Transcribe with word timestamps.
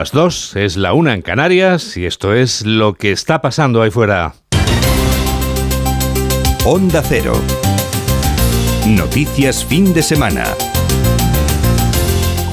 Las 0.00 0.12
dos 0.12 0.56
es 0.56 0.78
la 0.78 0.94
una 0.94 1.12
en 1.12 1.20
Canarias 1.20 1.98
y 1.98 2.06
esto 2.06 2.32
es 2.32 2.64
lo 2.64 2.94
que 2.94 3.12
está 3.12 3.42
pasando 3.42 3.82
ahí 3.82 3.90
fuera. 3.90 4.32
Onda 6.64 7.02
Cero. 7.06 7.34
Noticias 8.88 9.62
fin 9.62 9.92
de 9.92 10.02
semana. 10.02 10.44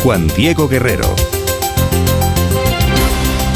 Juan 0.04 0.28
Diego 0.36 0.68
Guerrero. 0.68 1.08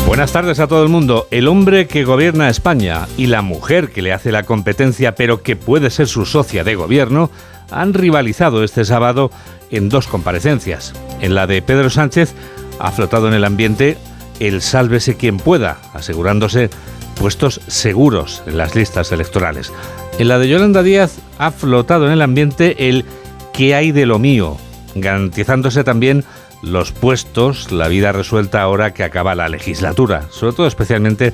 Buenas 0.08 0.32
tardes 0.32 0.62
a 0.62 0.68
todo 0.68 0.84
el 0.84 0.89
mundo. 0.89 1.28
El 1.30 1.50
hombre 1.50 1.88
que 1.88 2.05
gobierna 2.05 2.48
España 2.48 3.10
y 3.18 3.26
la 3.26 3.42
mujer 3.42 3.89
que 3.89 4.02
le 4.02 4.14
hace 4.14 4.32
la 4.32 4.44
competencia 4.44 5.16
pero 5.16 5.44
que 5.44 5.58
puede 5.58 5.89
ser 5.89 6.08
su 6.08 6.26
socia 6.26 6.64
de 6.64 6.76
gobierno 6.76 7.30
han 7.70 7.94
rivalizado 7.94 8.64
este 8.64 8.86
sábado 8.86 9.32
en 9.70 9.89
dos 9.89 10.08
comparecencias. 10.08 10.94
En 11.20 11.36
la 11.36 11.46
de 11.46 11.62
Pedro 11.62 11.89
Sánchez 11.89 12.34
ha 12.82 12.91
flotado 12.91 13.27
en 13.27 13.34
el 13.34 13.45
ambiente 13.45 13.98
el 14.39 14.61
sálvese 14.61 15.16
quien 15.16 15.38
pueda, 15.38 15.77
asegurándose 15.94 16.70
puestos 17.16 17.62
seguros 17.67 18.41
en 18.48 18.58
las 18.58 18.76
listas 18.76 19.12
electorales. 19.12 19.72
En 20.17 20.27
la 20.27 20.39
de 20.39 20.49
Yolanda 20.49 20.81
Díaz 20.81 21.20
ha 21.38 21.52
flotado 21.52 22.08
en 22.08 22.13
el 22.13 22.22
ambiente 22.22 22.89
el 22.89 23.05
¿qué 23.53 23.75
hay 23.75 23.91
de 23.91 24.05
lo 24.05 24.20
mío? 24.20 24.58
garantizándose 24.95 25.84
también 25.84 26.25
los 26.62 26.91
puestos, 26.91 27.72
la 27.72 27.88
vida 27.88 28.12
resuelta 28.12 28.62
ahora 28.62 28.94
que 28.94 29.03
acaba 29.03 29.36
la 29.36 29.50
legislatura, 29.50 30.23
sobre 30.31 30.53
todo 30.53 30.67
especialmente 30.67 31.34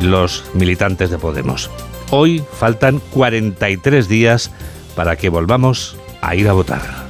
los 0.00 0.44
militantes 0.54 1.10
de 1.10 1.18
Podemos. 1.18 1.70
Hoy 2.10 2.42
faltan 2.52 3.00
43 3.10 4.08
días 4.08 4.50
para 4.94 5.16
que 5.16 5.28
volvamos 5.28 5.96
a 6.22 6.34
ir 6.34 6.48
a 6.48 6.52
votar. 6.52 7.07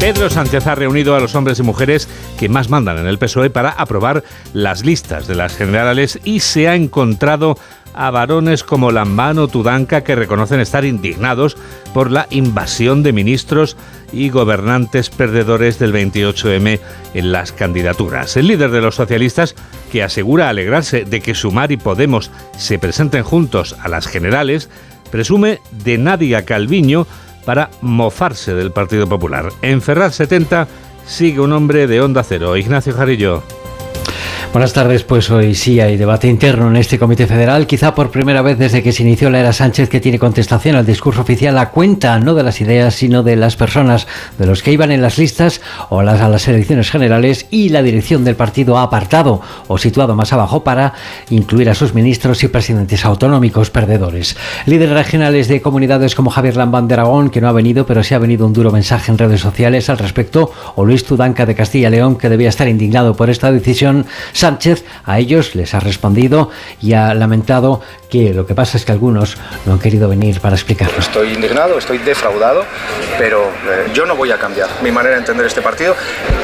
Pedro 0.00 0.30
Sánchez 0.30 0.68
ha 0.68 0.76
reunido 0.76 1.16
a 1.16 1.20
los 1.20 1.34
hombres 1.34 1.58
y 1.58 1.64
mujeres 1.64 2.08
que 2.38 2.48
más 2.48 2.70
mandan 2.70 2.98
en 2.98 3.06
el 3.06 3.18
PSOE 3.18 3.50
para 3.50 3.70
aprobar 3.70 4.22
las 4.52 4.84
listas 4.84 5.26
de 5.26 5.34
las 5.34 5.56
generales 5.56 6.20
y 6.22 6.38
se 6.38 6.68
ha 6.68 6.76
encontrado 6.76 7.56
a 7.94 8.12
varones 8.12 8.62
como 8.62 8.92
Lambano 8.92 9.48
Tudanca 9.48 10.04
que 10.04 10.14
reconocen 10.14 10.60
estar 10.60 10.84
indignados 10.84 11.56
por 11.92 12.12
la 12.12 12.28
invasión 12.30 13.02
de 13.02 13.12
ministros 13.12 13.76
y 14.12 14.30
gobernantes 14.30 15.10
perdedores 15.10 15.80
del 15.80 15.92
28M 15.92 16.78
en 17.14 17.32
las 17.32 17.50
candidaturas. 17.50 18.36
El 18.36 18.46
líder 18.46 18.70
de 18.70 18.80
los 18.80 18.94
socialistas, 18.94 19.56
que 19.90 20.04
asegura 20.04 20.48
alegrarse 20.48 21.04
de 21.06 21.20
que 21.20 21.34
Sumar 21.34 21.72
y 21.72 21.76
Podemos 21.76 22.30
se 22.56 22.78
presenten 22.78 23.24
juntos 23.24 23.74
a 23.82 23.88
las 23.88 24.06
generales, 24.06 24.70
presume 25.10 25.58
de 25.72 25.98
Nadia 25.98 26.44
Calviño 26.44 27.08
para 27.48 27.70
mofarse 27.80 28.54
del 28.54 28.72
Partido 28.72 29.06
Popular. 29.06 29.50
En 29.62 29.80
Ferraz 29.80 30.16
70 30.16 30.68
sigue 31.06 31.40
un 31.40 31.54
hombre 31.54 31.86
de 31.86 32.02
Onda 32.02 32.22
Cero, 32.22 32.58
Ignacio 32.58 32.92
Jarillo. 32.92 33.42
Buenas 34.52 34.72
tardes, 34.72 35.04
pues 35.04 35.30
hoy 35.30 35.54
sí 35.54 35.80
hay 35.80 35.96
debate 35.96 36.28
interno 36.28 36.68
en 36.68 36.76
este 36.76 36.98
Comité 36.98 37.26
Federal, 37.26 37.66
quizá 37.66 37.94
por 37.94 38.10
primera 38.10 38.42
vez 38.42 38.58
desde 38.58 38.82
que 38.82 38.92
se 38.92 39.02
inició 39.02 39.30
la 39.30 39.40
era 39.40 39.52
Sánchez 39.52 39.88
que 39.88 40.00
tiene 40.00 40.18
contestación 40.18 40.76
al 40.76 40.86
discurso 40.86 41.20
oficial 41.20 41.58
a 41.58 41.70
cuenta 41.70 42.18
no 42.18 42.34
de 42.34 42.42
las 42.42 42.60
ideas 42.60 42.94
sino 42.94 43.22
de 43.22 43.36
las 43.36 43.56
personas, 43.56 44.06
de 44.38 44.46
los 44.46 44.62
que 44.62 44.72
iban 44.72 44.90
en 44.90 45.02
las 45.02 45.18
listas 45.18 45.60
o 45.90 46.02
las, 46.02 46.20
a 46.20 46.28
las 46.28 46.48
elecciones 46.48 46.90
generales 46.90 47.46
y 47.50 47.68
la 47.68 47.82
dirección 47.82 48.24
del 48.24 48.36
partido 48.36 48.78
ha 48.78 48.82
apartado 48.82 49.40
o 49.66 49.78
situado 49.78 50.14
más 50.14 50.32
abajo 50.32 50.64
para 50.64 50.94
incluir 51.30 51.68
a 51.70 51.74
sus 51.74 51.94
ministros 51.94 52.42
y 52.42 52.48
presidentes 52.48 53.04
autonómicos 53.04 53.70
perdedores. 53.70 54.36
Líderes 54.66 54.94
regionales 54.94 55.48
de 55.48 55.60
comunidades 55.60 56.14
como 56.14 56.30
Javier 56.30 56.56
Lambán 56.56 56.88
de 56.88 56.94
Aragón, 56.94 57.30
que 57.30 57.40
no 57.40 57.48
ha 57.48 57.52
venido, 57.52 57.86
pero 57.86 58.02
sí 58.02 58.14
ha 58.14 58.18
venido 58.18 58.46
un 58.46 58.52
duro 58.52 58.70
mensaje 58.70 59.10
en 59.10 59.18
redes 59.18 59.40
sociales 59.40 59.88
al 59.90 59.98
respecto, 59.98 60.50
o 60.74 60.84
Luis 60.84 61.04
Tudanca 61.04 61.46
de 61.46 61.54
Castilla 61.54 61.88
y 61.88 61.92
León, 61.92 62.16
que 62.16 62.28
debía 62.28 62.48
estar 62.48 62.68
indignado 62.68 63.14
por 63.14 63.30
esta 63.30 63.52
decisión, 63.52 64.06
Sánchez 64.32 64.84
a 65.04 65.18
ellos 65.18 65.54
les 65.54 65.74
ha 65.74 65.80
respondido 65.80 66.50
y 66.80 66.92
ha 66.92 67.14
lamentado 67.14 67.80
que 68.08 68.32
lo 68.32 68.46
que 68.46 68.54
pasa 68.54 68.76
es 68.76 68.84
que 68.84 68.92
algunos 68.92 69.36
no 69.66 69.74
han 69.74 69.78
querido 69.78 70.08
venir 70.08 70.40
para 70.40 70.54
explicarlo. 70.54 70.98
Estoy 70.98 71.32
indignado, 71.34 71.78
estoy 71.78 71.98
defraudado, 71.98 72.64
pero 73.18 73.44
eh, 73.44 73.90
yo 73.94 74.06
no 74.06 74.16
voy 74.16 74.30
a 74.30 74.38
cambiar 74.38 74.68
mi 74.82 74.90
manera 74.90 75.14
de 75.14 75.20
entender 75.20 75.46
este 75.46 75.60
partido. 75.60 75.94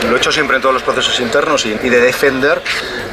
Lo 0.09 0.17
he 0.17 0.19
hecho 0.19 0.33
siempre 0.33 0.57
en 0.57 0.63
todos 0.63 0.75
los 0.75 0.83
procesos 0.83 1.19
internos 1.21 1.65
y, 1.67 1.71
y 1.71 1.89
de 1.89 2.01
defender 2.01 2.61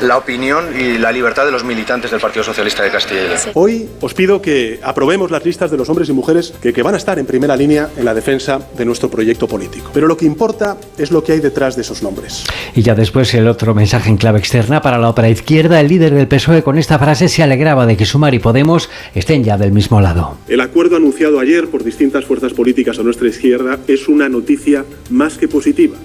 la 0.01 0.17
opinión 0.17 0.79
y 0.79 0.97
la 0.97 1.11
libertad 1.11 1.45
de 1.45 1.51
los 1.51 1.63
militantes 1.63 2.11
del 2.11 2.19
Partido 2.19 2.43
Socialista 2.43 2.83
de 2.83 2.91
Castilla 2.91 3.21
y 3.21 3.27
León. 3.27 3.39
Hoy 3.53 3.89
os 4.01 4.13
pido 4.13 4.41
que 4.41 4.79
aprobemos 4.83 5.31
las 5.31 5.45
listas 5.45 5.71
de 5.71 5.77
los 5.77 5.89
hombres 5.89 6.09
y 6.09 6.13
mujeres 6.13 6.53
que, 6.61 6.73
que 6.73 6.83
van 6.83 6.95
a 6.95 6.97
estar 6.97 7.19
en 7.19 7.25
primera 7.25 7.55
línea 7.55 7.89
en 7.95 8.05
la 8.05 8.13
defensa 8.13 8.59
de 8.75 8.85
nuestro 8.85 9.09
proyecto 9.09 9.47
político. 9.47 9.91
Pero 9.93 10.07
lo 10.07 10.17
que 10.17 10.25
importa 10.25 10.77
es 10.97 11.11
lo 11.11 11.23
que 11.23 11.33
hay 11.33 11.39
detrás 11.39 11.75
de 11.75 11.83
esos 11.83 12.03
nombres. 12.03 12.43
Y 12.75 12.81
ya 12.81 12.95
después 12.95 13.33
el 13.33 13.47
otro 13.47 13.73
mensaje 13.73 14.09
en 14.09 14.17
clave 14.17 14.39
externa 14.39 14.81
para 14.81 14.97
la 14.97 15.09
ópera 15.09 15.29
izquierda, 15.29 15.79
el 15.79 15.87
líder 15.87 16.13
del 16.13 16.27
PSOE 16.27 16.63
con 16.63 16.77
esta 16.77 16.97
frase 16.99 17.29
se 17.29 17.43
alegraba 17.43 17.85
de 17.85 17.95
que 17.95 18.05
Sumar 18.05 18.33
y 18.33 18.39
Podemos 18.41 18.89
estén 19.15 19.43
ya 19.43 19.57
del 19.57 19.71
mismo 19.71 20.01
lado. 20.01 20.37
El 20.47 20.61
acuerdo 20.61 20.97
anunciado 20.97 21.39
ayer 21.39 21.67
por 21.67 21.83
distintas 21.83 22.25
fuerzas 22.25 22.53
políticas 22.53 22.99
a 22.99 23.03
nuestra 23.03 23.27
izquierda 23.27 23.79
es 23.87 24.07
una 24.07 24.27
noticia 24.27 24.83
más 25.09 25.37
que 25.37 25.47
positiva. 25.47 25.95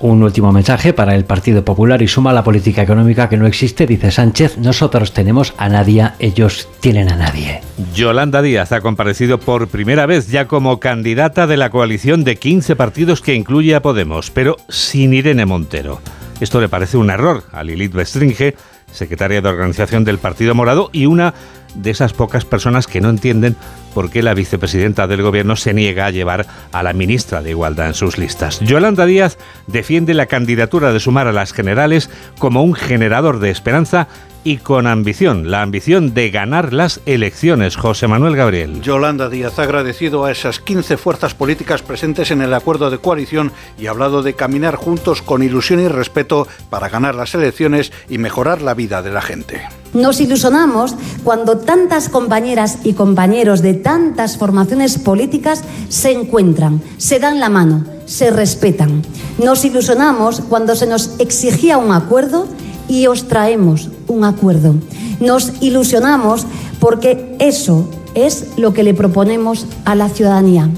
Un 0.00 0.22
último 0.22 0.52
mensaje 0.52 0.92
para 0.92 1.14
el 1.14 1.24
Partido 1.24 1.64
Popular 1.64 2.02
y 2.02 2.08
suma 2.08 2.34
la 2.34 2.44
política 2.44 2.82
económica 2.82 3.28
que 3.28 3.38
no 3.38 3.46
existe, 3.46 3.86
dice 3.86 4.10
Sánchez. 4.10 4.58
Nosotros 4.58 5.12
tenemos 5.14 5.54
a 5.56 5.70
nadie, 5.70 6.10
ellos 6.18 6.68
tienen 6.80 7.08
a 7.08 7.16
nadie. 7.16 7.62
Yolanda 7.94 8.42
Díaz 8.42 8.72
ha 8.72 8.82
comparecido 8.82 9.40
por 9.40 9.68
primera 9.68 10.04
vez 10.04 10.28
ya 10.28 10.46
como 10.46 10.78
candidata 10.78 11.46
de 11.46 11.56
la 11.56 11.70
coalición 11.70 12.22
de 12.22 12.36
15 12.36 12.76
partidos 12.76 13.22
que 13.22 13.34
incluye 13.34 13.74
a 13.74 13.80
Podemos, 13.80 14.30
pero 14.30 14.56
sin 14.68 15.14
Irene 15.14 15.46
Montero. 15.46 16.00
Esto 16.38 16.60
le 16.60 16.68
parece 16.68 16.96
un 16.96 17.08
error 17.08 17.44
a 17.52 17.62
Lilith 17.62 17.94
Bestringe, 17.94 18.56
secretaria 18.94 19.42
de 19.42 19.48
organización 19.48 20.04
del 20.04 20.18
Partido 20.18 20.54
Morado 20.54 20.88
y 20.92 21.06
una 21.06 21.34
de 21.74 21.90
esas 21.90 22.12
pocas 22.12 22.44
personas 22.44 22.86
que 22.86 23.00
no 23.00 23.10
entienden 23.10 23.56
por 23.94 24.10
qué 24.10 24.22
la 24.22 24.34
vicepresidenta 24.34 25.06
del 25.06 25.22
gobierno 25.22 25.56
se 25.56 25.72
niega 25.72 26.06
a 26.06 26.10
llevar 26.10 26.46
a 26.72 26.82
la 26.82 26.92
ministra 26.92 27.40
de 27.40 27.50
Igualdad 27.50 27.86
en 27.86 27.94
sus 27.94 28.18
listas. 28.18 28.60
Yolanda 28.60 29.06
Díaz 29.06 29.38
defiende 29.66 30.12
la 30.12 30.26
candidatura 30.26 30.92
de 30.92 31.00
sumar 31.00 31.28
a 31.28 31.32
las 31.32 31.52
generales 31.52 32.10
como 32.38 32.62
un 32.62 32.74
generador 32.74 33.38
de 33.38 33.50
esperanza 33.50 34.08
y 34.44 34.58
con 34.58 34.86
ambición, 34.86 35.50
la 35.50 35.62
ambición 35.62 36.14
de 36.14 36.30
ganar 36.30 36.72
las 36.72 37.00
elecciones. 37.06 37.76
José 37.76 38.06
Manuel 38.06 38.36
Gabriel. 38.36 38.82
Yolanda 38.82 39.30
Díaz 39.30 39.58
ha 39.58 39.62
agradecido 39.62 40.24
a 40.24 40.30
esas 40.30 40.60
15 40.60 40.98
fuerzas 40.98 41.34
políticas 41.34 41.82
presentes 41.82 42.30
en 42.30 42.42
el 42.42 42.52
acuerdo 42.52 42.90
de 42.90 42.98
coalición 42.98 43.52
y 43.78 43.86
ha 43.86 43.90
hablado 43.90 44.22
de 44.22 44.34
caminar 44.34 44.76
juntos 44.76 45.22
con 45.22 45.42
ilusión 45.42 45.80
y 45.80 45.88
respeto 45.88 46.46
para 46.68 46.90
ganar 46.90 47.14
las 47.14 47.34
elecciones 47.34 47.90
y 48.08 48.18
mejorar 48.18 48.60
la 48.60 48.74
vida 48.74 49.02
de 49.02 49.10
la 49.10 49.22
gente. 49.22 49.62
Nos 49.94 50.20
ilusionamos 50.20 50.94
cuando 51.22 51.58
tantas 51.58 52.08
compañeras 52.08 52.80
y 52.84 52.94
compañeros 52.94 53.62
de 53.62 53.74
tantas 53.84 54.36
formaciones 54.36 54.98
políticas 54.98 55.62
se 55.88 56.10
encuentran, 56.10 56.82
se 56.96 57.20
dan 57.20 57.38
la 57.38 57.48
mano, 57.48 57.84
se 58.06 58.30
respetan. 58.30 59.02
Nos 59.38 59.64
ilusionamos 59.64 60.40
cuando 60.48 60.74
se 60.74 60.86
nos 60.86 61.10
exigía 61.18 61.78
un 61.78 61.92
acuerdo 61.92 62.48
y 62.88 63.06
os 63.06 63.28
traemos 63.28 63.90
un 64.08 64.24
acuerdo. 64.24 64.74
Nos 65.20 65.52
ilusionamos 65.60 66.46
porque 66.80 67.36
eso 67.38 67.88
es 68.14 68.48
lo 68.56 68.72
que 68.74 68.82
le 68.82 68.94
proponemos 68.94 69.66
a 69.84 69.94
la 69.94 70.08
ciudadanía. 70.08 70.70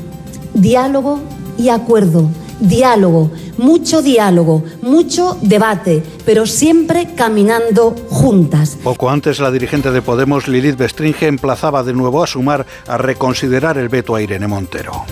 Diálogo 0.53 1.21
y 1.57 1.69
acuerdo. 1.69 2.29
Diálogo, 2.61 3.31
mucho 3.59 4.03
diálogo, 4.03 4.65
mucho 4.83 5.37
debate, 5.43 6.03
pero 6.25 6.47
siempre 6.47 7.15
caminando 7.15 7.95
juntas. 8.09 8.79
Poco 8.83 9.11
antes, 9.11 9.41
la 9.41 9.51
dirigente 9.51 9.91
de 9.91 10.03
Podemos, 10.03 10.49
Lilith 10.49 10.77
Bestringe, 10.77 11.27
emplazaba 11.27 11.83
de 11.83 11.93
nuevo 11.93 12.23
a 12.23 12.27
sumar 12.27 12.67
a 12.87 12.99
reconsiderar 12.99 13.79
el 13.79 13.89
veto 13.89 14.15
a 14.15 14.23
Irene 14.23 14.47
Montero. 14.47 15.05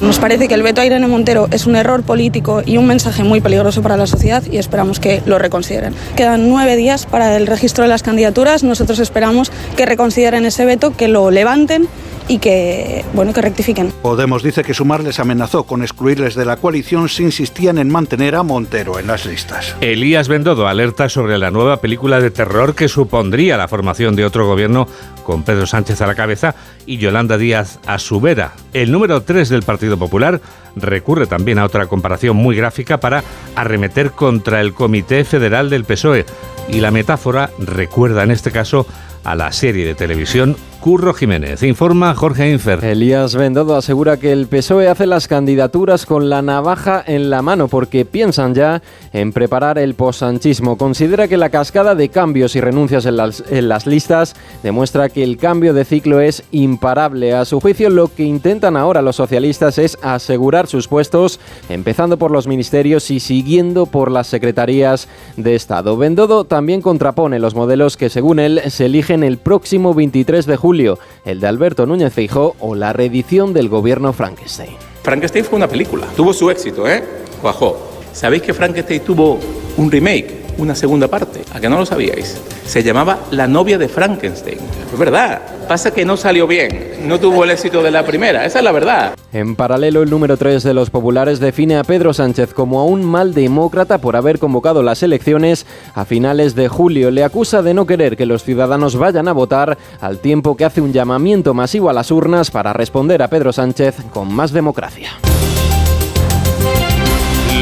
Nos 0.00 0.18
parece 0.18 0.46
que 0.46 0.52
el 0.52 0.62
veto 0.62 0.82
a 0.82 0.86
Irene 0.86 1.06
Montero 1.08 1.48
es 1.50 1.64
un 1.64 1.74
error 1.74 2.02
político 2.02 2.62
y 2.64 2.76
un 2.76 2.86
mensaje 2.86 3.24
muy 3.24 3.40
peligroso 3.40 3.80
para 3.80 3.96
la 3.96 4.06
sociedad 4.06 4.42
y 4.50 4.58
esperamos 4.58 5.00
que 5.00 5.22
lo 5.24 5.38
reconsideren. 5.38 5.94
Quedan 6.16 6.50
nueve 6.50 6.76
días 6.76 7.06
para 7.06 7.34
el 7.34 7.46
registro 7.46 7.82
de 7.82 7.88
las 7.88 8.02
candidaturas. 8.02 8.62
Nosotros 8.62 8.98
esperamos 8.98 9.50
que 9.74 9.86
reconsideren 9.86 10.44
ese 10.44 10.66
veto, 10.66 10.94
que 10.94 11.08
lo 11.08 11.30
levanten 11.30 11.88
y 12.28 12.38
que, 12.38 13.04
bueno, 13.14 13.32
que 13.32 13.40
rectifiquen. 13.40 13.92
Podemos 14.02 14.42
dice 14.42 14.62
que 14.64 14.74
Sumar 14.74 15.02
les 15.02 15.20
amenazó 15.20 15.64
con 15.64 15.82
excluirles 15.82 16.34
de 16.34 16.44
la 16.44 16.56
coalición 16.56 17.08
si 17.08 17.22
insistían 17.22 17.78
en 17.78 17.88
mantener 17.88 18.34
a 18.34 18.42
Montero 18.42 18.98
en 18.98 19.06
las 19.06 19.26
listas. 19.26 19.76
Elías 19.80 20.28
Bendodo 20.28 20.66
alerta 20.66 21.08
sobre 21.08 21.38
la 21.38 21.50
nueva 21.50 21.80
película 21.80 22.20
de 22.20 22.30
terror 22.30 22.74
que 22.74 22.88
supondría 22.88 23.56
la 23.56 23.68
formación 23.68 24.16
de 24.16 24.24
otro 24.24 24.46
gobierno 24.46 24.88
con 25.22 25.42
Pedro 25.42 25.66
Sánchez 25.66 26.00
a 26.00 26.06
la 26.06 26.14
cabeza 26.14 26.54
y 26.86 26.98
Yolanda 26.98 27.38
Díaz 27.38 27.78
a 27.86 27.98
su 27.98 28.20
vera. 28.20 28.52
El 28.72 28.92
número 28.92 29.22
3 29.22 29.48
del 29.48 29.62
Partido 29.62 29.96
Popular 29.96 30.40
recurre 30.76 31.26
también 31.26 31.58
a 31.58 31.64
otra 31.64 31.86
comparación 31.86 32.36
muy 32.36 32.56
gráfica 32.56 32.98
para 33.00 33.24
arremeter 33.54 34.10
contra 34.12 34.60
el 34.60 34.74
Comité 34.74 35.24
Federal 35.24 35.70
del 35.70 35.84
PSOE 35.84 36.26
y 36.68 36.80
la 36.80 36.90
metáfora 36.90 37.50
recuerda 37.58 38.22
en 38.22 38.30
este 38.30 38.50
caso 38.50 38.86
a 39.24 39.34
la 39.34 39.50
serie 39.52 39.84
de 39.84 39.94
televisión 39.94 40.56
Curro 40.86 41.14
Jiménez. 41.14 41.64
Informa 41.64 42.14
Jorge 42.14 42.48
Infer. 42.48 42.84
Elías 42.84 43.34
Bendodo 43.34 43.74
asegura 43.74 44.18
que 44.18 44.30
el 44.30 44.46
PSOE 44.46 44.86
hace 44.86 45.04
las 45.08 45.26
candidaturas 45.26 46.06
con 46.06 46.30
la 46.30 46.42
navaja 46.42 47.02
en 47.04 47.28
la 47.28 47.42
mano 47.42 47.66
porque 47.66 48.04
piensan 48.04 48.54
ya 48.54 48.80
en 49.12 49.32
preparar 49.32 49.78
el 49.78 49.94
posanchismo. 49.94 50.78
Considera 50.78 51.26
que 51.26 51.38
la 51.38 51.50
cascada 51.50 51.96
de 51.96 52.08
cambios 52.08 52.54
y 52.54 52.60
renuncias 52.60 53.04
en 53.04 53.16
las, 53.16 53.42
en 53.50 53.68
las 53.68 53.88
listas 53.88 54.36
demuestra 54.62 55.08
que 55.08 55.24
el 55.24 55.38
cambio 55.38 55.74
de 55.74 55.84
ciclo 55.84 56.20
es 56.20 56.44
imparable. 56.52 57.34
A 57.34 57.44
su 57.46 57.58
juicio, 57.58 57.90
lo 57.90 58.06
que 58.06 58.22
intentan 58.22 58.76
ahora 58.76 59.02
los 59.02 59.16
socialistas 59.16 59.78
es 59.78 59.98
asegurar 60.02 60.68
sus 60.68 60.86
puestos, 60.86 61.40
empezando 61.68 62.16
por 62.16 62.30
los 62.30 62.46
ministerios 62.46 63.10
y 63.10 63.18
siguiendo 63.18 63.86
por 63.86 64.12
las 64.12 64.28
secretarías 64.28 65.08
de 65.36 65.56
Estado. 65.56 65.96
Bendodo 65.96 66.44
también 66.44 66.80
contrapone 66.80 67.40
los 67.40 67.56
modelos 67.56 67.96
que, 67.96 68.08
según 68.08 68.38
él, 68.38 68.62
se 68.68 68.86
eligen 68.86 69.24
el 69.24 69.38
próximo 69.38 69.92
23 69.92 70.46
de 70.46 70.56
julio, 70.56 70.75
el 71.24 71.40
de 71.40 71.46
Alberto 71.46 71.86
Núñez 71.86 72.12
Feijó 72.12 72.56
o 72.60 72.74
la 72.74 72.92
reedición 72.92 73.52
del 73.52 73.68
gobierno 73.68 74.12
Frankenstein. 74.12 74.76
Frankenstein 75.02 75.44
fue 75.44 75.56
una 75.56 75.68
película, 75.68 76.06
tuvo 76.16 76.32
su 76.32 76.50
éxito, 76.50 76.88
¿eh? 76.88 77.02
Cuajó. 77.40 77.76
¿Sabéis 78.12 78.42
que 78.42 78.54
Frankenstein 78.54 79.02
tuvo 79.02 79.38
un 79.76 79.90
remake? 79.90 80.45
Una 80.58 80.74
segunda 80.74 81.08
parte, 81.08 81.42
a 81.52 81.60
que 81.60 81.68
no 81.68 81.78
lo 81.78 81.86
sabíais. 81.86 82.40
Se 82.64 82.82
llamaba 82.82 83.20
La 83.30 83.46
novia 83.46 83.78
de 83.78 83.88
Frankenstein. 83.88 84.58
Es 84.92 84.98
verdad. 84.98 85.40
Pasa 85.68 85.92
que 85.92 86.04
no 86.04 86.16
salió 86.16 86.46
bien, 86.46 87.08
no 87.08 87.18
tuvo 87.18 87.42
el 87.42 87.50
éxito 87.50 87.82
de 87.82 87.90
la 87.90 88.06
primera, 88.06 88.44
esa 88.44 88.58
es 88.60 88.64
la 88.64 88.70
verdad. 88.70 89.16
En 89.32 89.56
paralelo, 89.56 90.04
el 90.04 90.10
número 90.10 90.36
3 90.36 90.62
de 90.62 90.74
los 90.74 90.90
populares 90.90 91.40
define 91.40 91.76
a 91.76 91.82
Pedro 91.82 92.14
Sánchez 92.14 92.54
como 92.54 92.78
a 92.78 92.84
un 92.84 93.04
mal 93.04 93.34
demócrata 93.34 93.98
por 93.98 94.14
haber 94.14 94.38
convocado 94.38 94.84
las 94.84 95.02
elecciones 95.02 95.66
a 95.94 96.04
finales 96.04 96.54
de 96.54 96.68
julio. 96.68 97.10
Le 97.10 97.24
acusa 97.24 97.62
de 97.62 97.74
no 97.74 97.84
querer 97.84 98.16
que 98.16 98.26
los 98.26 98.44
ciudadanos 98.44 98.94
vayan 98.94 99.26
a 99.26 99.32
votar 99.32 99.76
al 100.00 100.20
tiempo 100.20 100.56
que 100.56 100.64
hace 100.64 100.80
un 100.80 100.92
llamamiento 100.92 101.52
masivo 101.52 101.90
a 101.90 101.92
las 101.92 102.12
urnas 102.12 102.52
para 102.52 102.72
responder 102.72 103.20
a 103.22 103.28
Pedro 103.28 103.52
Sánchez 103.52 103.96
con 104.12 104.32
más 104.32 104.52
democracia. 104.52 105.10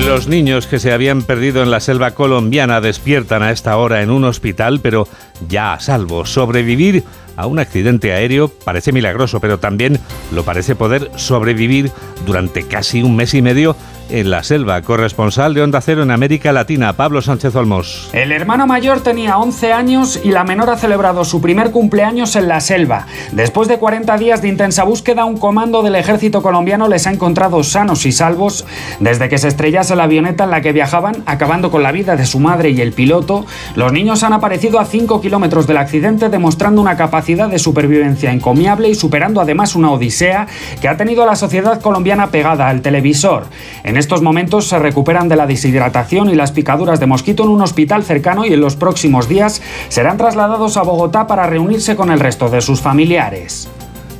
Los 0.06 0.28
niños 0.28 0.66
que 0.66 0.78
se 0.78 0.92
habían 0.92 1.22
perdido 1.22 1.62
en 1.62 1.70
la 1.70 1.80
selva 1.80 2.10
colombiana 2.12 2.80
despiertan 2.80 3.42
a 3.42 3.50
esta 3.50 3.76
hora 3.76 4.02
en 4.02 4.10
un 4.10 4.24
hospital, 4.24 4.80
pero 4.80 5.08
ya 5.48 5.72
a 5.72 5.80
salvo. 5.80 6.26
Sobrevivir 6.26 7.04
a 7.36 7.46
un 7.46 7.58
accidente 7.58 8.12
aéreo 8.12 8.48
parece 8.48 8.92
milagroso, 8.92 9.40
pero 9.40 9.58
también 9.58 9.98
lo 10.32 10.44
parece 10.44 10.74
poder 10.74 11.10
sobrevivir 11.16 11.90
durante 12.26 12.66
casi 12.66 13.02
un 13.02 13.16
mes 13.16 13.34
y 13.34 13.42
medio 13.42 13.76
en 14.10 14.30
la 14.30 14.42
selva. 14.42 14.80
Corresponsal 14.82 15.54
de 15.54 15.62
Onda 15.62 15.80
Cero 15.80 16.02
en 16.02 16.10
América 16.10 16.52
Latina, 16.52 16.92
Pablo 16.92 17.22
Sánchez 17.22 17.54
Olmos. 17.56 18.10
El 18.12 18.32
hermano 18.32 18.66
mayor 18.66 19.00
tenía 19.00 19.38
11 19.38 19.72
años 19.72 20.20
y 20.22 20.30
la 20.30 20.44
menor 20.44 20.70
ha 20.70 20.76
celebrado 20.76 21.24
su 21.24 21.40
primer 21.40 21.70
cumpleaños 21.70 22.36
en 22.36 22.48
la 22.48 22.60
selva. 22.60 23.06
Después 23.32 23.68
de 23.68 23.78
40 23.78 24.16
días 24.18 24.42
de 24.42 24.48
intensa 24.48 24.84
búsqueda, 24.84 25.24
un 25.24 25.38
comando 25.38 25.82
del 25.82 25.96
ejército 25.96 26.42
colombiano 26.42 26.88
les 26.88 27.06
ha 27.06 27.12
encontrado 27.12 27.62
sanos 27.62 28.06
y 28.06 28.12
salvos 28.12 28.64
desde 29.00 29.28
que 29.28 29.38
se 29.38 29.48
estrellase 29.48 29.96
la 29.96 30.04
avioneta 30.04 30.44
en 30.44 30.50
la 30.50 30.60
que 30.60 30.72
viajaban, 30.72 31.22
acabando 31.26 31.70
con 31.70 31.82
la 31.82 31.92
vida 31.92 32.16
de 32.16 32.26
su 32.26 32.40
madre 32.40 32.70
y 32.70 32.80
el 32.80 32.92
piloto. 32.92 33.46
Los 33.74 33.92
niños 33.92 34.22
han 34.22 34.32
aparecido 34.32 34.78
a 34.80 34.84
5 34.84 35.20
kilómetros 35.20 35.66
del 35.66 35.78
accidente, 35.78 36.28
demostrando 36.28 36.80
una 36.80 36.96
capacidad 36.96 37.48
de 37.48 37.58
supervivencia 37.58 38.32
encomiable 38.32 38.88
y 38.88 38.94
superando 38.94 39.40
además 39.40 39.74
una 39.74 39.90
odisea 39.90 40.46
que 40.80 40.88
ha 40.88 40.96
tenido 40.96 41.26
la 41.26 41.36
sociedad 41.36 41.80
colombiana 41.80 42.28
pegada 42.28 42.68
al 42.68 42.82
televisor. 42.82 43.44
Estos 43.96 44.22
momentos 44.22 44.66
se 44.68 44.78
recuperan 44.78 45.28
de 45.28 45.36
la 45.36 45.46
deshidratación 45.46 46.30
y 46.30 46.34
las 46.34 46.52
picaduras 46.52 47.00
de 47.00 47.06
mosquito 47.06 47.44
en 47.44 47.50
un 47.50 47.62
hospital 47.62 48.02
cercano 48.04 48.44
y 48.44 48.52
en 48.52 48.60
los 48.60 48.76
próximos 48.76 49.28
días 49.28 49.62
serán 49.88 50.16
trasladados 50.16 50.76
a 50.76 50.82
Bogotá 50.82 51.26
para 51.26 51.46
reunirse 51.46 51.96
con 51.96 52.10
el 52.10 52.20
resto 52.20 52.48
de 52.48 52.60
sus 52.60 52.80
familiares. 52.80 53.68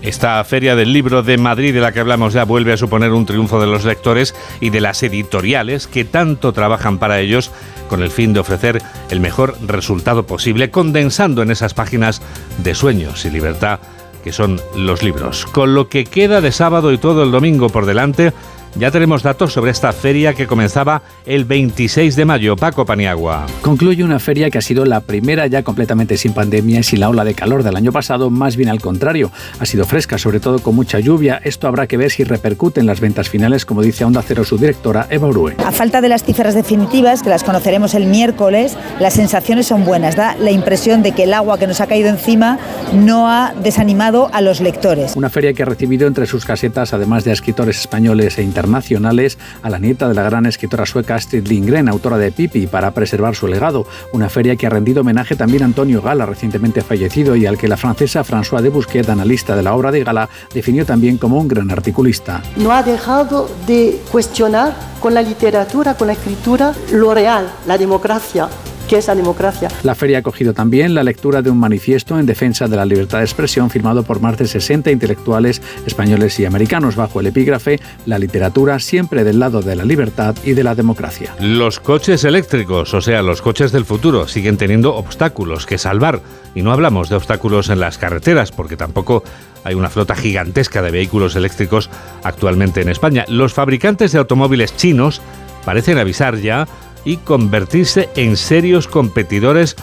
Esta 0.03 0.45
Feria 0.45 0.77
del 0.77 0.93
Libro 0.93 1.23
de 1.23 1.39
Madrid 1.39 1.73
de 1.73 1.81
la 1.81 1.93
que 1.93 2.01
hablamos 2.01 2.35
ya 2.35 2.45
vuelve 2.45 2.75
a 2.75 2.77
suponer 2.77 3.13
un 3.13 3.25
triunfo 3.25 3.59
de 3.59 3.67
los 3.67 3.87
lectores 3.87 4.35
y 4.61 4.69
de 4.69 4.83
las 4.83 5.03
editoriales 5.03 5.87
que 5.87 6.05
tanto 6.05 6.53
trabajan 6.53 6.99
para 6.99 7.21
ellos 7.21 7.51
con 7.89 8.03
el 8.03 8.11
fin 8.11 8.35
de 8.35 8.41
ofrecer 8.41 8.83
el 9.09 9.21
mejor 9.21 9.57
resultado 9.67 10.27
posible, 10.27 10.71
condensando 10.71 11.41
en 11.41 11.51
esas 11.51 11.73
páginas 11.73 12.21
de 12.63 12.75
sueños 12.75 13.25
y 13.25 13.31
libertad 13.31 13.81
que 14.23 14.33
son 14.33 14.59
los 14.75 15.03
libros. 15.03 15.45
Con 15.45 15.75
lo 15.75 15.89
que 15.91 16.07
queda 16.07 16.41
de 16.41 16.51
sábado 16.51 16.93
y 16.93 16.99
todo 16.99 17.23
el 17.23 17.31
domingo 17.31 17.69
por 17.69 17.85
delante, 17.85 18.33
ya 18.77 18.91
tenemos 18.91 19.23
datos 19.23 19.53
sobre 19.53 19.71
esta 19.71 19.93
feria 19.93 20.35
que 20.35 20.47
comenzaba 20.47 21.03
el 21.27 21.45
26 21.45 22.17
de 22.17 22.25
mayo. 22.25 22.57
Paco 22.57 22.85
Paniagua. 22.85 23.47
Concluye 23.63 24.03
una 24.03 24.19
feria 24.19 24.51
que 24.51 24.59
ha 24.59 24.63
sido 24.63 24.85
la 24.85 25.01
primera 25.01 25.47
ya 25.47 25.63
completamente 25.63 26.17
sin 26.17 26.33
pandemia 26.33 26.81
y 26.81 26.83
sin 26.83 27.01
la 27.01 27.09
ola 27.09 27.25
de 27.25 27.35
calor 27.35 27.63
del 27.63 27.77
año 27.77 27.93
pasado, 27.93 28.31
más 28.31 28.57
bien 28.57 28.69
al 28.69 28.81
contrario. 28.81 29.31
Ha 29.61 29.67
sido 29.67 29.85
fresca, 29.85 30.19
sobre 30.19 30.41
todo 30.41 30.59
con 30.59 30.75
mucha 30.75 30.99
lluvia. 30.99 31.41
Esto 31.45 31.69
habrá 31.69 31.87
que 31.87 31.97
ver 31.97 32.11
si 32.11 32.25
repercute 32.25 32.81
en 32.81 32.87
las 32.87 33.01
ventas 33.01 33.29
finales, 33.29 33.65
como 33.65 33.83
dice 33.83 34.05
Onda 34.05 34.23
Cero 34.23 34.45
su 34.45 34.59
directora 34.59 35.07
Eva 35.09 35.29
Urue. 35.29 35.55
A 35.65 35.71
falta 35.71 36.01
de 36.01 36.09
las 36.09 36.25
cifras 36.25 36.55
definitivas, 36.55 37.23
que 37.23 37.31
las 37.31 37.45
conoceremos 37.45 37.95
el 37.95 38.07
miércoles, 38.07 38.77
las 38.99 39.15
sensaciones 39.15 39.67
son 39.67 39.85
buenas. 39.85 40.17
Da 40.17 40.37
la 40.37 40.51
impresión 40.51 41.03
de 41.03 41.13
que 41.13 41.25
el 41.25 41.35
agua 41.35 41.59
que 41.59 41.67
nos 41.69 41.81
ha 41.81 41.87
caído 41.87 42.09
encima 42.09 42.59
no 42.93 43.31
ha 43.31 43.55
desanimado 43.63 44.31
a 44.33 44.41
los 44.41 44.61
lectores. 44.61 45.15
Una 45.15 45.31
feria 45.31 45.53
que 45.53 45.63
ha 45.63 45.67
recibido 45.67 46.09
entre 46.09 46.27
sus 46.27 46.45
casetas, 46.45 46.93
además 46.93 47.25
de 47.25 47.33
escritores 47.33 47.79
españoles 47.79 48.39
e 48.39 48.43
internacionales, 48.43 48.64
internacionales 48.65 49.39
a 49.63 49.71
la 49.71 49.79
nieta 49.79 50.09
de 50.09 50.15
la 50.15 50.23
gran 50.23 50.47
escritora 50.47 50.87
sueca 50.87 51.15
Astrid 51.15 51.47
Lindgren, 51.47 51.89
autora 51.89 52.19
de 52.19 52.33
Pipi, 52.33 52.67
para 52.67 52.91
preservar 52.93 53.35
su 53.35 53.47
legado. 53.47 53.87
Una 54.13 54.29
feria 54.29 54.57
que 54.57 54.67
ha 54.67 54.71
rendido 54.71 55.03
homenaje 55.03 55.37
también 55.37 55.63
a 55.63 55.67
Antonio 55.67 56.03
Gala, 56.03 56.27
recientemente 56.27 56.81
fallecido, 56.81 57.37
y 57.37 57.47
al 57.47 57.59
que 57.59 57.69
la 57.69 57.77
francesa 57.77 58.25
François 58.25 58.63
de 58.63 58.71
Busquet, 58.71 59.09
analista 59.09 59.57
de 59.57 59.63
la 59.63 59.75
obra 59.75 59.91
de 59.91 60.05
Gala, 60.05 60.29
definió 60.53 60.85
también 60.85 61.19
como 61.19 61.39
un 61.39 61.49
gran 61.49 61.71
articulista. 61.71 62.43
No 62.57 62.73
ha 62.73 62.83
dejado 62.83 63.49
de 63.67 64.01
cuestionar 64.11 64.75
con 65.01 65.15
la 65.15 65.23
literatura, 65.23 65.95
con 65.95 66.07
la 66.07 66.15
escritura, 66.15 66.75
lo 66.93 67.15
real, 67.15 67.53
la 67.67 67.79
democracia, 67.79 68.49
que 68.89 68.99
es 68.99 69.07
la 69.07 69.15
democracia. 69.15 69.69
La 69.83 69.95
feria 69.95 70.19
ha 70.19 70.21
acogido 70.21 70.53
también 70.53 70.95
la 70.95 71.03
lectura 71.03 71.43
de 71.43 71.51
un 71.51 71.59
manifiesto 71.59 72.19
en 72.19 72.27
defensa 72.27 72.69
de 72.69 72.77
la 72.77 72.85
libertad 72.85 73.19
de 73.19 73.25
expresión 73.25 73.71
firmado 73.71 74.03
por 74.03 74.21
más 74.21 74.37
de 74.39 74.47
60 74.47 74.91
intelectuales 74.91 75.63
españoles 75.87 76.39
y 76.41 76.45
americanos 76.45 76.97
bajo 76.97 77.21
el 77.21 77.27
epígrafe 77.27 77.81
La 78.07 78.19
literatura 78.19 78.79
siempre 78.79 79.25
del 79.25 79.39
lado 79.39 79.63
de 79.63 79.77
la 79.77 79.85
libertad 79.85 80.35
y 80.45 80.53
de 80.53 80.65
la 80.65 80.75
democracia. 80.75 81.35
Los 81.41 81.81
coches 81.81 82.25
eléctricos, 82.25 82.95
o 82.95 83.01
sea, 83.01 83.23
los 83.23 83.43
coches 83.43 83.73
del 83.73 83.85
futuro, 83.85 84.29
siguen 84.29 84.57
teniendo 84.57 84.95
obstáculos 84.95 85.67
que 85.67 85.79
salvar. 85.79 86.21
Y 86.55 86.63
no 86.63 86.73
hablamos 86.73 87.09
de 87.09 87.17
obstáculos 87.17 87.69
en 87.71 87.81
las 87.81 87.99
carreteras, 87.99 88.53
porque 88.53 88.77
tampoco 88.77 89.25
hay 89.65 89.75
una 89.75 89.91
flota 89.91 90.15
gigantesca 90.15 90.83
de 90.83 90.91
vehículos 90.91 91.37
eléctricos 91.37 91.91
actualmente 92.23 92.83
en 92.83 92.89
España. 92.89 93.25
Los 93.29 93.55
fabricantes 93.55 94.13
de 94.13 94.19
automóviles 94.19 94.77
chinos 94.77 95.21
parecen 95.65 95.99
avisar 95.99 96.37
ya 96.39 96.67
y 97.05 97.19
convertirse 97.19 98.09
en 98.17 98.37
serios 98.37 98.89
competidores 98.89 99.77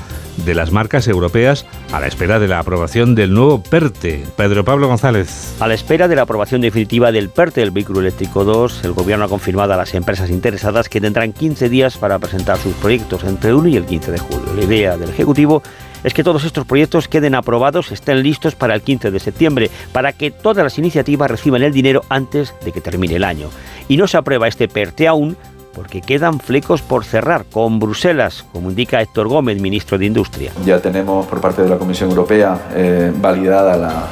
de 0.45 0.55
las 0.55 0.71
marcas 0.71 1.07
europeas 1.07 1.65
a 1.91 1.99
la 1.99 2.07
espera 2.07 2.39
de 2.39 2.47
la 2.47 2.59
aprobación 2.59 3.15
del 3.15 3.33
nuevo 3.33 3.61
PERTE. 3.61 4.25
Pedro 4.35 4.63
Pablo 4.63 4.87
González. 4.87 5.55
A 5.59 5.67
la 5.67 5.73
espera 5.73 6.07
de 6.07 6.15
la 6.15 6.23
aprobación 6.23 6.61
definitiva 6.61 7.11
del 7.11 7.29
PERTE, 7.29 7.61
el 7.61 7.71
vehículo 7.71 7.99
eléctrico 7.99 8.43
2, 8.43 8.85
el 8.85 8.93
gobierno 8.93 9.25
ha 9.25 9.29
confirmado 9.29 9.73
a 9.73 9.77
las 9.77 9.93
empresas 9.93 10.29
interesadas 10.29 10.89
que 10.89 11.01
tendrán 11.01 11.33
15 11.33 11.69
días 11.69 11.97
para 11.97 12.17
presentar 12.19 12.57
sus 12.57 12.73
proyectos 12.75 13.23
entre 13.23 13.51
el 13.51 13.57
1 13.57 13.67
y 13.69 13.77
el 13.77 13.85
15 13.85 14.11
de 14.11 14.19
julio. 14.19 14.53
La 14.55 14.63
idea 14.63 14.97
del 14.97 15.09
Ejecutivo 15.09 15.61
es 16.03 16.13
que 16.13 16.23
todos 16.23 16.45
estos 16.45 16.65
proyectos 16.65 17.07
queden 17.07 17.35
aprobados, 17.35 17.91
estén 17.91 18.23
listos 18.23 18.55
para 18.55 18.73
el 18.73 18.81
15 18.81 19.11
de 19.11 19.19
septiembre, 19.19 19.69
para 19.91 20.13
que 20.13 20.31
todas 20.31 20.63
las 20.63 20.77
iniciativas 20.77 21.29
reciban 21.29 21.61
el 21.61 21.73
dinero 21.73 22.01
antes 22.09 22.55
de 22.65 22.71
que 22.71 22.81
termine 22.81 23.15
el 23.15 23.23
año. 23.23 23.49
Y 23.87 23.97
no 23.97 24.07
se 24.07 24.17
aprueba 24.17 24.47
este 24.47 24.67
PERTE 24.67 25.07
aún 25.07 25.37
porque 25.73 26.01
quedan 26.01 26.39
flecos 26.39 26.81
por 26.81 27.05
cerrar 27.05 27.45
con 27.45 27.79
Bruselas, 27.79 28.45
como 28.51 28.69
indica 28.69 29.01
Héctor 29.01 29.27
Gómez, 29.27 29.61
ministro 29.61 29.97
de 29.97 30.05
Industria. 30.05 30.51
Ya 30.65 30.79
tenemos 30.79 31.25
por 31.27 31.41
parte 31.41 31.61
de 31.61 31.69
la 31.69 31.77
Comisión 31.77 32.09
Europea 32.09 32.69
eh, 32.73 33.11
validada 33.15 34.07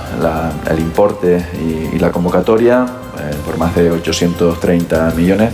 el 0.70 0.80
importe 0.80 1.46
y, 1.62 1.96
y 1.96 2.00
la 2.00 2.12
convocatoria 2.12 2.86
eh, 3.20 3.36
por 3.46 3.58
más 3.58 3.76
de 3.76 3.92
830 3.92 5.14
millones. 5.16 5.54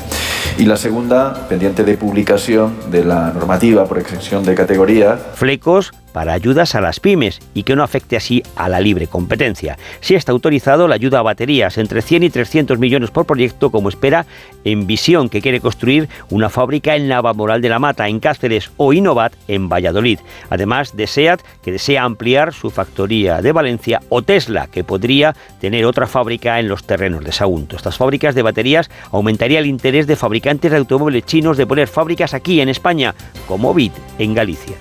Y 0.58 0.66
la 0.66 0.78
segunda, 0.78 1.48
pendiente 1.50 1.84
de 1.84 1.98
publicación 1.98 2.76
de 2.90 3.04
la 3.04 3.32
normativa 3.32 3.86
por 3.86 4.00
exención 4.00 4.44
de 4.44 4.56
categoría. 4.56 5.18
Flecos 5.34 5.92
para 6.16 6.32
ayudas 6.32 6.76
a 6.76 6.80
las 6.80 7.02
pymes 7.02 7.42
y 7.54 7.64
que 7.64 7.76
no 7.76 7.84
afecte 7.84 8.16
así 8.16 8.42
a 8.56 8.70
la 8.70 8.80
libre 8.80 9.08
competencia. 9.08 9.78
Si 10.00 10.16
está 10.16 10.32
autorizado 10.32 10.88
la 10.88 10.96
ayuda 10.96 11.20
a 11.20 11.24
baterías 11.24 11.78
entre 11.78 12.02
100 12.02 12.24
y 12.24 12.30
300 12.30 12.80
millones 12.80 13.12
por 13.12 13.26
proyecto, 13.26 13.70
como 13.70 13.90
espera 13.90 14.26
en 14.64 14.88
Visión, 14.88 15.28
que 15.28 15.42
quiere 15.42 15.60
construir 15.60 16.08
una 16.30 16.50
fábrica 16.50 16.96
en 16.96 17.10
Navamoral 17.10 17.60
de 17.62 17.68
la 17.68 17.80
Mata, 17.80 18.08
en 18.08 18.22
Cáceres, 18.22 18.72
o 18.78 18.94
Innovat, 18.94 19.34
en 19.50 19.68
Valladolid. 19.68 20.20
Además 20.50 20.96
de 20.96 21.06
SEAT, 21.08 21.42
que 21.62 21.74
desea 21.74 22.06
ampliar 22.06 22.54
su 22.54 22.70
factoría 22.70 23.42
de 23.42 23.52
Valencia, 23.52 24.02
o 24.08 24.22
Tesla, 24.22 24.68
que 24.68 24.86
podría 24.86 25.36
tener 25.60 25.86
otra 25.86 26.08
fábrica 26.08 26.62
en 26.62 26.70
los 26.70 26.86
terrenos 26.86 27.26
de 27.26 27.34
Estas 27.76 27.98
fábricas 27.98 28.36
de 28.36 28.42
baterías 28.42 28.90
aumentaría 29.12 29.60
el 29.60 29.66
interés 29.66 30.08
de 30.08 30.16
fabricantes 30.16 30.72
de 30.72 30.78
automóviles 30.78 31.26
chinos 31.26 31.58
de 31.58 31.68
poner 31.68 31.88
fábricas 31.88 32.34
aquí 32.34 32.62
en 32.62 32.70
España, 32.70 33.16
como 33.48 33.74
BIT 33.74 33.94
en 34.20 34.34
Galicia. 34.34 34.76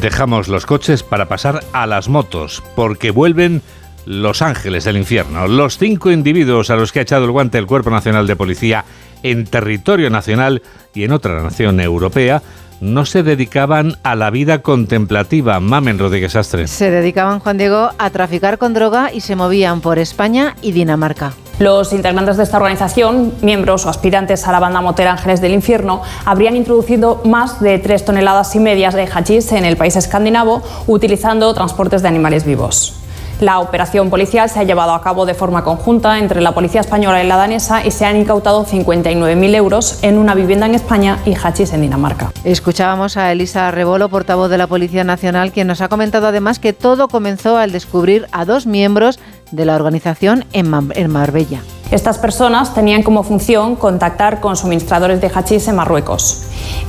Dejamos 0.00 0.48
los 0.48 0.66
coches 0.66 1.02
para 1.02 1.28
pasar 1.28 1.60
a 1.72 1.86
las 1.86 2.08
motos, 2.08 2.62
porque 2.74 3.10
vuelven 3.12 3.62
los 4.04 4.42
ángeles 4.42 4.84
del 4.84 4.96
infierno. 4.96 5.46
Los 5.48 5.78
cinco 5.78 6.10
individuos 6.10 6.70
a 6.70 6.76
los 6.76 6.92
que 6.92 7.00
ha 7.00 7.02
echado 7.02 7.24
el 7.24 7.30
guante 7.30 7.58
el 7.58 7.66
Cuerpo 7.66 7.90
Nacional 7.90 8.26
de 8.26 8.36
Policía 8.36 8.84
en 9.22 9.44
territorio 9.44 10.10
nacional 10.10 10.62
y 10.94 11.04
en 11.04 11.12
otra 11.12 11.42
nación 11.42 11.80
europea 11.80 12.42
no 12.80 13.06
se 13.06 13.22
dedicaban 13.22 13.96
a 14.02 14.14
la 14.14 14.30
vida 14.30 14.62
contemplativa. 14.62 15.60
Mamen 15.60 15.98
Rodríguez 15.98 16.36
Astre. 16.36 16.68
Se 16.68 16.90
dedicaban, 16.90 17.40
Juan 17.40 17.58
Diego, 17.58 17.90
a 17.98 18.10
traficar 18.10 18.58
con 18.58 18.74
droga 18.74 19.12
y 19.12 19.20
se 19.20 19.36
movían 19.36 19.80
por 19.80 19.98
España 19.98 20.56
y 20.62 20.72
Dinamarca. 20.72 21.32
Los 21.58 21.94
integrantes 21.94 22.36
de 22.36 22.42
esta 22.42 22.58
organización, 22.58 23.32
miembros 23.40 23.86
o 23.86 23.88
aspirantes 23.88 24.46
a 24.46 24.52
la 24.52 24.60
banda 24.60 24.82
motera 24.82 25.12
Ángeles 25.12 25.40
del 25.40 25.54
Infierno, 25.54 26.02
habrían 26.26 26.54
introducido 26.54 27.22
más 27.24 27.60
de 27.60 27.78
tres 27.78 28.04
toneladas 28.04 28.54
y 28.54 28.60
medias 28.60 28.94
de 28.94 29.06
hachís 29.06 29.52
en 29.52 29.64
el 29.64 29.78
país 29.78 29.96
escandinavo 29.96 30.62
utilizando 30.86 31.54
transportes 31.54 32.02
de 32.02 32.08
animales 32.08 32.44
vivos. 32.44 33.05
La 33.40 33.60
operación 33.60 34.08
policial 34.08 34.48
se 34.48 34.60
ha 34.60 34.64
llevado 34.64 34.94
a 34.94 35.02
cabo 35.02 35.26
de 35.26 35.34
forma 35.34 35.62
conjunta 35.62 36.18
entre 36.18 36.40
la 36.40 36.52
policía 36.52 36.80
española 36.80 37.22
y 37.22 37.26
la 37.26 37.36
danesa 37.36 37.84
y 37.84 37.90
se 37.90 38.06
han 38.06 38.16
incautado 38.16 38.64
59.000 38.64 39.54
euros 39.54 39.98
en 40.02 40.16
una 40.16 40.34
vivienda 40.34 40.64
en 40.64 40.74
España 40.74 41.18
y 41.26 41.34
hachís 41.34 41.74
en 41.74 41.82
Dinamarca. 41.82 42.32
Escuchábamos 42.44 43.18
a 43.18 43.30
Elisa 43.32 43.70
Rebolo, 43.70 44.08
portavoz 44.08 44.48
de 44.48 44.56
la 44.56 44.66
Policía 44.66 45.04
Nacional, 45.04 45.52
quien 45.52 45.66
nos 45.66 45.82
ha 45.82 45.88
comentado 45.88 46.28
además 46.28 46.58
que 46.58 46.72
todo 46.72 47.08
comenzó 47.08 47.58
al 47.58 47.72
descubrir 47.72 48.26
a 48.32 48.46
dos 48.46 48.66
miembros 48.66 49.18
de 49.50 49.66
la 49.66 49.76
organización 49.76 50.46
en, 50.52 50.70
Marbella. 50.70 51.60
Estas 51.90 52.18
personas 52.18 52.74
tenían 52.74 53.04
como 53.04 53.22
función 53.22 53.76
contactar 53.76 54.40
con 54.40 54.56
suministradores 54.56 55.20
de 55.20 55.30
hachís 55.32 55.68
en 55.68 55.76
Marruecos 55.76 56.42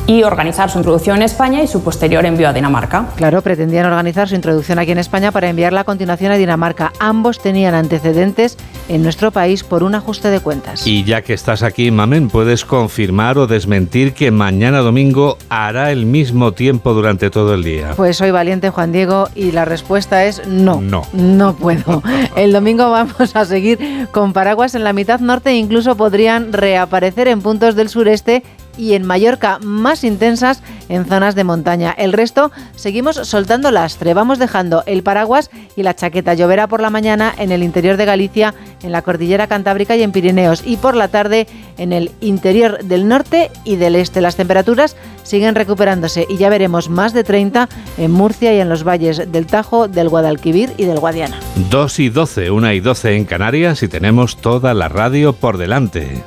y 0.07 0.23
organizar 0.23 0.71
su 0.71 0.79
introducción 0.79 1.17
en 1.17 1.23
España 1.23 1.61
y 1.61 1.67
su 1.67 1.83
posterior 1.83 2.25
envío 2.25 2.49
a 2.49 2.53
Dinamarca. 2.53 3.07
Claro, 3.15 3.43
pretendían 3.43 3.85
organizar 3.85 4.27
su 4.27 4.33
introducción 4.33 4.79
aquí 4.79 4.91
en 4.91 4.97
España 4.97 5.31
para 5.31 5.49
enviarla 5.49 5.81
a 5.81 5.83
continuación 5.83 6.31
a 6.31 6.35
Dinamarca. 6.35 6.93
Ambos 6.99 7.39
tenían 7.39 7.75
antecedentes 7.75 8.57
en 8.89 9.03
nuestro 9.03 9.31
país 9.31 9.63
por 9.63 9.83
un 9.83 9.93
ajuste 9.93 10.29
de 10.29 10.39
cuentas. 10.39 10.87
Y 10.87 11.03
ya 11.03 11.21
que 11.21 11.33
estás 11.33 11.61
aquí, 11.61 11.91
Mamen, 11.91 12.29
¿puedes 12.29 12.65
confirmar 12.65 13.37
o 13.37 13.45
desmentir 13.45 14.13
que 14.13 14.31
mañana 14.31 14.79
domingo 14.79 15.37
hará 15.49 15.91
el 15.91 16.05
mismo 16.05 16.53
tiempo 16.53 16.93
durante 16.93 17.29
todo 17.29 17.53
el 17.53 17.63
día? 17.63 17.93
Pues 17.95 18.17
soy 18.17 18.31
valiente, 18.31 18.69
Juan 18.69 18.91
Diego, 18.91 19.27
y 19.35 19.51
la 19.51 19.65
respuesta 19.65 20.25
es 20.25 20.47
no. 20.47 20.81
No. 20.81 21.05
No 21.13 21.55
puedo. 21.55 22.01
El 22.35 22.53
domingo 22.53 22.89
vamos 22.89 23.35
a 23.35 23.45
seguir 23.45 24.07
con 24.11 24.31
paraguas 24.31 24.75
en 24.75 24.83
la 24.83 24.86
mitad 24.93 25.19
norte 25.19 25.53
incluso 25.55 25.95
podrían 25.95 26.53
reaparecer 26.53 27.27
en 27.27 27.41
puntos 27.41 27.75
del 27.75 27.89
sureste 27.89 28.43
y 28.77 28.93
en 28.93 29.05
Mallorca 29.05 29.59
más 29.61 30.03
intensas 30.03 30.61
en 30.89 31.05
zonas 31.05 31.35
de 31.35 31.43
montaña. 31.43 31.91
El 31.97 32.13
resto 32.13 32.51
seguimos 32.75 33.15
soltando 33.15 33.71
lastre, 33.71 34.13
vamos 34.13 34.39
dejando 34.39 34.83
el 34.85 35.03
paraguas 35.03 35.49
y 35.75 35.83
la 35.83 35.95
chaqueta. 35.95 36.33
Lloverá 36.33 36.67
por 36.67 36.81
la 36.81 36.89
mañana 36.89 37.33
en 37.37 37.51
el 37.51 37.63
interior 37.63 37.97
de 37.97 38.05
Galicia, 38.05 38.53
en 38.83 38.91
la 38.91 39.01
cordillera 39.01 39.47
Cantábrica 39.47 39.95
y 39.95 40.03
en 40.03 40.11
Pirineos 40.11 40.63
y 40.65 40.77
por 40.77 40.95
la 40.95 41.07
tarde 41.07 41.47
en 41.77 41.93
el 41.93 42.11
interior 42.21 42.83
del 42.83 43.07
norte 43.07 43.51
y 43.63 43.75
del 43.75 43.95
este. 43.95 44.21
Las 44.21 44.35
temperaturas 44.35 44.95
siguen 45.23 45.55
recuperándose 45.55 46.25
y 46.29 46.37
ya 46.37 46.49
veremos 46.49 46.89
más 46.89 47.13
de 47.13 47.23
30 47.23 47.67
en 47.97 48.11
Murcia 48.11 48.53
y 48.53 48.59
en 48.59 48.69
los 48.69 48.83
valles 48.83 49.31
del 49.31 49.45
Tajo, 49.45 49.87
del 49.87 50.09
Guadalquivir 50.09 50.73
y 50.77 50.85
del 50.85 50.99
Guadiana. 50.99 51.39
2 51.69 51.99
y 51.99 52.09
12, 52.09 52.51
1 52.51 52.71
y 52.73 52.79
12 52.79 53.15
en 53.15 53.25
Canarias 53.25 53.83
y 53.83 53.87
tenemos 53.87 54.37
toda 54.37 54.73
la 54.73 54.89
radio 54.89 55.33
por 55.33 55.57
delante. 55.57 56.23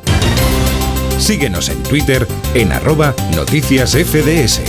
Síguenos 1.20 1.68
en 1.68 1.82
Twitter 1.82 2.26
en 2.54 2.72
arroba 2.72 3.14
noticias 3.36 3.92
FDS. 3.92 4.62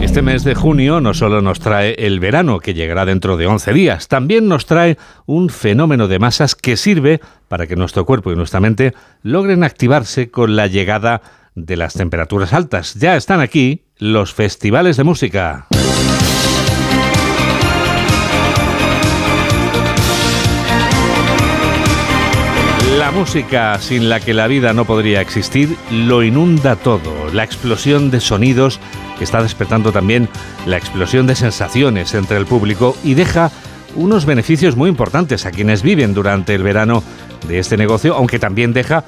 Este 0.00 0.22
mes 0.22 0.42
de 0.42 0.54
junio 0.54 1.02
no 1.02 1.12
solo 1.12 1.42
nos 1.42 1.60
trae 1.60 1.94
el 1.98 2.18
verano, 2.18 2.60
que 2.60 2.72
llegará 2.72 3.04
dentro 3.04 3.36
de 3.36 3.46
11 3.46 3.72
días, 3.74 4.08
también 4.08 4.48
nos 4.48 4.64
trae 4.64 4.96
un 5.26 5.50
fenómeno 5.50 6.08
de 6.08 6.18
masas 6.18 6.54
que 6.54 6.78
sirve 6.78 7.20
para 7.46 7.66
que 7.66 7.76
nuestro 7.76 8.06
cuerpo 8.06 8.32
y 8.32 8.36
nuestra 8.36 8.58
mente 8.58 8.94
logren 9.22 9.64
activarse 9.64 10.30
con 10.30 10.56
la 10.56 10.66
llegada 10.66 11.20
de 11.54 11.76
las 11.76 11.92
temperaturas 11.92 12.54
altas. 12.54 12.94
Ya 12.94 13.16
están 13.16 13.40
aquí 13.40 13.84
los 13.98 14.32
festivales 14.32 14.96
de 14.96 15.04
música. 15.04 15.66
La 23.06 23.12
música 23.12 23.78
sin 23.78 24.08
la 24.08 24.18
que 24.18 24.34
la 24.34 24.48
vida 24.48 24.72
no 24.72 24.84
podría 24.84 25.20
existir 25.20 25.76
lo 25.92 26.24
inunda 26.24 26.74
todo. 26.74 27.32
La 27.32 27.44
explosión 27.44 28.10
de 28.10 28.18
sonidos 28.18 28.80
está 29.20 29.44
despertando 29.44 29.92
también 29.92 30.28
la 30.66 30.76
explosión 30.76 31.28
de 31.28 31.36
sensaciones 31.36 32.14
entre 32.14 32.36
el 32.36 32.46
público 32.46 32.96
y 33.04 33.14
deja 33.14 33.52
unos 33.94 34.26
beneficios 34.26 34.74
muy 34.74 34.90
importantes 34.90 35.46
a 35.46 35.52
quienes 35.52 35.82
viven 35.82 36.14
durante 36.14 36.56
el 36.56 36.64
verano 36.64 37.04
de 37.46 37.60
este 37.60 37.76
negocio, 37.76 38.12
aunque 38.16 38.40
también 38.40 38.72
deja 38.72 39.04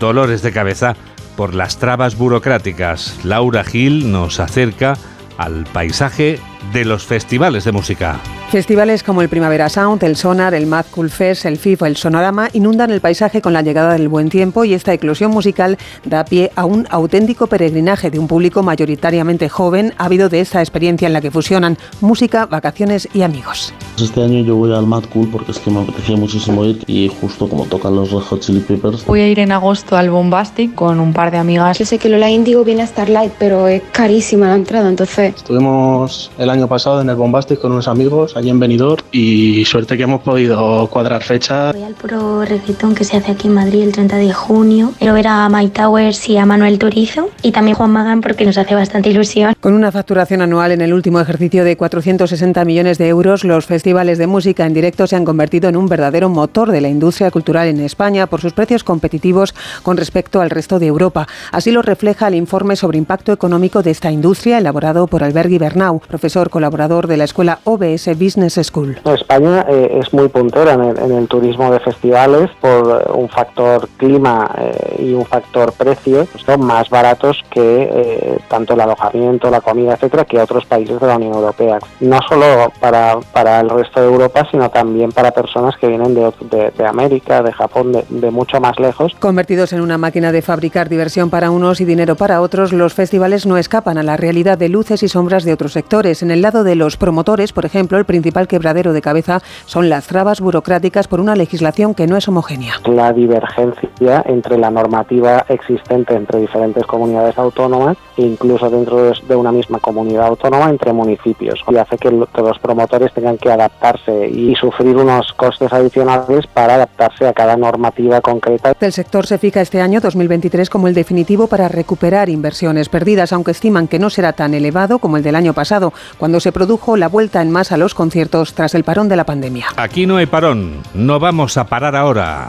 dolores 0.00 0.40
de 0.40 0.50
cabeza 0.50 0.96
por 1.36 1.52
las 1.52 1.76
trabas 1.76 2.16
burocráticas. 2.16 3.18
Laura 3.22 3.64
Gil 3.64 4.10
nos 4.10 4.40
acerca 4.40 4.96
al 5.36 5.64
paisaje 5.64 6.40
de 6.72 6.84
los 6.84 7.04
festivales 7.04 7.64
de 7.64 7.72
música. 7.72 8.20
Festivales 8.50 9.02
como 9.02 9.22
el 9.22 9.30
Primavera 9.30 9.70
Sound, 9.70 10.04
el 10.04 10.14
Sonar, 10.14 10.52
el 10.52 10.66
Mad 10.66 10.84
Cool 10.90 11.08
Fest, 11.08 11.46
el 11.46 11.56
FIFO, 11.56 11.86
el 11.86 11.96
Sonorama 11.96 12.50
inundan 12.52 12.90
el 12.90 13.00
paisaje 13.00 13.40
con 13.40 13.54
la 13.54 13.62
llegada 13.62 13.94
del 13.94 14.08
buen 14.08 14.28
tiempo 14.28 14.64
y 14.64 14.74
esta 14.74 14.92
eclosión 14.92 15.30
musical 15.30 15.78
da 16.04 16.24
pie 16.26 16.52
a 16.54 16.66
un 16.66 16.86
auténtico 16.90 17.46
peregrinaje 17.46 18.10
de 18.10 18.18
un 18.18 18.28
público 18.28 18.62
mayoritariamente 18.62 19.48
joven, 19.48 19.94
ávido 19.96 20.28
de 20.28 20.40
esta 20.40 20.60
experiencia 20.60 21.06
en 21.06 21.14
la 21.14 21.22
que 21.22 21.30
fusionan 21.30 21.78
música, 22.02 22.44
vacaciones 22.44 23.08
y 23.14 23.22
amigos. 23.22 23.72
Este 23.98 24.22
año 24.22 24.44
yo 24.44 24.56
voy 24.56 24.74
al 24.74 24.86
Mad 24.86 25.04
Cool 25.12 25.28
porque 25.30 25.52
es 25.52 25.58
que 25.58 25.70
me 25.70 25.80
apetecía 25.80 26.16
muchísimo 26.16 26.64
ir 26.66 26.84
y 26.86 27.08
justo 27.08 27.48
como 27.48 27.64
tocan 27.64 27.96
los 27.96 28.10
Red 28.10 28.20
Hot 28.20 28.40
Chili 28.40 28.60
Peppers. 28.60 29.06
Voy 29.06 29.20
a 29.20 29.28
ir 29.28 29.38
en 29.38 29.52
agosto 29.52 29.96
al 29.96 30.10
Bombastic 30.10 30.74
con 30.74 31.00
un 31.00 31.14
par 31.14 31.30
de 31.30 31.38
amigas. 31.38 31.78
Yo 31.78 31.86
sé 31.86 31.98
que 31.98 32.10
Lola 32.10 32.30
Indigo 32.30 32.64
viene 32.64 32.82
a 32.82 32.86
Starlight, 32.86 33.32
pero 33.38 33.66
es 33.66 33.82
carísima 33.92 34.48
la 34.48 34.56
entrada, 34.56 34.90
entonces... 34.90 35.34
Estuvimos 35.36 36.30
el 36.36 36.50
año 36.52 36.68
pasado 36.68 37.00
en 37.00 37.08
el 37.08 37.16
Bombastic 37.16 37.60
con 37.60 37.72
unos 37.72 37.88
amigos 37.88 38.36
allí 38.36 38.50
en 38.50 38.60
Benidorm 38.60 39.02
y 39.10 39.64
suerte 39.64 39.96
que 39.96 40.04
hemos 40.04 40.22
podido 40.22 40.86
cuadrar 40.88 41.22
fecha. 41.22 41.72
Voy 41.72 41.82
al 41.82 41.94
puro 41.94 42.44
reggaetón 42.44 42.94
que 42.94 43.04
se 43.04 43.16
hace 43.16 43.32
aquí 43.32 43.48
en 43.48 43.54
Madrid 43.54 43.82
el 43.82 43.92
30 43.92 44.16
de 44.16 44.32
junio. 44.32 44.92
Quiero 44.98 45.14
ver 45.14 45.26
a 45.28 45.48
Mike 45.48 45.72
Towers 45.80 46.28
y 46.28 46.36
a 46.36 46.46
Manuel 46.46 46.78
Turizo 46.78 47.30
y 47.42 47.52
también 47.52 47.76
Juan 47.76 47.90
Magán 47.90 48.20
porque 48.20 48.44
nos 48.44 48.58
hace 48.58 48.74
bastante 48.74 49.10
ilusión. 49.10 49.54
Con 49.60 49.74
una 49.74 49.90
facturación 49.90 50.42
anual 50.42 50.72
en 50.72 50.82
el 50.82 50.92
último 50.92 51.20
ejercicio 51.20 51.64
de 51.64 51.76
460 51.76 52.64
millones 52.64 52.98
de 52.98 53.08
euros, 53.08 53.44
los 53.44 53.66
festivales 53.66 54.18
de 54.18 54.26
música 54.26 54.66
en 54.66 54.74
directo 54.74 55.06
se 55.06 55.16
han 55.16 55.24
convertido 55.24 55.68
en 55.68 55.76
un 55.76 55.88
verdadero 55.88 56.28
motor 56.28 56.70
de 56.70 56.80
la 56.80 56.88
industria 56.88 57.30
cultural 57.30 57.68
en 57.68 57.80
España 57.80 58.26
por 58.26 58.40
sus 58.40 58.52
precios 58.52 58.84
competitivos 58.84 59.54
con 59.82 59.96
respecto 59.96 60.40
al 60.40 60.50
resto 60.50 60.78
de 60.78 60.86
Europa. 60.86 61.26
Así 61.50 61.70
lo 61.70 61.82
refleja 61.82 62.28
el 62.28 62.34
informe 62.34 62.76
sobre 62.76 62.98
impacto 62.98 63.32
económico 63.32 63.82
de 63.82 63.90
esta 63.90 64.10
industria 64.10 64.58
elaborado 64.58 65.06
por 65.06 65.24
Albergui 65.24 65.58
Bernau, 65.58 66.00
profesor 66.00 66.41
colaborador 66.50 67.06
de 67.06 67.16
la 67.16 67.24
escuela 67.24 67.58
OBS 67.64 68.06
Business 68.18 68.60
School. 68.62 69.00
España 69.04 69.64
eh, 69.68 70.00
es 70.00 70.12
muy 70.12 70.28
puntera 70.28 70.74
en 70.74 71.12
el, 71.12 71.28
turismo 71.28 71.70
de 71.70 71.80
festivales 71.80 72.50
por 72.60 73.12
un 73.14 73.28
factor 73.28 73.88
clima 73.96 74.50
eh, 74.58 74.96
y 74.98 75.12
un 75.14 75.24
factor 75.24 75.72
precio, 75.72 76.26
son 76.44 76.66
más 76.66 76.90
baratos 76.90 77.42
que 77.50 77.90
eh, 77.92 78.38
tanto 78.48 78.74
el 78.74 78.80
alojamiento, 78.80 79.50
la 79.50 79.60
comida, 79.60 79.94
etcétera, 79.94 80.24
que 80.24 80.38
otros 80.38 80.66
países 80.66 81.00
de 81.00 81.06
la 81.06 81.16
Unión 81.16 81.34
Europea. 81.34 81.78
No 82.00 82.18
solo 82.28 82.72
para, 82.80 83.20
para 83.32 83.60
el 83.60 83.70
resto 83.70 84.00
de 84.00 84.06
Europa, 84.06 84.46
sino 84.50 84.70
también 84.70 85.12
para 85.12 85.30
personas 85.30 85.76
que 85.76 85.86
vienen 85.86 86.14
de, 86.14 86.32
de, 86.76 86.86
América, 86.86 87.42
de 87.42 87.52
Japón, 87.52 87.92
de, 87.92 88.04
de 88.08 88.30
mucho 88.30 88.60
más 88.60 88.78
lejos. 88.78 89.14
Convertidos 89.20 89.72
en 89.72 89.80
una 89.80 89.98
máquina 89.98 90.32
de 90.32 90.42
fabricar 90.42 90.88
diversión 90.88 91.30
para 91.30 91.50
unos 91.50 91.80
y 91.80 91.84
dinero 91.84 92.16
para 92.16 92.40
otros, 92.40 92.72
los 92.72 92.94
festivales 92.94 93.46
no 93.46 93.56
escapan 93.56 93.98
a 93.98 94.02
la 94.02 94.16
realidad 94.16 94.58
de 94.58 94.68
luces 94.68 95.02
y 95.02 95.08
sombras 95.08 95.44
de 95.44 95.52
otros 95.52 95.72
sectores. 95.72 96.22
En 96.22 96.30
el 96.32 96.42
lado 96.42 96.64
de 96.64 96.74
los 96.74 96.96
promotores, 96.96 97.52
por 97.52 97.64
ejemplo, 97.64 97.98
el 97.98 98.04
principal 98.04 98.48
quebradero 98.48 98.92
de 98.92 99.02
cabeza 99.02 99.40
son 99.66 99.88
las 99.88 100.06
trabas 100.06 100.40
burocráticas 100.40 101.08
por 101.08 101.20
una 101.20 101.36
legislación 101.36 101.94
que 101.94 102.06
no 102.06 102.16
es 102.16 102.28
homogénea. 102.28 102.74
La 102.86 103.12
divergencia 103.12 104.22
entre 104.26 104.58
la 104.58 104.70
normativa 104.70 105.44
existente 105.48 106.14
entre 106.14 106.40
diferentes 106.40 106.84
comunidades 106.86 107.38
autónomas 107.38 107.96
e 108.16 108.22
incluso 108.22 108.68
dentro 108.68 109.12
de 109.12 109.36
una 109.36 109.52
misma 109.52 109.78
comunidad 109.78 110.26
autónoma 110.26 110.70
entre 110.70 110.92
municipios 110.92 111.62
y 111.70 111.76
hace 111.76 111.96
que 111.96 112.10
los 112.10 112.58
promotores 112.58 113.12
tengan 113.12 113.38
que 113.38 113.50
adaptarse 113.50 114.28
y 114.28 114.54
sufrir 114.56 114.96
unos 114.96 115.32
costes 115.32 115.72
adicionales 115.72 116.46
para 116.46 116.74
adaptarse 116.74 117.26
a 117.26 117.32
cada 117.32 117.56
normativa 117.56 118.20
concreta. 118.20 118.74
El 118.78 118.92
sector 118.92 119.26
se 119.26 119.38
fija 119.38 119.60
este 119.60 119.80
año 119.80 120.00
2023 120.00 120.68
como 120.68 120.88
el 120.88 120.94
definitivo 120.94 121.46
para 121.46 121.68
recuperar 121.68 122.28
inversiones 122.28 122.88
perdidas, 122.88 123.32
aunque 123.32 123.52
estiman 123.52 123.88
que 123.88 123.98
no 123.98 124.10
será 124.10 124.32
tan 124.32 124.54
elevado 124.54 124.98
como 124.98 125.16
el 125.16 125.22
del 125.22 125.36
año 125.36 125.54
pasado, 125.54 125.92
cuando 126.22 126.38
se 126.38 126.52
produjo 126.52 126.96
la 126.96 127.08
vuelta 127.08 127.42
en 127.42 127.50
masa 127.50 127.74
a 127.74 127.78
los 127.78 127.96
conciertos 127.96 128.54
tras 128.54 128.76
el 128.76 128.84
parón 128.84 129.08
de 129.08 129.16
la 129.16 129.24
pandemia. 129.24 129.66
Aquí 129.76 130.06
no 130.06 130.18
hay 130.18 130.26
parón, 130.26 130.80
no 130.94 131.18
vamos 131.18 131.56
a 131.56 131.66
parar 131.66 131.96
ahora. 131.96 132.48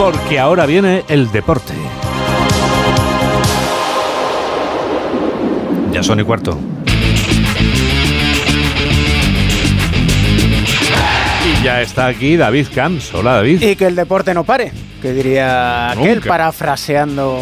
Porque 0.00 0.40
ahora 0.40 0.66
viene 0.66 1.04
el 1.06 1.30
deporte. 1.30 1.74
Ya 5.92 6.02
son 6.02 6.18
y 6.18 6.24
cuarto. 6.24 6.58
Ya 11.62 11.82
está 11.82 12.08
aquí 12.08 12.36
David 12.36 12.66
Camps. 12.74 13.14
Hola, 13.14 13.34
David. 13.34 13.62
Y 13.62 13.76
que 13.76 13.86
el 13.86 13.94
deporte 13.94 14.34
no 14.34 14.42
pare, 14.42 14.72
que 15.00 15.12
diría 15.12 15.92
aquel 15.92 16.16
Nunca. 16.16 16.28
parafraseando 16.28 17.38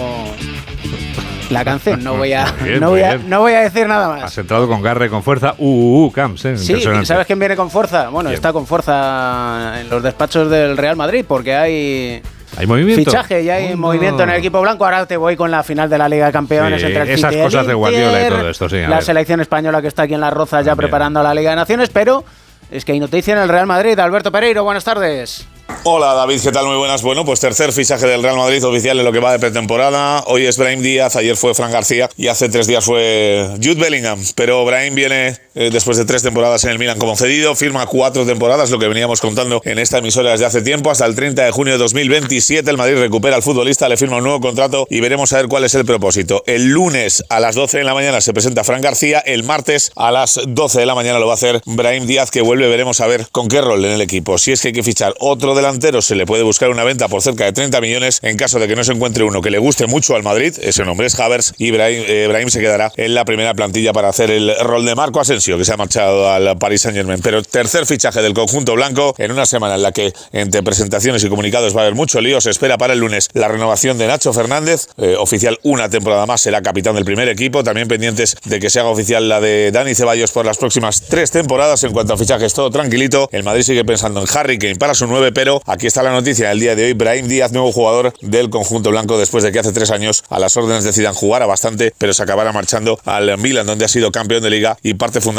la 1.51 1.65
canción. 1.65 2.03
No 2.03 2.17
voy 2.17 2.33
a, 2.33 2.53
Bien, 2.63 2.81
no 2.81 2.91
voy 2.91 3.03
a, 3.03 3.17
no 3.19 3.41
voy 3.41 3.53
a 3.53 3.61
decir 3.61 3.87
nada 3.87 4.09
más. 4.09 4.25
Has 4.25 4.39
entrado 4.39 4.67
con 4.69 4.81
garra 4.83 5.07
y 5.07 5.09
con 5.09 5.23
fuerza. 5.23 5.55
Uh, 5.59 5.67
uh, 5.67 6.05
uh, 6.07 6.13
Camps, 6.13 6.45
¿eh? 6.45 6.57
Sí. 6.57 6.81
¿sabes 7.05 7.27
quién 7.27 7.39
viene 7.39 7.57
con 7.57 7.71
fuerza? 7.71 8.09
Bueno, 8.09 8.31
está 8.31 8.53
con 8.53 8.67
fuerza 8.67 9.81
en 9.81 9.89
los 9.91 10.03
despachos 10.03 10.51
del 10.51 10.77
Real 10.77 10.97
Madrid 10.97 11.25
porque 11.27 11.55
hay 11.55 12.23
¿Hay 12.57 12.67
movimiento? 12.67 13.11
fichaje 13.11 13.43
y 13.43 13.51
hay 13.51 13.73
Oh, 13.73 13.77
movimiento 13.77 14.23
en 14.25 14.31
el 14.31 14.37
equipo 14.37 14.61
blanco. 14.61 14.85
Ahora 14.85 15.07
te 15.07 15.17
voy 15.17 15.37
con 15.37 15.51
la 15.51 15.63
final 15.63 15.89
de 15.89 15.99
la 15.99 16.09
Liga 16.09 16.27
de 16.27 16.33
Campeones 16.33 16.81
Sí, 16.81 16.87
entre 16.89 17.03
el 17.03 17.09
esas 17.11 17.31
City 17.33 17.43
cosas 17.45 17.67
de 17.67 17.75
Guardiola 17.75 18.27
y 18.27 18.29
todo 18.29 18.49
esto, 18.51 18.69
sí, 18.69 18.77
a 18.79 18.89
La 18.89 18.97
ver. 18.97 19.05
selección 19.05 19.41
española 19.41 19.81
que 19.81 19.89
está 19.89 20.03
aquí 20.03 20.15
en 20.15 20.21
las 20.21 20.33
Rozas 20.33 20.65
ya 20.65 20.75
preparando 20.77 21.23
la 21.23 21.33
Liga 21.35 21.51
de 21.51 21.57
Naciones, 21.57 21.91
pero 21.91 22.25
es 22.71 22.85
que 22.85 22.93
hay 22.93 23.01
noticia 23.01 23.35
en 23.35 23.41
el 23.41 23.49
Real 23.49 23.67
Madrid. 23.67 23.99
Alberto 23.99 24.33
Pereiro, 24.33 24.65
buenas 24.65 24.85
tardes. 24.85 25.47
Hola 25.85 26.15
David, 26.15 26.41
¿qué 26.43 26.53
tal? 26.53 26.67
Muy 26.67 26.77
buenas. 26.77 27.03
Bueno, 27.03 27.25
pues 27.25 27.41
tercer 27.41 27.73
fichaje 27.73 28.07
del 28.07 28.23
Real 28.23 28.37
Madrid 28.37 28.65
oficial 28.65 28.99
en 28.99 29.05
lo 29.05 29.13
que 29.13 29.19
va 29.19 29.33
de 29.33 29.39
pretemporada. 29.39 30.25
Hoy 30.27 30.47
es 30.47 30.59
Brahim 30.59 30.83
Díaz, 30.83 31.17
ayer 31.17 31.37
fue 31.37 31.55
Fran 31.55 31.73
García 31.73 32.09
y 32.17 32.29
hace 32.29 32.49
tres 32.49 32.67
días 32.67 32.85
fue 32.85 33.49
Jude 33.57 33.81
Bellingham. 33.81 34.23
Pero 34.35 34.65
Brahim 34.65 34.95
viene 34.95 35.39
eh, 35.61 35.69
después 35.71 35.99
de 35.99 36.07
tres 36.07 36.23
temporadas 36.23 36.65
en 36.65 36.71
el 36.71 36.79
Milan 36.79 36.97
como 36.97 37.15
cedido, 37.17 37.55
firma 37.55 37.85
cuatro 37.85 38.25
temporadas, 38.25 38.71
lo 38.71 38.79
que 38.79 38.89
veníamos 38.89 39.21
contando 39.21 39.61
en 39.67 39.79
esta 39.79 39.99
emisora 39.99 40.31
desde 40.31 40.47
hace 40.47 40.63
tiempo. 40.63 40.91
Hasta 40.91 41.05
el 41.05 41.15
30 41.15 41.45
de 41.45 41.51
junio 41.51 41.75
de 41.75 41.79
2027 41.79 42.71
el 42.71 42.79
Madrid 42.79 42.97
recupera 42.97 43.37
al 43.37 43.43
futbolista, 43.43 43.87
le 43.87 43.99
firma 43.99 44.17
un 44.17 44.23
nuevo 44.23 44.41
contrato 44.41 44.87
y 44.89 45.01
veremos 45.01 45.35
a 45.35 45.37
ver 45.37 45.49
cuál 45.49 45.65
es 45.65 45.75
el 45.75 45.85
propósito. 45.85 46.43
El 46.47 46.71
lunes 46.71 47.23
a 47.29 47.41
las 47.41 47.57
12 47.57 47.77
de 47.77 47.85
la 47.85 47.93
mañana 47.93 48.23
se 48.23 48.33
presenta 48.33 48.65
Fran 48.65 48.81
García, 48.81 49.19
el 49.19 49.45
martes 49.45 49.93
a 49.97 50.11
las 50.11 50.41
12 50.47 50.81
de 50.81 50.87
la 50.87 50.95
mañana 50.95 51.19
lo 51.19 51.27
va 51.27 51.33
a 51.33 51.35
hacer 51.35 51.61
Brahim 51.67 52.07
Díaz 52.07 52.31
que 52.31 52.41
vuelve, 52.41 52.67
veremos 52.67 53.03
a 53.03 53.07
ver 53.07 53.27
con 53.31 53.49
qué 53.49 53.61
rol 53.61 53.85
en 53.85 53.93
el 53.93 54.01
equipo. 54.01 54.39
Si 54.39 54.53
es 54.53 54.63
que 54.63 54.69
hay 54.69 54.75
que 54.75 54.83
fichar 54.83 55.13
otro 55.19 55.55
delantero, 55.55 56.01
se 56.01 56.15
le 56.15 56.25
puede 56.25 56.43
buscar 56.43 56.71
una 56.71 56.85
venta 56.85 57.09
por 57.09 57.21
cerca 57.21 57.45
de 57.45 57.53
30 57.53 57.83
millones 57.83 58.21
en 58.23 58.39
caso 58.39 58.59
de 58.61 58.67
que 58.67 58.77
no 58.77 58.83
se 58.83 58.93
encuentre 58.93 59.25
uno 59.25 59.43
que 59.43 59.51
le 59.51 59.59
guste 59.59 59.87
mucho 59.87 60.17
al 60.17 60.23
Madrid, 60.23 60.55
ese 60.63 60.87
nombre 60.87 61.07
es 61.07 61.21
Havers 61.21 61.53
y 61.59 61.71
Brahim, 61.71 62.03
eh, 62.07 62.45
se 62.49 62.61
quedará 62.61 62.91
en 62.97 63.13
la 63.15 63.27
primera 63.27 63.53
plantilla 63.53 63.93
para 63.93 64.09
hacer 64.09 64.31
el 64.31 64.55
rol 64.61 64.87
de 64.87 64.95
Marco 64.95 65.21
Asensio 65.21 65.50
que 65.59 65.65
se 65.65 65.73
ha 65.73 65.77
marchado 65.77 66.31
al 66.31 66.59
Paris 66.59 66.83
Saint 66.83 66.97
Germain. 66.97 67.21
Pero 67.23 67.43
tercer 67.43 67.87
fichaje 67.87 68.23
del 68.23 68.35
conjunto 68.35 68.75
blanco 68.75 69.15
en 69.19 69.33
una 69.33 69.47
semana 69.47 69.75
en 69.75 69.83
la 69.83 69.93
que 69.93 70.13
entre 70.33 70.63
presentaciones 70.63 71.25
y 71.25 71.29
comunicados 71.29 71.77
va 71.77 71.81
a 71.81 71.85
haber 71.85 71.95
mucho 71.95 72.21
lío, 72.21 72.41
se 72.41 72.51
espera 72.51 72.79
para 72.79 72.93
el 72.93 73.01
lunes 73.01 73.29
la 73.33 73.49
renovación 73.49 73.99
de 73.99 74.07
Nacho 74.07 74.33
Fernández, 74.33 74.89
eh, 74.99 75.17
oficial 75.19 75.59
una 75.63 75.89
temporada 75.89 76.27
más, 76.27 76.41
será 76.41 76.63
capitán 76.63 76.95
del 76.95 77.05
primer 77.05 77.29
equipo, 77.29 77.65
también 77.65 77.89
pendientes 77.89 78.37
de 78.45 78.61
que 78.61 78.71
se 78.71 78.81
haga 78.81 78.89
oficial 78.89 79.29
la 79.29 79.41
de 79.41 79.71
Dani 79.73 79.95
Ceballos 79.95 80.33
por 80.33 80.47
las 80.47 80.59
próximas 80.59 81.03
tres 81.03 81.31
temporadas. 81.31 81.83
En 81.85 81.93
cuanto 81.93 82.15
a 82.15 82.17
fichajes, 82.17 82.53
todo 82.55 82.71
tranquilito. 82.71 83.29
El 83.33 83.43
Madrid 83.43 83.63
sigue 83.63 83.85
pensando 83.85 84.21
en 84.21 84.27
Harry 84.33 84.59
Kane 84.59 84.77
para 84.77 84.95
su 84.95 85.07
9, 85.07 85.33
pero 85.33 85.63
aquí 85.67 85.87
está 85.87 86.03
la 86.03 86.13
noticia 86.13 86.49
del 86.49 86.61
día 86.61 86.77
de 86.77 86.85
hoy. 86.85 86.93
Brahim 86.93 87.29
Díaz, 87.29 87.53
nuevo 87.53 87.73
jugador 87.73 88.13
del 88.21 88.51
conjunto 88.51 88.91
blanco, 88.91 89.19
después 89.19 89.45
de 89.45 89.53
que 89.53 89.59
hace 89.59 89.73
tres 89.73 89.91
años 89.91 90.25
a 90.29 90.39
las 90.39 90.57
órdenes 90.57 90.85
de 90.85 90.93
Zidane 90.93 91.15
jugara 91.15 91.47
bastante, 91.47 91.93
pero 91.99 92.13
se 92.15 92.23
acabara 92.23 92.53
marchando 92.53 92.99
al 93.05 93.37
Milan, 93.39 93.67
donde 93.67 93.85
ha 93.85 93.89
sido 93.89 94.13
campeón 94.13 94.43
de 94.43 94.51
liga 94.51 94.77
y 94.83 94.95
parte 94.95 95.21
fundamental 95.21 95.30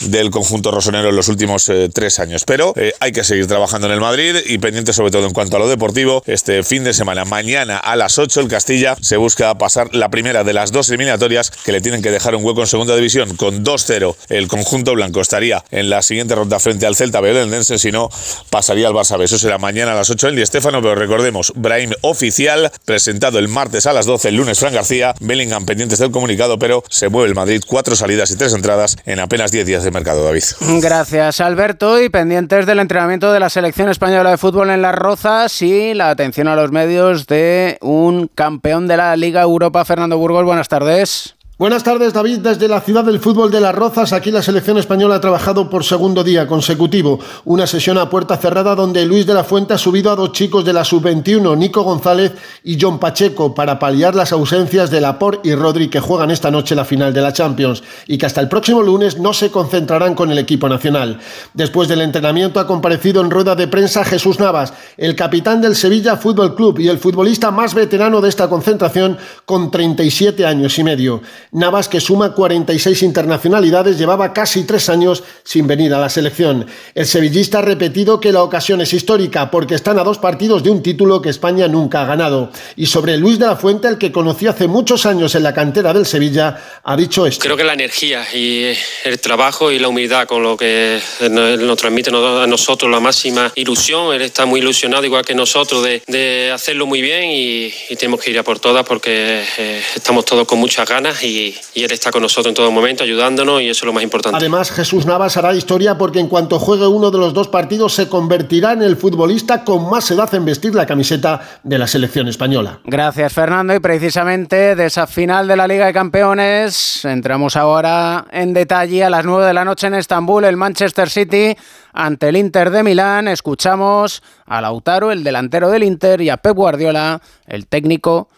del 0.00 0.30
conjunto 0.30 0.70
rosonero 0.70 1.10
en 1.10 1.16
los 1.16 1.28
últimos 1.28 1.68
eh, 1.68 1.88
tres 1.92 2.18
años. 2.18 2.44
Pero 2.44 2.72
eh, 2.76 2.92
hay 3.00 3.12
que 3.12 3.24
seguir 3.24 3.46
trabajando 3.46 3.86
en 3.86 3.92
el 3.92 4.00
Madrid 4.00 4.36
y 4.46 4.58
pendiente 4.58 4.92
sobre 4.92 5.10
todo 5.10 5.26
en 5.26 5.32
cuanto 5.32 5.56
a 5.56 5.58
lo 5.58 5.68
deportivo. 5.68 6.22
Este 6.26 6.62
fin 6.62 6.84
de 6.84 6.92
semana, 6.94 7.24
mañana 7.24 7.76
a 7.78 7.96
las 7.96 8.18
8, 8.18 8.40
el 8.40 8.48
Castilla 8.48 8.96
se 9.00 9.16
busca 9.16 9.56
pasar 9.58 9.94
la 9.94 10.10
primera 10.10 10.44
de 10.44 10.52
las 10.52 10.72
dos 10.72 10.88
eliminatorias 10.88 11.50
que 11.50 11.72
le 11.72 11.80
tienen 11.80 12.02
que 12.02 12.10
dejar 12.10 12.34
un 12.34 12.44
hueco 12.44 12.60
en 12.60 12.66
segunda 12.66 12.96
división. 12.96 13.36
Con 13.36 13.64
2-0, 13.64 14.16
el 14.28 14.48
conjunto 14.48 14.94
blanco 14.94 15.20
estaría 15.20 15.64
en 15.70 15.90
la 15.90 16.02
siguiente 16.02 16.34
ronda 16.34 16.58
frente 16.58 16.86
al 16.86 16.96
Celta 16.96 17.20
Belenense, 17.20 17.78
si 17.78 17.92
no, 17.92 18.10
pasaría 18.50 18.88
al 18.88 18.94
Barça. 18.94 19.22
Eso 19.22 19.38
será 19.38 19.58
mañana 19.58 19.92
a 19.92 19.94
las 19.94 20.10
8 20.10 20.28
en 20.28 20.36
Di 20.36 20.46
Stéfano, 20.46 20.82
pero 20.82 20.94
recordemos, 20.94 21.52
Brahim 21.54 21.92
oficial, 22.02 22.70
presentado 22.84 23.38
el 23.38 23.48
martes 23.48 23.86
a 23.86 23.92
las 23.92 24.06
12, 24.06 24.28
el 24.28 24.36
lunes 24.36 24.58
Fran 24.58 24.74
García, 24.74 25.14
Bellingham 25.20 25.66
pendientes 25.66 25.98
del 25.98 26.10
comunicado, 26.10 26.58
pero 26.58 26.82
se 26.88 27.08
mueve 27.08 27.28
el 27.28 27.34
Madrid, 27.34 27.62
cuatro 27.66 27.96
salidas 27.96 28.30
y 28.30 28.36
tres 28.36 28.52
entradas 28.54 28.96
en 29.04 29.11
apenas 29.20 29.50
10 29.50 29.66
días 29.66 29.84
de 29.84 29.90
mercado, 29.90 30.24
David. 30.24 30.42
Gracias, 30.80 31.40
Alberto. 31.40 32.02
Y 32.02 32.08
pendientes 32.08 32.66
del 32.66 32.78
entrenamiento 32.78 33.32
de 33.32 33.40
la 33.40 33.50
selección 33.50 33.88
española 33.88 34.30
de 34.30 34.38
fútbol 34.38 34.70
en 34.70 34.82
Las 34.82 34.94
Rozas 34.94 35.62
y 35.62 35.94
la 35.94 36.10
atención 36.10 36.48
a 36.48 36.56
los 36.56 36.70
medios 36.70 37.26
de 37.26 37.78
un 37.80 38.28
campeón 38.28 38.88
de 38.88 38.96
la 38.96 39.16
Liga 39.16 39.42
Europa, 39.42 39.84
Fernando 39.84 40.18
Burgos. 40.18 40.44
Buenas 40.44 40.68
tardes. 40.68 41.36
Buenas 41.62 41.84
tardes, 41.84 42.12
David. 42.12 42.40
Desde 42.40 42.66
la 42.66 42.80
ciudad 42.80 43.04
del 43.04 43.20
fútbol 43.20 43.48
de 43.52 43.60
Las 43.60 43.72
Rozas, 43.72 44.12
aquí 44.12 44.32
la 44.32 44.42
selección 44.42 44.78
española 44.78 45.14
ha 45.14 45.20
trabajado 45.20 45.70
por 45.70 45.84
segundo 45.84 46.24
día 46.24 46.44
consecutivo. 46.44 47.20
Una 47.44 47.68
sesión 47.68 47.98
a 47.98 48.10
puerta 48.10 48.36
cerrada 48.36 48.74
donde 48.74 49.06
Luis 49.06 49.26
de 49.26 49.34
la 49.34 49.44
Fuente 49.44 49.72
ha 49.72 49.78
subido 49.78 50.10
a 50.10 50.16
dos 50.16 50.32
chicos 50.32 50.64
de 50.64 50.72
la 50.72 50.84
sub-21, 50.84 51.56
Nico 51.56 51.84
González 51.84 52.32
y 52.64 52.76
John 52.80 52.98
Pacheco, 52.98 53.54
para 53.54 53.78
paliar 53.78 54.16
las 54.16 54.32
ausencias 54.32 54.90
de 54.90 55.00
Laporte 55.00 55.50
y 55.50 55.54
Rodri 55.54 55.86
que 55.86 56.00
juegan 56.00 56.32
esta 56.32 56.50
noche 56.50 56.74
la 56.74 56.84
final 56.84 57.14
de 57.14 57.20
la 57.20 57.32
Champions 57.32 57.84
y 58.08 58.18
que 58.18 58.26
hasta 58.26 58.40
el 58.40 58.48
próximo 58.48 58.82
lunes 58.82 59.20
no 59.20 59.32
se 59.32 59.52
concentrarán 59.52 60.16
con 60.16 60.32
el 60.32 60.38
equipo 60.38 60.68
nacional. 60.68 61.20
Después 61.54 61.86
del 61.86 62.00
entrenamiento 62.00 62.58
ha 62.58 62.66
comparecido 62.66 63.20
en 63.20 63.30
rueda 63.30 63.54
de 63.54 63.68
prensa 63.68 64.04
Jesús 64.04 64.40
Navas, 64.40 64.74
el 64.96 65.14
capitán 65.14 65.60
del 65.60 65.76
Sevilla 65.76 66.16
Fútbol 66.16 66.56
Club 66.56 66.80
y 66.80 66.88
el 66.88 66.98
futbolista 66.98 67.52
más 67.52 67.72
veterano 67.72 68.20
de 68.20 68.30
esta 68.30 68.48
concentración 68.48 69.16
con 69.46 69.70
37 69.70 70.44
años 70.44 70.76
y 70.80 70.82
medio. 70.82 71.22
Navas, 71.52 71.86
que 71.88 72.00
suma 72.00 72.34
46 72.34 73.02
internacionalidades, 73.02 73.98
llevaba 73.98 74.32
casi 74.32 74.64
tres 74.64 74.88
años 74.88 75.22
sin 75.44 75.66
venir 75.66 75.92
a 75.92 75.98
la 75.98 76.08
selección. 76.08 76.66
El 76.94 77.04
sevillista 77.04 77.58
ha 77.58 77.62
repetido 77.62 78.20
que 78.20 78.32
la 78.32 78.42
ocasión 78.42 78.80
es 78.80 78.94
histórica 78.94 79.50
porque 79.50 79.74
están 79.74 79.98
a 79.98 80.02
dos 80.02 80.16
partidos 80.16 80.62
de 80.62 80.70
un 80.70 80.82
título 80.82 81.20
que 81.20 81.28
España 81.28 81.68
nunca 81.68 82.00
ha 82.00 82.06
ganado. 82.06 82.50
Y 82.74 82.86
sobre 82.86 83.18
Luis 83.18 83.38
de 83.38 83.44
la 83.44 83.56
Fuente, 83.56 83.86
el 83.88 83.98
que 83.98 84.10
conoció 84.10 84.48
hace 84.48 84.66
muchos 84.66 85.04
años 85.04 85.34
en 85.34 85.42
la 85.42 85.52
cantera 85.52 85.92
del 85.92 86.06
Sevilla, 86.06 86.80
ha 86.82 86.96
dicho 86.96 87.26
esto. 87.26 87.42
Creo 87.42 87.58
que 87.58 87.64
la 87.64 87.74
energía 87.74 88.26
y 88.32 88.72
el 89.04 89.20
trabajo 89.20 89.70
y 89.70 89.78
la 89.78 89.88
humildad 89.88 90.26
con 90.26 90.42
lo 90.42 90.56
que 90.56 91.00
nos 91.20 91.76
transmite 91.76 92.08
a 92.08 92.46
nosotros 92.46 92.90
la 92.90 93.00
máxima 93.00 93.52
ilusión. 93.56 94.14
Él 94.14 94.22
está 94.22 94.46
muy 94.46 94.60
ilusionado, 94.60 95.04
igual 95.04 95.22
que 95.22 95.34
nosotros, 95.34 95.84
de, 95.84 96.02
de 96.06 96.50
hacerlo 96.50 96.86
muy 96.86 97.02
bien 97.02 97.24
y, 97.24 97.72
y, 97.90 97.96
tenemos 97.96 98.20
que 98.20 98.30
ir 98.30 98.38
a 98.38 98.42
por 98.42 98.58
todas 98.58 98.86
porque 98.86 99.44
eh, 99.58 99.82
estamos 99.94 100.24
todos 100.24 100.46
con 100.46 100.58
muchas 100.58 100.88
ganas 100.88 101.22
y, 101.22 101.41
y, 101.42 101.82
él 101.82 101.92
está 101.92 102.10
con 102.10 102.22
nosotros 102.22 102.50
en 102.50 102.54
todo 102.54 102.70
momento 102.70 103.04
ayudándonos 103.04 103.62
y 103.62 103.68
eso 103.68 103.84
es 103.84 103.86
lo 103.86 103.92
más 103.92 104.02
importante. 104.02 104.36
Además, 104.36 104.70
Jesús 104.70 105.06
Navas 105.06 105.36
hará 105.36 105.54
historia 105.54 105.98
porque 105.98 106.20
en 106.20 106.28
cuanto 106.28 106.58
juegue 106.58 106.86
uno 106.86 107.10
de 107.10 107.18
los 107.18 107.34
dos 107.34 107.48
partidos 107.48 107.94
se 107.94 108.08
convertirá 108.08 108.72
en 108.72 108.82
el 108.82 108.96
futbolista 108.96 109.64
con 109.64 109.90
más 109.90 110.10
edad 110.10 110.32
en 110.34 110.44
vestir 110.44 110.74
la 110.74 110.86
camiseta 110.86 111.60
de 111.62 111.78
la 111.78 111.86
selección 111.86 112.28
española. 112.28 112.80
Gracias, 112.84 113.32
Fernando. 113.32 113.74
Y 113.74 113.80
precisamente 113.80 114.76
de 114.76 114.86
esa 114.86 115.06
final 115.06 115.48
de 115.48 115.56
la 115.56 115.66
Liga 115.66 115.86
de 115.86 115.92
Campeones 115.92 117.04
entramos 117.04 117.56
ahora 117.56 118.26
en 118.30 118.52
detalle 118.52 119.04
a 119.04 119.10
las 119.10 119.24
9 119.24 119.46
de 119.46 119.54
la 119.54 119.64
noche 119.64 119.86
en 119.86 119.94
Estambul, 119.94 120.44
el 120.44 120.56
Manchester 120.56 121.10
City 121.10 121.56
ante 121.92 122.28
el 122.28 122.36
Inter 122.36 122.70
de 122.70 122.82
Milán. 122.82 123.28
Escuchamos 123.28 124.22
a 124.46 124.60
Lautaro, 124.60 125.12
el 125.12 125.24
delantero 125.24 125.70
del 125.70 125.82
Inter, 125.82 126.20
y 126.20 126.30
a 126.30 126.36
Pep 126.36 126.54
Guardiola, 126.54 127.20
el 127.46 127.66
técnico 127.66 128.28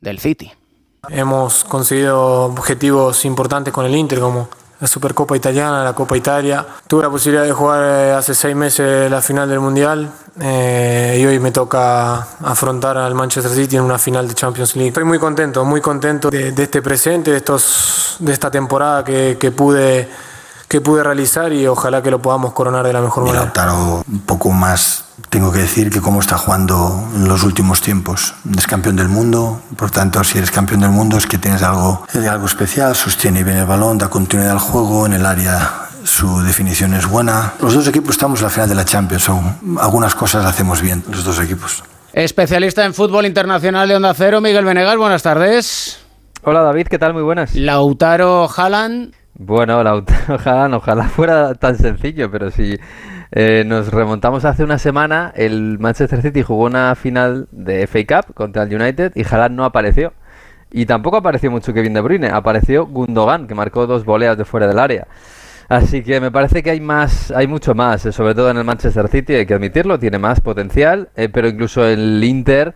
del 0.00 0.18
City. 0.18 0.50
Hemos 1.08 1.64
conseguido 1.64 2.44
objetivos 2.44 3.24
importantes 3.24 3.74
con 3.74 3.84
el 3.84 3.96
Inter, 3.96 4.20
como 4.20 4.48
la 4.78 4.86
Supercopa 4.86 5.36
Italiana, 5.36 5.82
la 5.82 5.94
Copa 5.94 6.16
Italia. 6.16 6.64
Tuve 6.86 7.02
la 7.02 7.10
posibilidad 7.10 7.44
de 7.44 7.50
jugar 7.50 7.82
eh, 7.82 8.12
hace 8.12 8.36
seis 8.36 8.54
meses 8.54 9.10
la 9.10 9.20
final 9.20 9.48
del 9.48 9.58
Mundial 9.58 10.08
eh, 10.40 11.18
y 11.20 11.26
hoy 11.26 11.40
me 11.40 11.50
toca 11.50 12.20
afrontar 12.44 12.98
al 12.98 13.16
Manchester 13.16 13.52
City 13.52 13.78
en 13.78 13.82
una 13.82 13.98
final 13.98 14.28
de 14.28 14.34
Champions 14.34 14.76
League. 14.76 14.90
Estoy 14.90 15.02
muy 15.02 15.18
contento, 15.18 15.64
muy 15.64 15.80
contento 15.80 16.30
de, 16.30 16.54
este 16.56 16.80
presente, 16.80 17.32
de, 17.32 17.38
estos, 17.38 18.18
de 18.20 18.32
esta 18.32 18.48
temporada 18.48 19.02
que 19.02 19.50
pude 19.50 20.08
que 20.72 20.80
pude 20.80 21.02
realizar 21.02 21.52
y 21.52 21.66
ojalá 21.66 22.02
que 22.02 22.10
lo 22.10 22.22
podamos 22.22 22.54
coronar 22.54 22.86
de 22.86 22.94
la 22.94 23.02
mejor 23.02 23.24
manera. 23.24 23.44
Lautaro, 23.44 24.02
un 24.10 24.20
poco 24.20 24.48
más 24.48 25.04
tengo 25.28 25.52
que 25.52 25.58
decir 25.58 25.90
que 25.90 26.00
cómo 26.00 26.18
está 26.18 26.38
jugando 26.38 27.10
en 27.14 27.28
los 27.28 27.42
últimos 27.42 27.82
tiempos. 27.82 28.34
Es 28.56 28.66
campeón 28.66 28.96
del 28.96 29.10
mundo, 29.10 29.60
por 29.76 29.90
tanto, 29.90 30.24
si 30.24 30.38
eres 30.38 30.50
campeón 30.50 30.80
del 30.80 30.88
mundo 30.88 31.18
es 31.18 31.26
que 31.26 31.36
tienes 31.36 31.62
algo, 31.62 32.06
algo 32.14 32.46
especial, 32.46 32.96
sostiene 32.96 33.44
bien 33.44 33.58
el 33.58 33.66
balón, 33.66 33.98
da 33.98 34.08
continuidad 34.08 34.52
al 34.52 34.60
juego, 34.60 35.04
en 35.04 35.12
el 35.12 35.26
área 35.26 35.88
su 36.04 36.40
definición 36.40 36.94
es 36.94 37.06
buena. 37.06 37.52
Los 37.60 37.74
dos 37.74 37.86
equipos 37.88 38.12
estamos 38.12 38.40
en 38.40 38.44
la 38.44 38.50
final 38.50 38.70
de 38.70 38.74
la 38.74 38.86
Champions, 38.86 39.28
aún. 39.28 39.76
algunas 39.78 40.14
cosas 40.14 40.46
hacemos 40.46 40.80
bien 40.80 41.04
los 41.10 41.22
dos 41.22 41.38
equipos. 41.38 41.84
Especialista 42.14 42.86
en 42.86 42.94
fútbol 42.94 43.26
internacional 43.26 43.86
de 43.88 43.96
Onda 43.96 44.14
Cero, 44.14 44.40
Miguel 44.40 44.64
Venegas, 44.64 44.96
buenas 44.96 45.22
tardes. 45.22 45.98
Hola 46.44 46.62
David, 46.62 46.86
¿qué 46.88 46.98
tal? 46.98 47.12
Muy 47.12 47.22
buenas. 47.22 47.54
Lautaro 47.54 48.48
Haaland. 48.56 49.12
Bueno, 49.34 49.82
Lautaro 49.82 50.38
Haaland, 50.44 50.74
ojalá 50.74 51.04
fuera 51.08 51.54
tan 51.54 51.76
sencillo, 51.76 52.30
pero 52.30 52.50
si 52.50 52.78
eh, 53.30 53.64
nos 53.66 53.90
remontamos 53.90 54.44
hace 54.44 54.62
una 54.62 54.78
semana, 54.78 55.32
el 55.34 55.78
Manchester 55.78 56.20
City 56.20 56.42
jugó 56.42 56.64
una 56.64 56.94
final 56.94 57.48
de 57.50 57.86
FA 57.86 58.00
Cup 58.06 58.34
contra 58.34 58.64
el 58.64 58.74
United 58.74 59.12
y 59.14 59.24
Haaland 59.24 59.56
no 59.56 59.64
apareció. 59.64 60.12
Y 60.70 60.86
tampoco 60.86 61.18
apareció 61.18 61.50
mucho 61.50 61.72
Kevin 61.72 61.94
De 61.94 62.00
Bruyne, 62.00 62.28
apareció 62.28 62.86
Gundogan, 62.86 63.46
que 63.46 63.54
marcó 63.54 63.86
dos 63.86 64.04
voleas 64.04 64.38
de 64.38 64.44
fuera 64.44 64.66
del 64.66 64.78
área. 64.78 65.06
Así 65.68 66.02
que 66.02 66.20
me 66.20 66.30
parece 66.30 66.62
que 66.62 66.70
hay 66.70 66.80
más, 66.80 67.30
hay 67.30 67.46
mucho 67.46 67.74
más, 67.74 68.04
eh, 68.04 68.12
sobre 68.12 68.34
todo 68.34 68.50
en 68.50 68.58
el 68.58 68.64
Manchester 68.64 69.08
City, 69.08 69.34
hay 69.34 69.46
que 69.46 69.54
admitirlo, 69.54 69.98
tiene 69.98 70.18
más 70.18 70.40
potencial, 70.40 71.08
eh, 71.16 71.28
pero 71.30 71.48
incluso 71.48 71.86
el 71.86 72.22
Inter 72.22 72.74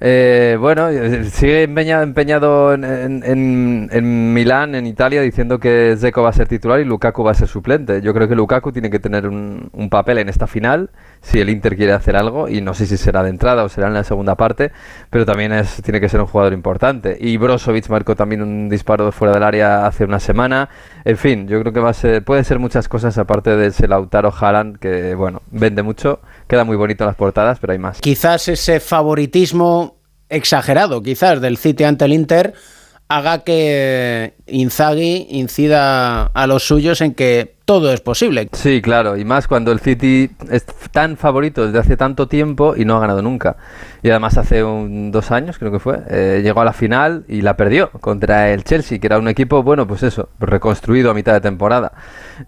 eh, 0.00 0.56
bueno, 0.58 0.88
sigue 1.30 1.62
empeñado, 1.62 2.74
en, 2.74 4.34
Milán, 4.34 4.74
en 4.74 4.86
Italia, 4.86 5.22
diciendo 5.22 5.58
que 5.58 5.94
Zeko 5.96 6.22
va 6.22 6.30
a 6.30 6.32
ser 6.32 6.48
titular 6.48 6.80
y 6.80 6.84
Lukaku 6.84 7.22
va 7.22 7.30
a 7.30 7.34
ser 7.34 7.48
suplente. 7.48 8.02
Yo 8.02 8.12
creo 8.12 8.28
que 8.28 8.34
Lukaku 8.34 8.72
tiene 8.72 8.90
que 8.90 8.98
tener 8.98 9.28
un, 9.28 9.70
papel 9.90 10.18
en 10.18 10.28
esta 10.28 10.46
final 10.46 10.90
si 11.24 11.40
el 11.40 11.48
Inter 11.48 11.74
quiere 11.74 11.92
hacer 11.92 12.16
algo 12.16 12.48
y 12.48 12.60
no 12.60 12.74
sé 12.74 12.86
si 12.86 12.96
será 12.96 13.22
de 13.22 13.30
entrada 13.30 13.64
o 13.64 13.68
será 13.68 13.88
en 13.88 13.94
la 13.94 14.04
segunda 14.04 14.36
parte, 14.36 14.72
pero 15.10 15.24
también 15.24 15.52
es, 15.52 15.82
tiene 15.82 16.00
que 16.00 16.08
ser 16.08 16.20
un 16.20 16.26
jugador 16.26 16.52
importante. 16.52 17.16
Y 17.18 17.38
Brozovic 17.38 17.88
marcó 17.88 18.14
también 18.14 18.42
un 18.42 18.68
disparo 18.68 19.10
fuera 19.10 19.32
del 19.32 19.42
área 19.42 19.86
hace 19.86 20.04
una 20.04 20.20
semana. 20.20 20.68
En 21.04 21.16
fin, 21.16 21.48
yo 21.48 21.60
creo 21.60 21.72
que 21.72 21.80
va 21.80 21.90
a 21.90 21.94
ser, 21.94 22.22
puede 22.24 22.44
ser 22.44 22.58
muchas 22.58 22.88
cosas 22.88 23.16
aparte 23.16 23.56
de 23.56 23.68
ese 23.68 23.88
Lautaro 23.88 24.32
Haaland 24.38 24.78
que, 24.78 25.14
bueno, 25.14 25.42
vende 25.50 25.82
mucho, 25.82 26.20
queda 26.46 26.64
muy 26.64 26.76
bonito 26.76 27.04
en 27.04 27.08
las 27.08 27.16
portadas, 27.16 27.58
pero 27.58 27.72
hay 27.72 27.78
más. 27.78 28.00
Quizás 28.00 28.48
ese 28.48 28.78
favoritismo 28.78 29.96
exagerado, 30.28 31.02
quizás, 31.02 31.40
del 31.40 31.56
City 31.56 31.84
ante 31.84 32.04
el 32.04 32.12
Inter 32.12 32.54
haga 33.08 33.44
que 33.44 34.34
Inzaghi 34.46 35.26
incida 35.30 36.24
a 36.26 36.46
los 36.46 36.66
suyos 36.66 37.00
en 37.00 37.14
que 37.14 37.53
todo 37.64 37.92
es 37.92 38.00
posible. 38.00 38.48
Sí, 38.52 38.82
claro, 38.82 39.16
y 39.16 39.24
más 39.24 39.48
cuando 39.48 39.72
el 39.72 39.80
City 39.80 40.30
es 40.50 40.66
tan 40.92 41.16
favorito 41.16 41.66
desde 41.66 41.78
hace 41.78 41.96
tanto 41.96 42.28
tiempo 42.28 42.74
y 42.76 42.84
no 42.84 42.96
ha 42.96 43.00
ganado 43.00 43.22
nunca. 43.22 43.56
Y 44.02 44.10
además 44.10 44.36
hace 44.36 44.62
un, 44.62 45.10
dos 45.10 45.30
años, 45.30 45.58
creo 45.58 45.72
que 45.72 45.78
fue, 45.78 46.00
eh, 46.10 46.40
llegó 46.42 46.60
a 46.60 46.64
la 46.64 46.74
final 46.74 47.24
y 47.26 47.40
la 47.40 47.56
perdió 47.56 47.90
contra 47.90 48.50
el 48.50 48.64
Chelsea, 48.64 48.98
que 48.98 49.06
era 49.06 49.18
un 49.18 49.28
equipo, 49.28 49.62
bueno, 49.62 49.86
pues 49.86 50.02
eso, 50.02 50.28
reconstruido 50.38 51.10
a 51.10 51.14
mitad 51.14 51.32
de 51.32 51.40
temporada. 51.40 51.92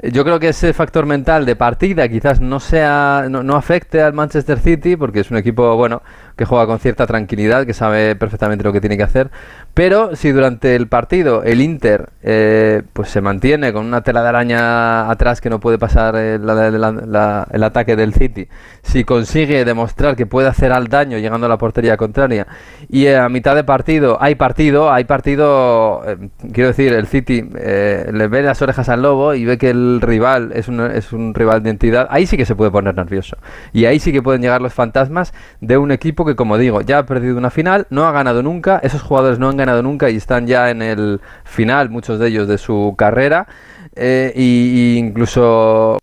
Eh, 0.03 0.13
yo 0.13 0.23
creo 0.23 0.39
que 0.39 0.49
ese 0.49 0.75
factor 0.75 1.07
mental 1.07 1.47
de 1.47 1.57
partida 1.57 2.09
quizás 2.09 2.41
no 2.41 2.61
sea, 2.61 3.27
no, 3.31 3.43
no 3.43 3.57
afecte 3.57 4.03
al 4.03 4.13
Manchester 4.13 4.59
City, 4.59 4.97
porque 4.97 5.21
es 5.21 5.31
un 5.31 5.39
equipo, 5.39 5.77
bueno, 5.77 6.03
que 6.37 6.45
juega 6.45 6.67
con 6.67 6.79
cierta 6.79 7.07
tranquilidad, 7.07 7.67
que 7.67 7.73
sabe 7.73 8.15
perfectamente 8.15 8.63
lo 8.63 8.73
que 8.73 8.81
tiene 8.81 8.97
que 8.97 9.03
hacer. 9.03 9.31
Pero 9.73 10.17
si 10.17 10.33
durante 10.33 10.77
el 10.77 10.89
partido 10.89 11.43
el 11.43 11.61
Inter 11.61 12.11
eh, 12.23 12.83
pues 12.93 13.11
se 13.11 13.21
mantiene 13.21 13.73
con 13.73 13.87
una 13.87 14.03
tela 14.03 14.23
de 14.23 14.29
araña 14.29 15.11
atrás 15.11 15.41
que 15.41 15.51
no 15.51 15.61
puede 15.61 15.79
pasar 15.79 16.17
el, 16.17 16.49
el, 16.49 17.63
ataque 17.65 17.97
del 17.97 18.15
City, 18.15 18.49
si 18.83 19.05
consigue 19.05 19.65
demostrar 19.65 20.17
que 20.17 20.27
puede 20.27 20.49
hacer 20.49 20.73
al 20.73 20.89
daño 20.89 21.19
llegando 21.19 21.47
a 21.47 21.49
la 21.49 21.59
portería 21.59 21.97
contraria 21.97 22.47
y 22.89 23.07
a 23.09 23.29
mitad 23.29 23.55
de 23.55 23.65
partido 23.65 24.19
hay 24.21 24.35
partido, 24.35 24.93
hay 24.93 25.05
partido, 25.05 26.03
eh, 26.07 26.29
quiero 26.53 26.69
decir, 26.69 26.93
el 26.93 27.07
City 27.07 27.49
eh, 27.57 28.11
le 28.13 28.29
ve 28.29 28.43
las 28.43 28.61
orejas 28.63 28.89
al 28.89 29.03
lobo 29.03 29.35
y 29.35 29.45
ve 29.45 29.59
que 29.59 29.71
el 29.71 30.01
rival 30.01 30.53
es 30.55 30.69
un, 30.69 30.81
es 30.81 31.13
un 31.13 31.35
rival 31.35 31.63
de 31.63 31.71
entidad, 31.71 32.07
ahí 32.11 32.27
sí 32.27 32.37
que 32.37 32.45
se 32.45 32.55
puede 32.55 32.71
poner 32.71 32.95
nervioso. 32.95 33.37
Y 33.73 33.87
ahí 33.87 33.99
sí 34.01 34.13
que 34.13 34.23
pueden 34.23 34.43
llegar 34.43 34.61
los 34.61 34.75
fantasmas 34.75 35.33
de 35.61 35.79
un 35.79 35.93
equipo 35.93 36.26
que, 36.27 36.37
como 36.37 36.59
digo, 36.59 36.83
ya 36.83 36.99
ha 36.99 37.07
perdido 37.07 37.37
una 37.37 37.51
final, 37.51 37.87
no 37.91 38.07
ha 38.07 38.13
ganado 38.13 38.43
nunca, 38.43 38.81
esos 38.83 39.03
jugadores 39.03 39.39
no 39.39 39.49
han 39.49 39.57
ganado 39.57 39.83
nunca 39.83 40.11
y 40.11 40.17
están 40.17 40.47
ya 40.47 40.71
en 40.71 40.83
el 40.83 41.21
final, 41.45 41.91
muchos 41.91 42.19
de 42.19 42.29
ellos, 42.29 42.49
de 42.49 42.59
su 42.59 42.95
carrera. 42.99 43.47
Eh, 43.95 44.33
y, 44.37 44.99
incluso 44.99 45.99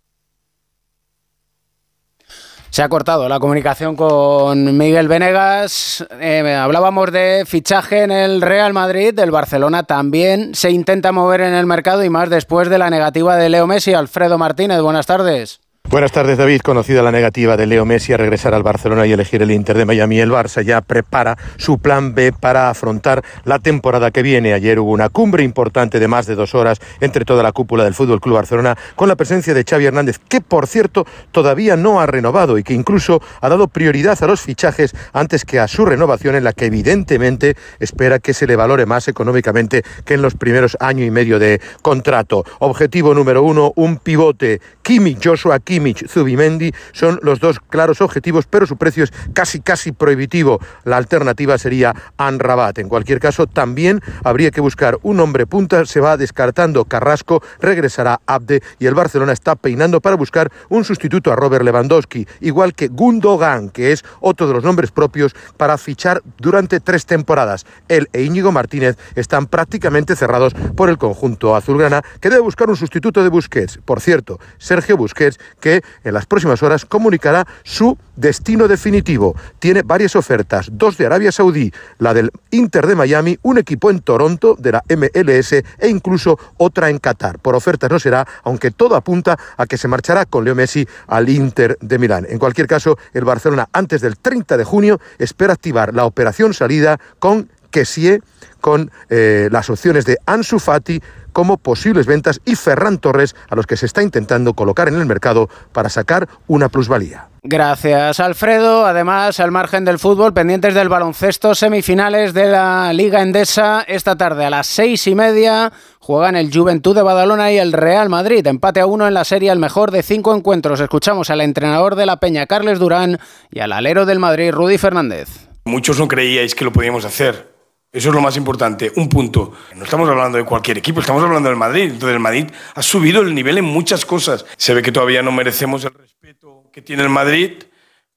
se 2.72 2.82
ha 2.82 2.90
cortado 2.90 3.30
la 3.30 3.40
comunicación 3.40 3.96
con 3.96 4.76
Miguel 4.76 5.08
Venegas. 5.08 6.04
Eh, 6.20 6.56
hablábamos 6.56 7.12
de 7.12 7.44
fichaje 7.46 8.02
en 8.02 8.10
el 8.10 8.42
Real 8.42 8.74
Madrid, 8.74 9.14
del 9.14 9.30
Barcelona 9.30 9.84
también 9.84 10.56
se 10.56 10.72
intenta 10.72 11.12
mover 11.12 11.42
en 11.42 11.54
el 11.54 11.68
mercado 11.68 12.04
y 12.04 12.10
más 12.10 12.32
después 12.32 12.70
de 12.70 12.80
la 12.80 12.90
negativa 12.90 13.38
de 13.38 13.50
Leo 13.50 13.68
Messi. 13.68 13.94
Alfredo 13.94 14.40
Martínez, 14.40 14.82
buenas 14.82 15.06
tardes. 15.06 15.63
Buenas 15.90 16.12
tardes, 16.12 16.40
David. 16.40 16.62
Conocida 16.62 17.04
la 17.04 17.12
negativa 17.12 17.56
de 17.56 17.68
Leo 17.68 17.86
Messi 17.86 18.14
a 18.14 18.18
regresar 18.18 18.56
al 18.56 18.64
Barcelona 18.64 19.06
y 19.06 19.12
elegir 19.12 19.44
el 19.44 19.52
Inter 19.52 19.78
de 19.78 19.86
Miami, 19.86 20.20
el 20.20 20.32
Barça 20.32 20.64
ya 20.64 20.82
prepara 20.82 21.38
su 21.58 21.78
plan 21.78 22.16
B 22.16 22.32
para 22.32 22.72
afrontar 22.72 23.24
la 23.44 23.60
temporada 23.60 24.10
que 24.10 24.24
viene. 24.24 24.54
Ayer 24.54 24.80
hubo 24.80 24.92
una 24.92 25.10
cumbre 25.10 25.44
importante 25.44 26.00
de 26.00 26.08
más 26.08 26.26
de 26.26 26.34
dos 26.34 26.56
horas 26.56 26.80
entre 27.00 27.26
toda 27.26 27.44
la 27.44 27.52
cúpula 27.52 27.84
del 27.84 27.94
Fútbol 27.94 28.22
Club 28.22 28.38
Barcelona 28.38 28.76
con 28.96 29.08
la 29.08 29.16
presencia 29.16 29.54
de 29.54 29.64
Xavi 29.64 29.86
Hernández, 29.86 30.18
que 30.18 30.42
por 30.42 30.66
cierto 30.66 31.06
todavía 31.32 31.76
no 31.76 32.02
ha 32.02 32.08
renovado 32.08 32.58
y 32.58 32.64
que 32.64 32.74
incluso 32.74 33.22
ha 33.40 33.50
dado 33.50 33.68
prioridad 33.68 34.18
a 34.24 34.26
los 34.26 34.42
fichajes 34.42 34.96
antes 35.12 35.46
que 35.46 35.60
a 35.60 35.68
su 35.68 35.86
renovación, 35.86 36.34
en 36.34 36.46
la 36.46 36.54
que 36.54 36.66
evidentemente 36.66 37.56
espera 37.80 38.18
que 38.18 38.34
se 38.34 38.48
le 38.48 38.56
valore 38.56 38.88
más 38.88 39.08
económicamente 39.10 39.84
que 40.06 40.16
en 40.16 40.24
los 40.24 40.34
primeros 40.34 40.76
año 40.80 41.06
y 41.06 41.12
medio 41.12 41.38
de 41.38 41.62
contrato. 41.84 42.46
Objetivo 42.60 43.14
número 43.14 43.44
uno, 43.44 43.74
un 43.76 43.98
pivote. 43.98 44.60
Kimi 44.82 45.18
Joshua 45.24 45.60
Kimi 45.60 45.73
Zubimendi 46.08 46.72
son 46.92 47.20
los 47.22 47.40
dos 47.40 47.60
claros 47.60 48.02
objetivos, 48.02 48.46
pero 48.48 48.66
su 48.66 48.78
precio 48.78 49.04
es 49.04 49.14
casi 49.34 49.60
casi 49.60 49.92
prohibitivo. 49.92 50.60
La 50.84 50.98
alternativa 50.98 51.58
sería 51.58 51.96
Anrabat. 52.18 52.80
En 52.80 52.90
cualquier 52.90 53.20
caso, 53.20 53.48
también 53.48 54.02
habría 54.24 54.52
que 54.52 54.62
buscar 54.62 54.98
un 55.02 55.20
hombre 55.20 55.46
punta. 55.46 55.86
Se 55.86 56.00
va 56.00 56.18
descartando 56.18 56.86
Carrasco, 56.86 57.42
regresará 57.60 58.22
Abde 58.26 58.62
y 58.80 58.86
el 58.86 58.96
Barcelona 58.96 59.34
está 59.34 59.56
peinando 59.56 60.02
para 60.02 60.16
buscar 60.16 60.52
un 60.70 60.84
sustituto 60.84 61.32
a 61.32 61.36
Robert 61.36 61.64
Lewandowski, 61.64 62.28
igual 62.42 62.74
que 62.74 62.88
Gundogan, 62.88 63.70
que 63.70 63.92
es 63.92 64.04
otro 64.20 64.48
de 64.48 64.54
los 64.54 64.64
nombres 64.64 64.92
propios 64.92 65.36
para 65.58 65.78
fichar 65.78 66.22
durante 66.38 66.80
tres 66.80 67.06
temporadas. 67.06 67.66
Él 67.88 68.10
e 68.14 68.24
Íñigo 68.24 68.52
Martínez 68.52 68.98
están 69.16 69.48
prácticamente 69.48 70.16
cerrados 70.16 70.54
por 70.76 70.90
el 70.90 70.98
conjunto 70.98 71.56
azulgrana, 71.56 72.02
que 72.20 72.30
debe 72.30 72.42
buscar 72.42 72.70
un 72.70 72.76
sustituto 72.76 73.24
de 73.24 73.30
Busquets. 73.30 73.80
Por 73.84 74.02
cierto, 74.02 74.40
Sergio 74.58 74.98
Busquets, 74.98 75.40
que 75.64 75.82
en 76.04 76.14
las 76.14 76.26
próximas 76.26 76.62
horas 76.62 76.84
comunicará 76.84 77.48
su 77.64 77.98
destino 78.18 78.68
definitivo. 78.68 79.34
Tiene 79.60 79.82
varias 79.82 80.18
ofertas, 80.18 80.68
dos 80.74 80.98
de 80.98 81.06
Arabia 81.06 81.32
Saudí, 81.32 81.72
la 82.00 82.14
del 82.14 82.32
Inter 82.52 82.86
de 82.86 82.96
Miami, 82.96 83.40
un 83.44 83.58
equipo 83.58 83.90
en 83.90 84.02
Toronto 84.02 84.58
de 84.60 84.74
la 84.74 84.84
MLS 84.90 85.54
e 85.54 85.88
incluso 85.88 86.38
otra 86.58 86.90
en 86.90 87.00
Qatar. 87.00 87.40
Por 87.40 87.56
ofertas 87.56 87.90
no 87.90 87.98
será, 87.98 88.28
aunque 88.44 88.72
todo 88.72 88.98
apunta 88.98 89.40
a 89.56 89.66
que 89.66 89.78
se 89.78 89.88
marchará 89.88 90.26
con 90.26 90.44
Leo 90.44 90.54
Messi 90.54 90.86
al 91.08 91.30
Inter 91.30 91.78
de 91.80 91.98
Milán. 91.98 92.26
En 92.28 92.40
cualquier 92.40 92.68
caso, 92.68 92.98
el 93.14 93.24
Barcelona 93.24 93.70
antes 93.72 94.02
del 94.02 94.18
30 94.18 94.58
de 94.58 94.66
junio 94.66 95.00
espera 95.18 95.54
activar 95.54 95.94
la 95.94 96.04
operación 96.04 96.54
salida 96.54 97.00
con 97.20 97.50
Kessie, 97.72 98.20
con 98.60 98.92
eh, 99.10 99.48
las 99.50 99.70
opciones 99.70 100.04
de 100.04 100.18
Ansu 100.26 100.60
Fati, 100.60 101.02
como 101.34 101.58
posibles 101.58 102.06
ventas 102.06 102.40
y 102.46 102.56
Ferran 102.56 103.00
Torres, 103.00 103.36
a 103.50 103.56
los 103.56 103.68
que 103.68 103.76
se 103.76 103.86
está 103.86 104.02
intentando 104.02 104.54
colocar 104.54 104.88
en 104.88 104.96
el 104.96 105.06
mercado 105.06 105.50
para 105.74 105.90
sacar 105.90 106.30
una 106.48 106.70
plusvalía. 106.70 107.28
Gracias, 107.46 108.22
Alfredo. 108.22 108.86
Además, 108.86 109.42
al 109.42 109.52
margen 109.52 109.84
del 109.84 110.00
fútbol, 110.00 110.34
pendientes 110.34 110.74
del 110.74 110.88
baloncesto, 110.88 111.54
semifinales 111.54 112.34
de 112.34 112.48
la 112.48 112.94
Liga 112.94 113.22
Endesa. 113.22 113.84
Esta 113.86 114.16
tarde 114.16 114.46
a 114.46 114.50
las 114.50 114.66
seis 114.66 115.06
y 115.08 115.16
media 115.16 115.74
juegan 116.00 116.38
el 116.38 116.54
Juventud 116.54 116.96
de 116.96 117.02
Badalona 117.02 117.52
y 117.52 117.58
el 117.58 117.74
Real 117.74 118.08
Madrid. 118.08 118.48
Empate 118.48 118.80
a 118.80 118.86
uno 118.86 119.08
en 119.08 119.14
la 119.14 119.26
serie, 119.26 119.52
el 119.52 119.60
mejor 119.60 119.92
de 119.92 120.04
cinco 120.04 120.34
encuentros. 120.34 120.80
Escuchamos 120.80 121.30
al 121.30 121.42
entrenador 121.42 121.96
de 121.96 122.06
la 122.06 122.16
Peña, 122.18 122.46
Carles 122.46 122.80
Durán, 122.80 123.20
y 123.52 123.60
al 123.60 123.74
alero 123.74 124.06
del 124.06 124.20
Madrid, 124.20 124.52
Rudy 124.52 124.78
Fernández. 124.78 125.50
Muchos 125.66 126.00
no 126.00 126.08
creíais 126.08 126.56
que 126.56 126.64
lo 126.64 126.72
podíamos 126.72 127.04
hacer. 127.04 127.53
Eso 127.94 128.10
es 128.10 128.16
lo 128.16 128.22
más 128.22 128.36
importante, 128.38 128.92
un 128.96 129.08
punto. 129.08 129.54
No 129.76 129.84
estamos 129.84 130.10
hablando 130.10 130.40
de 130.40 130.44
cualquier 130.44 130.80
equipo, 130.80 131.00
estamos 131.00 131.24
hablando 131.24 131.48
del 131.48 131.58
Madrid. 131.60 131.84
Entonces 131.84 132.16
el 132.16 132.20
Madrid 132.20 132.48
ha 132.74 132.82
subido 132.82 133.22
el 133.22 133.36
nivel 133.36 133.60
en 133.60 133.66
muchas 133.66 134.04
cosas. 134.04 134.46
Se 134.58 134.74
ve 134.74 134.82
que 134.82 134.92
todavía 134.92 135.22
no 135.22 135.32
merecemos 135.32 135.86
el 135.86 135.94
respeto 135.94 136.64
que 136.74 136.82
tiene 136.82 137.04
el 137.04 137.10
Madrid, 137.10 137.52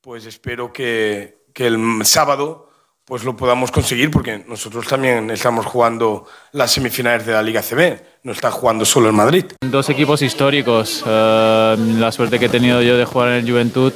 pues 0.01 0.25
espero 0.25 0.73
que, 0.73 1.45
que 1.53 1.67
el 1.67 1.79
sábado 2.05 2.71
pues 3.05 3.23
lo 3.23 3.37
podamos 3.37 3.71
conseguir 3.71 4.11
porque 4.11 4.45
nosotros 4.49 4.87
también 4.87 5.31
estamos 5.31 5.67
jugando 5.67 6.27
las 6.53 6.73
semifinales 6.73 7.25
de 7.27 7.35
la 7.35 7.43
Liga 7.43 7.63
CB, 7.63 8.01
no 8.25 8.33
está 8.33 8.51
jugando 8.51 8.85
solo 8.87 9.09
el 9.09 9.13
Madrid. 9.13 9.45
Dos 9.61 9.91
equipos 9.91 10.23
históricos, 10.23 11.05
eh, 11.07 11.77
la 11.99 12.11
suerte 12.11 12.39
que 12.39 12.47
he 12.47 12.49
tenido 12.49 12.81
yo 12.81 12.97
de 12.97 13.05
jugar 13.05 13.29
en 13.29 13.35
el 13.35 13.49
Juventud 13.49 13.93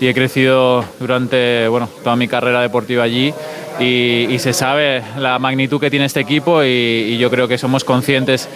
y 0.00 0.06
he 0.06 0.14
crecido 0.14 0.84
durante 0.98 1.68
bueno, 1.68 1.90
toda 2.02 2.16
mi 2.16 2.26
carrera 2.26 2.62
deportiva 2.62 3.02
allí 3.02 3.34
y, 3.80 4.38
se 4.38 4.52
sabe 4.52 5.02
la 5.18 5.38
magnitud 5.38 5.80
que 5.80 5.90
tiene 5.90 6.06
este 6.06 6.20
equipo 6.20 6.62
y, 6.62 7.16
yo 7.18 7.30
creo 7.30 7.48
que 7.48 7.58
somos 7.58 7.84
conscientes 7.84 8.48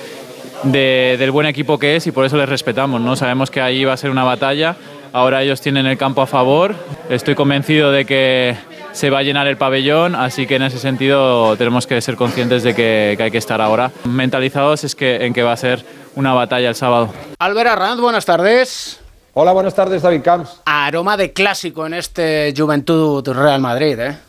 del 0.64 1.30
buen 1.30 1.46
equipo 1.46 1.78
que 1.78 1.96
es 1.96 2.06
y 2.06 2.12
por 2.12 2.24
eso 2.24 2.36
les 2.36 2.48
respetamos. 2.48 3.00
¿no? 3.00 3.16
Sabemos 3.16 3.50
que 3.50 3.60
allí 3.60 3.84
va 3.84 3.92
a 3.92 3.96
ser 3.96 4.10
una 4.10 4.24
batalla, 4.24 4.76
ahora 5.12 5.42
ellos 5.42 5.60
tienen 5.60 5.86
el 5.86 5.96
campo 5.96 6.22
a 6.22 6.26
favor, 6.26 6.74
estoy 7.08 7.34
convencido 7.34 7.90
de 7.90 8.04
que 8.04 8.56
se 8.92 9.10
va 9.10 9.18
a 9.18 9.22
llenar 9.22 9.46
el 9.46 9.56
pabellón, 9.56 10.14
así 10.14 10.46
que 10.46 10.56
en 10.56 10.62
ese 10.62 10.78
sentido 10.78 11.56
tenemos 11.56 11.86
que 11.86 12.00
ser 12.00 12.16
conscientes 12.16 12.62
de 12.62 12.74
que, 12.74 13.16
hay 13.20 13.30
que 13.30 13.38
estar 13.38 13.60
ahora 13.60 13.92
mentalizados 14.04 14.84
es 14.84 14.94
que, 14.94 15.24
en 15.24 15.32
que 15.32 15.42
va 15.42 15.52
a 15.52 15.56
ser 15.56 15.84
una 16.16 16.32
batalla 16.32 16.68
el 16.68 16.74
sábado. 16.74 17.10
Albert 17.38 17.70
Arranz, 17.70 18.00
buenas 18.00 18.24
tardes. 18.24 19.00
Hola, 19.34 19.52
buenas 19.52 19.74
tardes, 19.74 20.02
David 20.02 20.22
Camps. 20.22 20.62
Aroma 20.64 21.16
de 21.16 21.32
clásico 21.32 21.86
en 21.86 21.94
este 21.94 22.52
Juventud 22.56 23.24
Real 23.28 23.60
Madrid, 23.60 23.96
¿eh? 24.00 24.27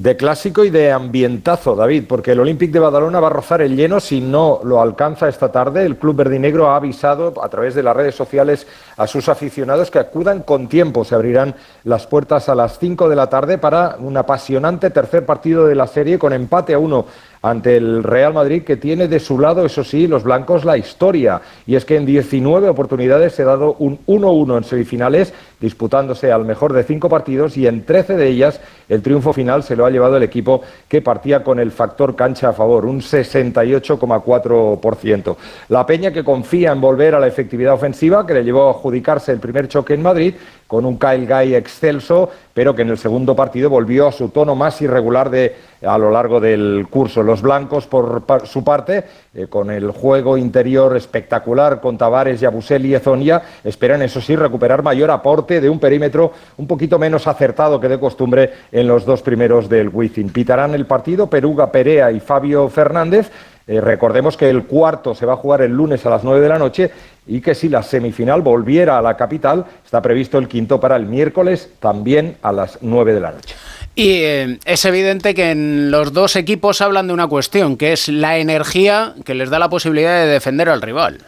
De 0.00 0.16
clásico 0.16 0.64
y 0.64 0.70
de 0.70 0.92
ambientazo, 0.92 1.76
David, 1.76 2.04
porque 2.08 2.32
el 2.32 2.40
Olympic 2.40 2.70
de 2.70 2.78
Badalona 2.78 3.20
va 3.20 3.26
a 3.26 3.30
rozar 3.30 3.60
el 3.60 3.76
lleno 3.76 4.00
si 4.00 4.22
no 4.22 4.60
lo 4.64 4.80
alcanza 4.80 5.28
esta 5.28 5.52
tarde. 5.52 5.84
El 5.84 5.98
Club 5.98 6.16
Verdinegro 6.16 6.70
ha 6.70 6.76
avisado 6.76 7.34
a 7.42 7.48
través 7.50 7.74
de 7.74 7.82
las 7.82 7.94
redes 7.94 8.14
sociales 8.14 8.66
a 8.96 9.06
sus 9.06 9.28
aficionados 9.28 9.90
que 9.90 9.98
acudan 9.98 10.40
con 10.40 10.68
tiempo. 10.68 11.04
Se 11.04 11.14
abrirán 11.14 11.54
las 11.84 12.06
puertas 12.06 12.48
a 12.48 12.54
las 12.54 12.78
5 12.78 13.10
de 13.10 13.16
la 13.16 13.28
tarde 13.28 13.58
para 13.58 13.96
un 13.98 14.16
apasionante 14.16 14.88
tercer 14.88 15.26
partido 15.26 15.66
de 15.66 15.74
la 15.74 15.86
serie 15.86 16.18
con 16.18 16.32
empate 16.32 16.72
a 16.72 16.78
uno 16.78 17.04
ante 17.42 17.76
el 17.76 18.02
Real 18.02 18.34
Madrid, 18.34 18.64
que 18.64 18.76
tiene 18.76 19.08
de 19.08 19.18
su 19.18 19.38
lado, 19.38 19.64
eso 19.64 19.82
sí, 19.82 20.06
los 20.06 20.24
blancos 20.24 20.64
la 20.64 20.76
historia. 20.76 21.40
Y 21.66 21.74
es 21.74 21.84
que 21.84 21.96
en 21.96 22.04
19 22.04 22.68
oportunidades 22.68 23.34
se 23.34 23.42
ha 23.42 23.46
dado 23.46 23.76
un 23.78 23.98
1-1 24.06 24.58
en 24.58 24.64
semifinales, 24.64 25.32
disputándose 25.60 26.32
al 26.32 26.44
mejor 26.44 26.72
de 26.72 26.82
cinco 26.84 27.08
partidos, 27.08 27.56
y 27.56 27.66
en 27.66 27.84
13 27.84 28.16
de 28.16 28.28
ellas 28.28 28.60
el 28.88 29.02
triunfo 29.02 29.32
final 29.32 29.62
se 29.62 29.76
lo 29.76 29.86
ha 29.86 29.90
llevado 29.90 30.16
el 30.16 30.22
equipo 30.22 30.62
que 30.88 31.02
partía 31.02 31.44
con 31.44 31.60
el 31.60 31.70
factor 31.70 32.16
cancha 32.16 32.48
a 32.48 32.52
favor, 32.52 32.86
un 32.86 33.00
68,4%. 33.00 35.36
La 35.68 35.86
Peña 35.86 36.12
que 36.12 36.24
confía 36.24 36.72
en 36.72 36.80
volver 36.80 37.14
a 37.14 37.20
la 37.20 37.26
efectividad 37.26 37.74
ofensiva, 37.74 38.26
que 38.26 38.34
le 38.34 38.44
llevó 38.44 38.68
a 38.68 38.70
adjudicarse 38.70 39.32
el 39.32 39.38
primer 39.38 39.68
choque 39.68 39.94
en 39.94 40.02
Madrid, 40.02 40.34
con 40.66 40.84
un 40.86 40.98
Kyle 40.98 41.26
Guy 41.26 41.54
excelso, 41.56 42.30
pero 42.54 42.76
que 42.76 42.82
en 42.82 42.90
el 42.90 42.98
segundo 42.98 43.34
partido 43.34 43.68
volvió 43.68 44.06
a 44.06 44.12
su 44.12 44.28
tono 44.28 44.54
más 44.54 44.80
irregular 44.80 45.28
de, 45.28 45.56
a 45.84 45.98
lo 45.98 46.12
largo 46.12 46.38
del 46.38 46.86
curso. 46.88 47.24
Los 47.24 47.42
blancos, 47.42 47.86
por 47.86 48.22
su 48.44 48.62
parte, 48.62 49.04
eh, 49.32 49.46
con 49.46 49.70
el 49.70 49.92
juego 49.92 50.36
interior 50.36 50.96
espectacular 50.96 51.80
con 51.80 51.96
Tavares, 51.96 52.40
Yabusel 52.40 52.84
y 52.86 52.94
Ezonia, 52.94 53.40
esperan, 53.62 54.02
eso 54.02 54.20
sí, 54.20 54.34
recuperar 54.34 54.82
mayor 54.82 55.10
aporte 55.12 55.60
de 55.60 55.70
un 55.70 55.78
perímetro 55.78 56.32
un 56.56 56.66
poquito 56.66 56.98
menos 56.98 57.28
acertado 57.28 57.78
que 57.78 57.88
de 57.88 58.00
costumbre 58.00 58.52
en 58.72 58.88
los 58.88 59.04
dos 59.04 59.22
primeros 59.22 59.68
del 59.68 59.88
Wizzing. 59.88 60.30
Pitarán 60.30 60.74
el 60.74 60.84
partido 60.84 61.30
Peruga 61.30 61.70
Perea 61.70 62.10
y 62.10 62.18
Fabio 62.18 62.68
Fernández. 62.68 63.30
Eh, 63.68 63.80
recordemos 63.80 64.36
que 64.36 64.50
el 64.50 64.64
cuarto 64.64 65.14
se 65.14 65.26
va 65.26 65.34
a 65.34 65.36
jugar 65.36 65.62
el 65.62 65.70
lunes 65.70 66.04
a 66.04 66.10
las 66.10 66.24
nueve 66.24 66.40
de 66.40 66.48
la 66.48 66.58
noche 66.58 66.90
y 67.28 67.40
que 67.40 67.54
si 67.54 67.68
la 67.68 67.84
semifinal 67.84 68.42
volviera 68.42 68.98
a 68.98 69.02
la 69.02 69.16
capital, 69.16 69.64
está 69.84 70.02
previsto 70.02 70.38
el 70.38 70.48
quinto 70.48 70.80
para 70.80 70.96
el 70.96 71.06
miércoles 71.06 71.70
también 71.78 72.36
a 72.42 72.50
las 72.50 72.78
nueve 72.80 73.14
de 73.14 73.20
la 73.20 73.30
noche. 73.30 73.54
Y 73.94 74.22
eh, 74.22 74.58
es 74.64 74.84
evidente 74.84 75.34
que 75.34 75.50
en 75.50 75.90
los 75.90 76.12
dos 76.12 76.36
equipos 76.36 76.80
hablan 76.80 77.08
de 77.08 77.12
una 77.12 77.26
cuestión, 77.26 77.76
que 77.76 77.92
es 77.92 78.08
la 78.08 78.38
energía 78.38 79.14
que 79.24 79.34
les 79.34 79.50
da 79.50 79.58
la 79.58 79.68
posibilidad 79.68 80.24
de 80.24 80.30
defender 80.30 80.68
al 80.68 80.80
rival. 80.80 81.18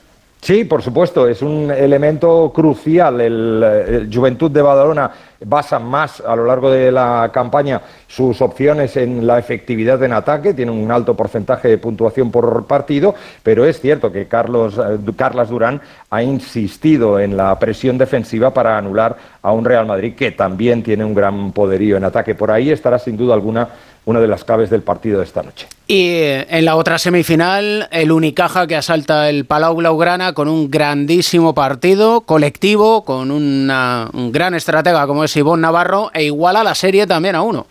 Sí, 0.45 0.65
por 0.65 0.83
supuesto, 0.83 1.29
es 1.29 1.41
un 1.41 1.71
elemento 1.71 2.51
crucial. 2.53 3.21
El, 3.21 4.11
Juventud 4.13 4.51
de 4.51 4.61
Badalona 4.61 5.09
basa 5.45 5.79
más 5.79 6.21
a 6.21 6.35
lo 6.35 6.45
largo 6.45 6.69
de 6.69 6.91
la 6.91 7.31
campaña 7.33 7.81
sus 8.09 8.43
opciones 8.43 8.97
en 8.97 9.25
la 9.25 9.39
efectividad 9.39 10.03
en 10.03 10.13
ataque, 10.13 10.53
tiene 10.53 10.73
un 10.73 10.91
alto 10.91 11.15
porcentaje 11.15 11.69
de 11.69 11.79
puntuación 11.79 12.33
por 12.33 12.67
partido, 12.67 13.15
pero 13.45 13.65
es 13.65 13.81
cierto 13.81 14.11
que 14.11 14.27
Carlos, 14.27 14.79
eh, 14.79 14.99
Carlas 15.15 15.49
Durán 15.49 15.81
ha 16.11 16.23
insistido 16.25 17.21
en 17.21 17.37
la 17.37 17.57
presión 17.61 17.97
defensiva 17.97 18.53
para 18.53 18.77
anular 18.77 19.17
a 19.43 19.53
un 19.53 19.65
Real 19.65 19.87
Madrid 19.87 20.17
que 20.17 20.33
también 20.33 20.83
tiene 20.83 21.05
un 21.05 21.15
gran 21.15 21.53
poderío 21.53 21.97
en 21.97 22.05
ataque. 22.05 22.35
Por 22.35 22.51
ahí 22.51 22.73
estará 22.73 22.99
sin 22.99 23.17
duda 23.17 23.35
alguna 23.35 23.69
una 24.05 24.21
de 24.21 24.29
las 24.29 24.45
claves 24.45 24.71
del 24.71 24.83
partido 24.83 25.19
de 25.19 25.25
esta 25.25 25.43
noche. 25.43 25.67
Y 25.87 26.09
eh, 26.09 26.47
en 26.51 26.65
la 26.65 26.77
otra 26.77 26.99
semifinal, 26.99 27.89
el 27.91 28.11
Unicaja 28.11 28.67
que 28.67 28.77
asalta 28.77 29.29
el 29.29 29.45
Palau 29.45 29.77
Blaugrana 29.77 30.33
con 30.33 30.49
un 30.49 30.71
grandísimo 30.71 31.55
partido 31.55 32.23
colectivo, 32.23 33.05
con 33.05 33.31
una, 33.31 34.09
un 34.13 34.33
gran 34.33 34.55
estratega 34.55 35.07
como 35.07 35.25
es 35.25 35.37
Ivonne 35.37 35.63
Navarro, 35.63 36.11
e 36.15 36.25
iguala 36.25 36.65
la 36.65 36.75
serie 36.75 37.07
también 37.07 37.37
a 37.37 37.43
uno. 37.43 37.67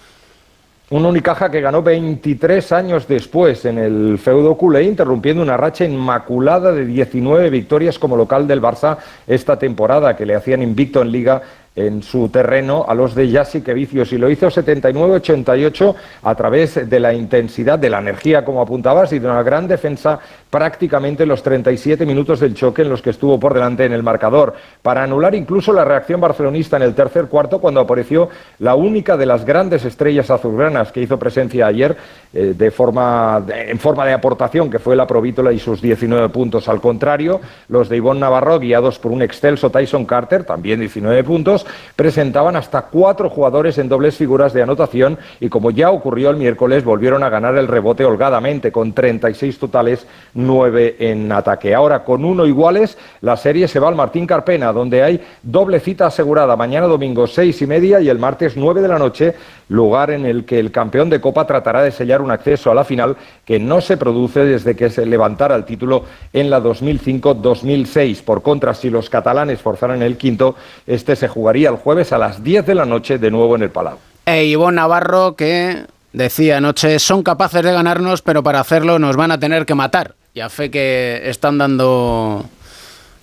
Un 0.91 1.06
Unicaja 1.06 1.50
que 1.50 1.62
ganó 1.62 1.82
23 1.82 2.70
años 2.74 3.08
después 3.08 3.63
en 3.63 3.78
el 3.78 4.20
feudo 4.20 4.58
culé, 4.58 4.84
interrumpiendo 4.84 5.41
una 5.41 5.56
racha 5.56 5.86
inmaculada 5.86 6.74
de 6.74 6.86
19 6.86 7.50
victorias 7.50 7.98
como 7.98 8.17
local 8.17 8.46
del 8.46 8.62
Barça 8.62 8.98
esta 9.26 9.58
temporada, 9.58 10.17
que 10.17 10.26
le 10.26 10.36
hacían 10.36 10.62
invicto 10.62 11.02
en 11.02 11.13
Liga 11.13 11.41
en 11.76 12.04
su 12.04 12.30
terreno 12.30 12.86
a 12.88 12.94
los 12.94 13.16
de 13.16 13.30
Yassi 13.30 13.60
Vicios 13.62 14.12
y 14.12 14.18
lo 14.18 14.30
hizo 14.30 14.48
79-88 14.48 15.96
a 16.24 16.36
través 16.36 16.90
de 16.90 17.00
la 17.00 17.14
intensidad, 17.14 17.80
de 17.80 17.90
la 17.90 18.00
energía, 18.00 18.44
como 18.44 18.62
apuntabas, 18.62 19.14
y 19.14 19.20
de 19.20 19.28
una 19.28 19.44
gran 19.44 19.68
defensa 19.68 20.20
prácticamente 20.52 21.26
los 21.26 21.42
37 21.42 22.06
minutos 22.06 22.40
del 22.42 22.54
choque 22.54 22.84
en 22.84 22.90
los 22.90 23.02
que 23.02 23.10
estuvo 23.10 23.40
por 23.40 23.56
delante 23.56 23.86
en 23.86 23.94
el 23.94 24.04
marcador, 24.04 24.54
para 24.84 25.02
anular 25.02 25.34
incluso 25.34 25.74
la 25.74 25.86
reacción 25.86 26.22
barcelonista 26.22 26.78
en 26.78 26.84
el 26.84 26.94
tercer 26.94 27.26
cuarto 27.26 27.60
cuando 27.60 27.80
apareció 27.80 28.30
la 28.60 28.76
única 28.76 29.18
de 29.18 29.26
las 29.26 29.46
grandes 29.46 29.86
estrellas 29.86 30.30
azulgranas 30.30 30.92
que 30.92 31.02
hizo 31.02 31.18
presencia 31.18 31.66
ayer 31.66 31.98
eh, 32.34 32.54
de 32.58 32.72
forma, 32.72 33.44
en 33.50 33.80
forma 33.80 34.06
de 34.06 34.14
aportación, 34.14 34.70
que 34.70 34.80
fue 34.80 34.96
la 34.96 35.08
Provítola 35.08 35.52
y 35.52 35.60
sus 35.60 35.82
19 35.82 36.30
puntos. 36.30 36.68
Al 36.68 36.82
contrario, 36.82 37.42
los 37.70 37.90
de 37.90 37.98
Ivonne 37.98 38.20
Navarro, 38.20 38.60
guiados 38.60 39.00
por 39.00 39.12
un 39.12 39.22
excelso 39.22 39.70
Tyson 39.70 40.06
Carter, 40.06 40.44
también 40.44 40.80
19 40.80 41.24
puntos, 41.24 41.66
presentaban 41.96 42.56
hasta 42.58 42.84
cuatro 42.84 43.30
jugadores 43.30 43.78
en 43.78 43.88
dobles 43.88 44.18
figuras 44.18 44.54
de 44.54 44.62
anotación 44.62 45.18
y 45.40 45.50
como 45.50 45.72
ya 45.72 45.92
ocurrió 45.92 46.30
el 46.30 46.38
miércoles 46.38 46.84
volvieron 46.84 47.24
a 47.24 47.30
ganar 47.30 47.58
el 47.58 47.68
rebote 47.68 48.04
holgadamente 48.04 48.72
con 48.72 48.94
36 48.94 49.58
totales, 49.60 50.06
9 50.45 50.95
en 50.99 51.32
ataque. 51.32 51.75
Ahora 51.75 52.04
con 52.04 52.25
uno 52.25 52.45
iguales 52.45 52.97
la 53.21 53.38
serie 53.38 53.67
se 53.67 53.80
va 53.80 53.89
al 53.89 53.95
Martín 53.95 54.25
Carpena 54.25 54.73
donde 54.73 55.04
hay 55.04 55.21
doble 55.43 55.80
cita 55.80 56.08
asegurada 56.08 56.56
mañana 56.56 56.88
domingo 56.88 57.27
seis 57.27 57.62
y 57.62 57.67
media 57.67 58.01
y 58.01 58.10
el 58.10 58.19
martes 58.19 58.58
9 58.58 58.82
de 58.82 58.88
la 58.88 58.97
noche 58.97 59.36
lugar 59.69 60.12
en 60.12 60.25
el 60.25 60.43
que 60.43 60.60
el 60.60 60.71
campeón 60.71 61.10
de 61.10 61.21
Copa 61.21 61.47
tratará 61.47 61.82
de 61.82 61.91
sellar 61.91 62.21
un 62.21 62.32
acceso 62.32 62.71
a 62.71 62.75
la 62.75 62.84
final 62.84 63.15
que 63.45 63.60
no 63.60 63.82
se 63.82 63.97
produce 63.97 64.43
desde 64.43 64.75
que 64.75 64.89
se 64.89 65.06
levantara 65.06 65.56
el 65.56 65.65
título 65.65 66.04
en 66.34 66.49
la 66.49 66.62
2005-2006. 66.62 68.23
Por 68.23 68.41
contra, 68.41 68.73
si 68.73 68.89
los 68.89 69.10
catalanes 69.10 69.62
forzaran 69.62 70.01
el 70.01 70.17
quinto, 70.17 70.56
este 70.86 71.15
se 71.15 71.27
jugará 71.27 71.51
el 71.51 71.75
jueves 71.75 72.13
a 72.13 72.17
las 72.17 72.43
10 72.43 72.65
de 72.65 72.75
la 72.75 72.86
noche 72.86 73.17
de 73.17 73.30
nuevo 73.30 73.56
en 73.56 73.63
el 73.63 73.69
Palau. 73.69 73.97
E 74.25 74.45
Ivonne 74.45 74.75
Navarro 74.75 75.36
que 75.36 75.86
decía 76.13 76.58
anoche, 76.58 76.99
son 76.99 77.23
capaces 77.23 77.63
de 77.63 77.73
ganarnos, 77.73 78.21
pero 78.21 78.43
para 78.43 78.60
hacerlo 78.60 78.99
nos 78.99 79.17
van 79.17 79.32
a 79.32 79.39
tener 79.39 79.65
que 79.65 79.75
matar. 79.75 80.15
Y 80.34 80.39
a 80.39 80.50
fe 80.50 80.72
que 80.72 81.22
están 81.26 81.58
dando 81.58 82.46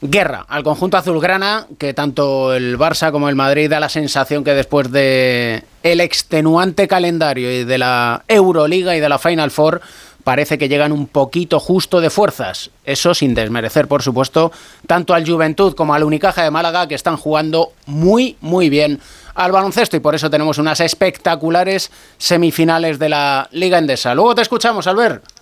guerra 0.00 0.44
al 0.48 0.62
conjunto 0.62 0.96
azulgrana, 0.96 1.66
que 1.78 1.94
tanto 1.94 2.54
el 2.54 2.78
Barça 2.78 3.10
como 3.10 3.28
el 3.28 3.34
Madrid 3.34 3.70
da 3.70 3.80
la 3.80 3.88
sensación 3.88 4.44
que 4.44 4.54
después 4.54 4.92
de 4.92 5.64
el 5.82 6.00
extenuante 6.00 6.86
calendario 6.86 7.50
y 7.50 7.64
de 7.64 7.78
la 7.78 8.22
Euroliga 8.28 8.94
y 8.94 9.00
de 9.00 9.08
la 9.08 9.18
Final 9.18 9.50
Four 9.50 9.80
parece 10.22 10.58
que 10.58 10.68
llegan 10.68 10.92
un 10.92 11.06
poquito 11.06 11.58
justo 11.58 12.00
de 12.00 12.10
fuerzas. 12.10 12.70
Eso 12.84 13.14
sin 13.14 13.34
desmerecer, 13.34 13.88
por 13.88 14.02
supuesto, 14.02 14.52
tanto 14.86 15.14
al 15.14 15.26
Juventud 15.26 15.74
como 15.74 15.94
al 15.94 16.04
Unicaja 16.04 16.42
de 16.42 16.50
Málaga, 16.50 16.86
que 16.86 16.94
están 16.94 17.16
jugando 17.16 17.72
muy, 17.86 18.36
muy 18.40 18.68
bien 18.68 19.00
al 19.34 19.52
baloncesto 19.52 19.96
y 19.96 20.00
por 20.00 20.14
eso 20.14 20.28
tenemos 20.28 20.58
unas 20.58 20.80
espectaculares 20.80 21.90
semifinales 22.18 22.98
de 22.98 23.08
la 23.08 23.48
Liga 23.52 23.78
Endesa. 23.78 24.14
Luego 24.14 24.34
te 24.34 24.42
escuchamos, 24.42 24.86
Albert. 24.86 25.37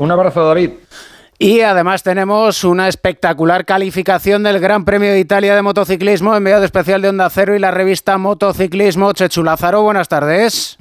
Un 0.00 0.10
abrazo, 0.10 0.46
David. 0.46 0.70
Y 1.38 1.60
además 1.60 2.02
tenemos 2.02 2.64
una 2.64 2.88
espectacular 2.88 3.66
calificación 3.66 4.42
del 4.42 4.58
Gran 4.58 4.86
Premio 4.86 5.10
de 5.10 5.20
Italia 5.20 5.54
de 5.54 5.60
motociclismo, 5.60 6.34
enviado 6.34 6.64
especial 6.64 7.02
de 7.02 7.10
Onda 7.10 7.28
Cero 7.28 7.54
y 7.54 7.58
la 7.58 7.70
revista 7.70 8.16
Motociclismo. 8.16 9.12
Chechu 9.12 9.42
Lázaro, 9.42 9.82
buenas 9.82 10.08
tardes. 10.08 10.78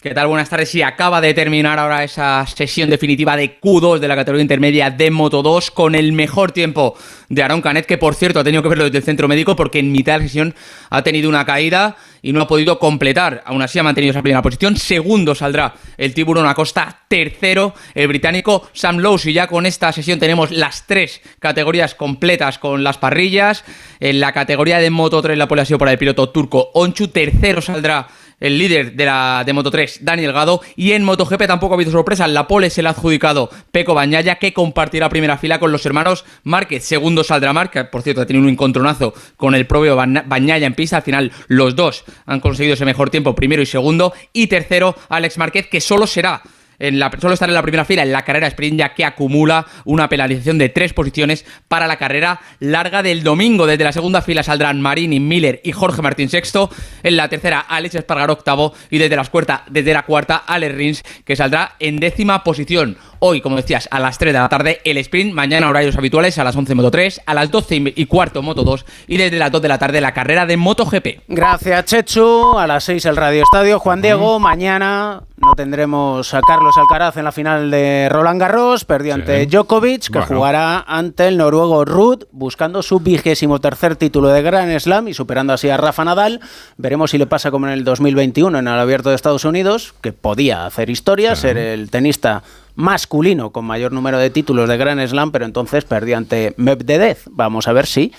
¿Qué 0.00 0.14
tal? 0.14 0.28
Buenas 0.28 0.48
tardes. 0.48 0.70
Sí, 0.70 0.80
acaba 0.80 1.20
de 1.20 1.34
terminar 1.34 1.78
ahora 1.78 2.04
esa 2.04 2.46
sesión 2.46 2.88
definitiva 2.88 3.36
de 3.36 3.60
Q2 3.60 3.98
de 3.98 4.08
la 4.08 4.14
categoría 4.14 4.42
intermedia 4.42 4.90
de 4.90 5.10
Moto 5.10 5.42
2 5.42 5.72
con 5.72 5.96
el 5.96 6.12
mejor 6.12 6.52
tiempo 6.52 6.96
de 7.28 7.42
Aaron 7.42 7.60
Canet, 7.60 7.84
que 7.84 7.98
por 7.98 8.14
cierto 8.14 8.38
ha 8.38 8.44
tenido 8.44 8.62
que 8.62 8.68
verlo 8.68 8.84
desde 8.84 8.98
el 8.98 9.04
centro 9.04 9.26
médico 9.26 9.56
porque 9.56 9.80
en 9.80 9.90
mitad 9.90 10.14
de 10.14 10.18
la 10.18 10.24
sesión 10.24 10.54
ha 10.88 11.02
tenido 11.02 11.28
una 11.28 11.44
caída 11.44 11.96
y 12.22 12.32
no 12.32 12.40
ha 12.40 12.46
podido 12.46 12.78
completar. 12.78 13.42
Aún 13.44 13.60
así 13.60 13.80
ha 13.80 13.82
mantenido 13.82 14.12
esa 14.12 14.22
primera 14.22 14.40
posición. 14.40 14.76
Segundo 14.76 15.34
saldrá 15.34 15.74
el 15.98 16.14
tiburón 16.14 16.46
Acosta. 16.46 17.00
Tercero 17.08 17.74
el 17.94 18.06
británico 18.06 18.70
Sam 18.72 18.98
Lowe. 18.98 19.20
Y 19.24 19.32
ya 19.32 19.48
con 19.48 19.66
esta 19.66 19.92
sesión 19.92 20.20
tenemos 20.20 20.52
las 20.52 20.86
tres 20.86 21.20
categorías 21.40 21.96
completas 21.96 22.58
con 22.58 22.84
las 22.84 22.98
parrillas. 22.98 23.64
En 23.98 24.20
la 24.20 24.32
categoría 24.32 24.78
de 24.78 24.90
Moto 24.90 25.20
3 25.20 25.36
la 25.36 25.48
pole 25.48 25.62
ha 25.62 25.66
sido 25.66 25.78
para 25.78 25.92
el 25.92 25.98
piloto 25.98 26.28
turco 26.30 26.70
Onchu. 26.74 27.08
Tercero 27.08 27.60
saldrá 27.60 28.06
el 28.42 28.58
líder 28.58 28.94
de 28.94 29.06
la 29.06 29.44
de 29.46 29.52
Moto 29.52 29.70
3, 29.70 30.00
Daniel 30.02 30.32
Gado, 30.32 30.60
y 30.76 30.92
en 30.92 31.04
MotoGP 31.04 31.46
tampoco 31.46 31.74
ha 31.74 31.76
habido 31.76 31.92
sorpresa, 31.92 32.26
la 32.26 32.48
pole 32.48 32.70
se 32.70 32.82
le 32.82 32.88
ha 32.88 32.90
adjudicado 32.90 33.48
Peco 33.70 33.94
Bañaya, 33.94 34.36
que 34.36 34.52
compartirá 34.52 35.08
primera 35.08 35.38
fila 35.38 35.60
con 35.60 35.70
los 35.70 35.86
hermanos 35.86 36.24
Márquez, 36.42 36.84
segundo 36.84 37.22
saldrá 37.22 37.52
Márquez, 37.52 37.86
por 37.86 38.02
cierto 38.02 38.20
ha 38.20 38.26
tenido 38.26 38.44
un 38.44 38.50
encontronazo 38.50 39.14
con 39.36 39.54
el 39.54 39.66
propio 39.66 39.96
Bañaya 39.96 40.66
en 40.66 40.74
pista, 40.74 40.96
al 40.96 41.02
final 41.02 41.32
los 41.46 41.76
dos 41.76 42.04
han 42.26 42.40
conseguido 42.40 42.74
ese 42.74 42.84
mejor 42.84 43.10
tiempo, 43.10 43.34
primero 43.34 43.62
y 43.62 43.66
segundo, 43.66 44.12
y 44.32 44.48
tercero 44.48 44.96
Alex 45.08 45.38
Márquez, 45.38 45.68
que 45.68 45.80
solo 45.80 46.08
será 46.08 46.42
en 46.82 46.98
la, 46.98 47.10
solo 47.20 47.34
estar 47.34 47.48
en 47.48 47.54
la 47.54 47.62
primera 47.62 47.84
fila 47.84 48.02
en 48.02 48.12
la 48.12 48.24
carrera 48.24 48.48
sprint, 48.48 48.78
ya 48.78 48.94
que 48.94 49.04
acumula 49.04 49.66
una 49.84 50.08
penalización 50.08 50.58
de 50.58 50.68
tres 50.68 50.92
posiciones 50.92 51.46
para 51.68 51.86
la 51.86 51.96
carrera 51.96 52.40
larga 52.58 53.02
del 53.02 53.22
domingo. 53.22 53.66
Desde 53.66 53.84
la 53.84 53.92
segunda 53.92 54.20
fila 54.20 54.42
saldrán 54.42 54.80
Marini, 54.80 55.20
Miller 55.20 55.60
y 55.64 55.72
Jorge 55.72 56.02
Martín 56.02 56.28
sexto. 56.28 56.70
En 57.02 57.16
la 57.16 57.28
tercera, 57.28 57.60
Alex 57.60 57.94
Espargaró 57.94 58.32
octavo. 58.32 58.74
Y 58.90 58.98
desde 58.98 59.16
la 59.16 59.24
cuarta, 59.24 59.64
desde 59.70 59.92
la 59.92 60.02
cuarta, 60.02 60.42
Alex 60.46 60.74
Rins, 60.74 61.02
que 61.24 61.36
saldrá 61.36 61.76
en 61.78 61.98
décima 61.98 62.42
posición. 62.42 62.96
Hoy, 63.24 63.40
como 63.40 63.54
decías, 63.54 63.88
a 63.92 64.00
las 64.00 64.18
3 64.18 64.32
de 64.32 64.38
la 64.40 64.48
tarde 64.48 64.80
el 64.84 64.96
sprint, 64.96 65.32
mañana 65.32 65.68
horarios 65.68 65.96
habituales 65.96 66.38
a 66.38 66.44
las 66.44 66.56
11 66.56 66.74
Moto 66.74 66.90
3, 66.90 67.20
a 67.24 67.34
las 67.34 67.52
12 67.52 67.92
y 67.94 68.06
cuarto 68.06 68.42
Moto 68.42 68.64
2 68.64 68.84
y 69.06 69.16
desde 69.16 69.38
las 69.38 69.52
2 69.52 69.62
de 69.62 69.68
la 69.68 69.78
tarde 69.78 70.00
la 70.00 70.12
carrera 70.12 70.44
de 70.44 70.56
MotoGP. 70.56 71.06
Gracias, 71.28 71.84
Chechu. 71.84 72.58
A 72.58 72.66
las 72.66 72.82
6 72.82 73.04
el 73.06 73.16
Radio 73.16 73.44
Estadio. 73.44 73.78
Juan 73.78 74.02
Diego, 74.02 74.40
mañana 74.40 75.22
no 75.36 75.54
tendremos 75.54 76.34
a 76.34 76.40
Carlos 76.40 76.71
Alcaraz 76.76 77.16
en 77.16 77.24
la 77.24 77.32
final 77.32 77.70
de 77.70 78.08
Roland 78.10 78.40
Garros. 78.40 78.84
Perdió 78.84 79.14
ante 79.14 79.46
Djokovic, 79.46 80.10
que 80.10 80.20
jugará 80.22 80.80
ante 80.80 81.28
el 81.28 81.36
noruego 81.36 81.84
Rudd, 81.84 82.24
buscando 82.32 82.82
su 82.82 83.00
vigésimo 83.00 83.60
tercer 83.60 83.96
título 83.96 84.28
de 84.28 84.42
Grand 84.42 84.78
Slam 84.78 85.08
y 85.08 85.14
superando 85.14 85.52
así 85.52 85.68
a 85.70 85.76
Rafa 85.76 86.04
Nadal. 86.04 86.40
Veremos 86.76 87.10
si 87.10 87.18
le 87.18 87.26
pasa 87.26 87.50
como 87.50 87.66
en 87.66 87.72
el 87.72 87.84
2021 87.84 88.58
en 88.58 88.68
el 88.68 88.78
Abierto 88.78 89.10
de 89.10 89.16
Estados 89.16 89.44
Unidos, 89.44 89.94
que 90.00 90.12
podía 90.12 90.66
hacer 90.66 90.90
historia, 90.90 91.36
ser 91.36 91.56
el 91.58 91.90
tenista 91.90 92.42
masculino 92.74 93.50
con 93.50 93.64
mayor 93.64 93.92
número 93.92 94.18
de 94.18 94.30
títulos 94.30 94.68
de 94.68 94.76
Grand 94.76 95.06
Slam, 95.06 95.30
pero 95.30 95.44
entonces 95.44 95.84
perdió 95.84 96.16
ante 96.16 96.54
Medvedev. 96.56 97.18
Vamos 97.30 97.68
a 97.68 97.72
ver 97.72 97.86
si 97.86 98.12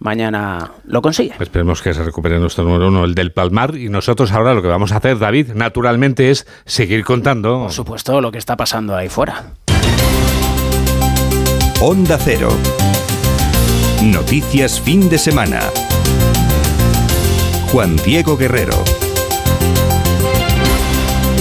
mañana 0.00 0.72
lo 0.84 1.00
consigue. 1.00 1.34
Esperemos 1.38 1.80
que 1.82 1.94
se 1.94 2.02
recupere 2.02 2.40
nuestro 2.40 2.64
número 2.64 2.88
uno, 2.88 3.04
el 3.04 3.14
del 3.14 3.32
Palmar. 3.32 3.76
Y 3.76 3.88
nosotros 3.88 4.32
ahora 4.32 4.54
lo 4.54 4.62
que 4.62 4.68
vamos 4.68 4.90
a 4.92 4.96
hacer, 4.96 5.18
David, 5.18 5.52
naturalmente 5.54 6.30
es 6.30 6.46
seguir 6.64 7.04
contando. 7.04 7.60
Por 7.62 7.72
supuesto, 7.72 8.20
lo 8.20 8.32
que 8.32 8.38
está 8.38 8.56
pasando 8.56 8.96
ahí 8.96 9.08
fuera. 9.08 9.52
Onda 11.80 12.18
Cero. 12.18 12.50
Noticias 14.02 14.80
fin 14.80 15.08
de 15.08 15.18
semana. 15.18 15.60
Juan 17.70 17.96
Diego 17.96 18.36
Guerrero. 18.36 18.99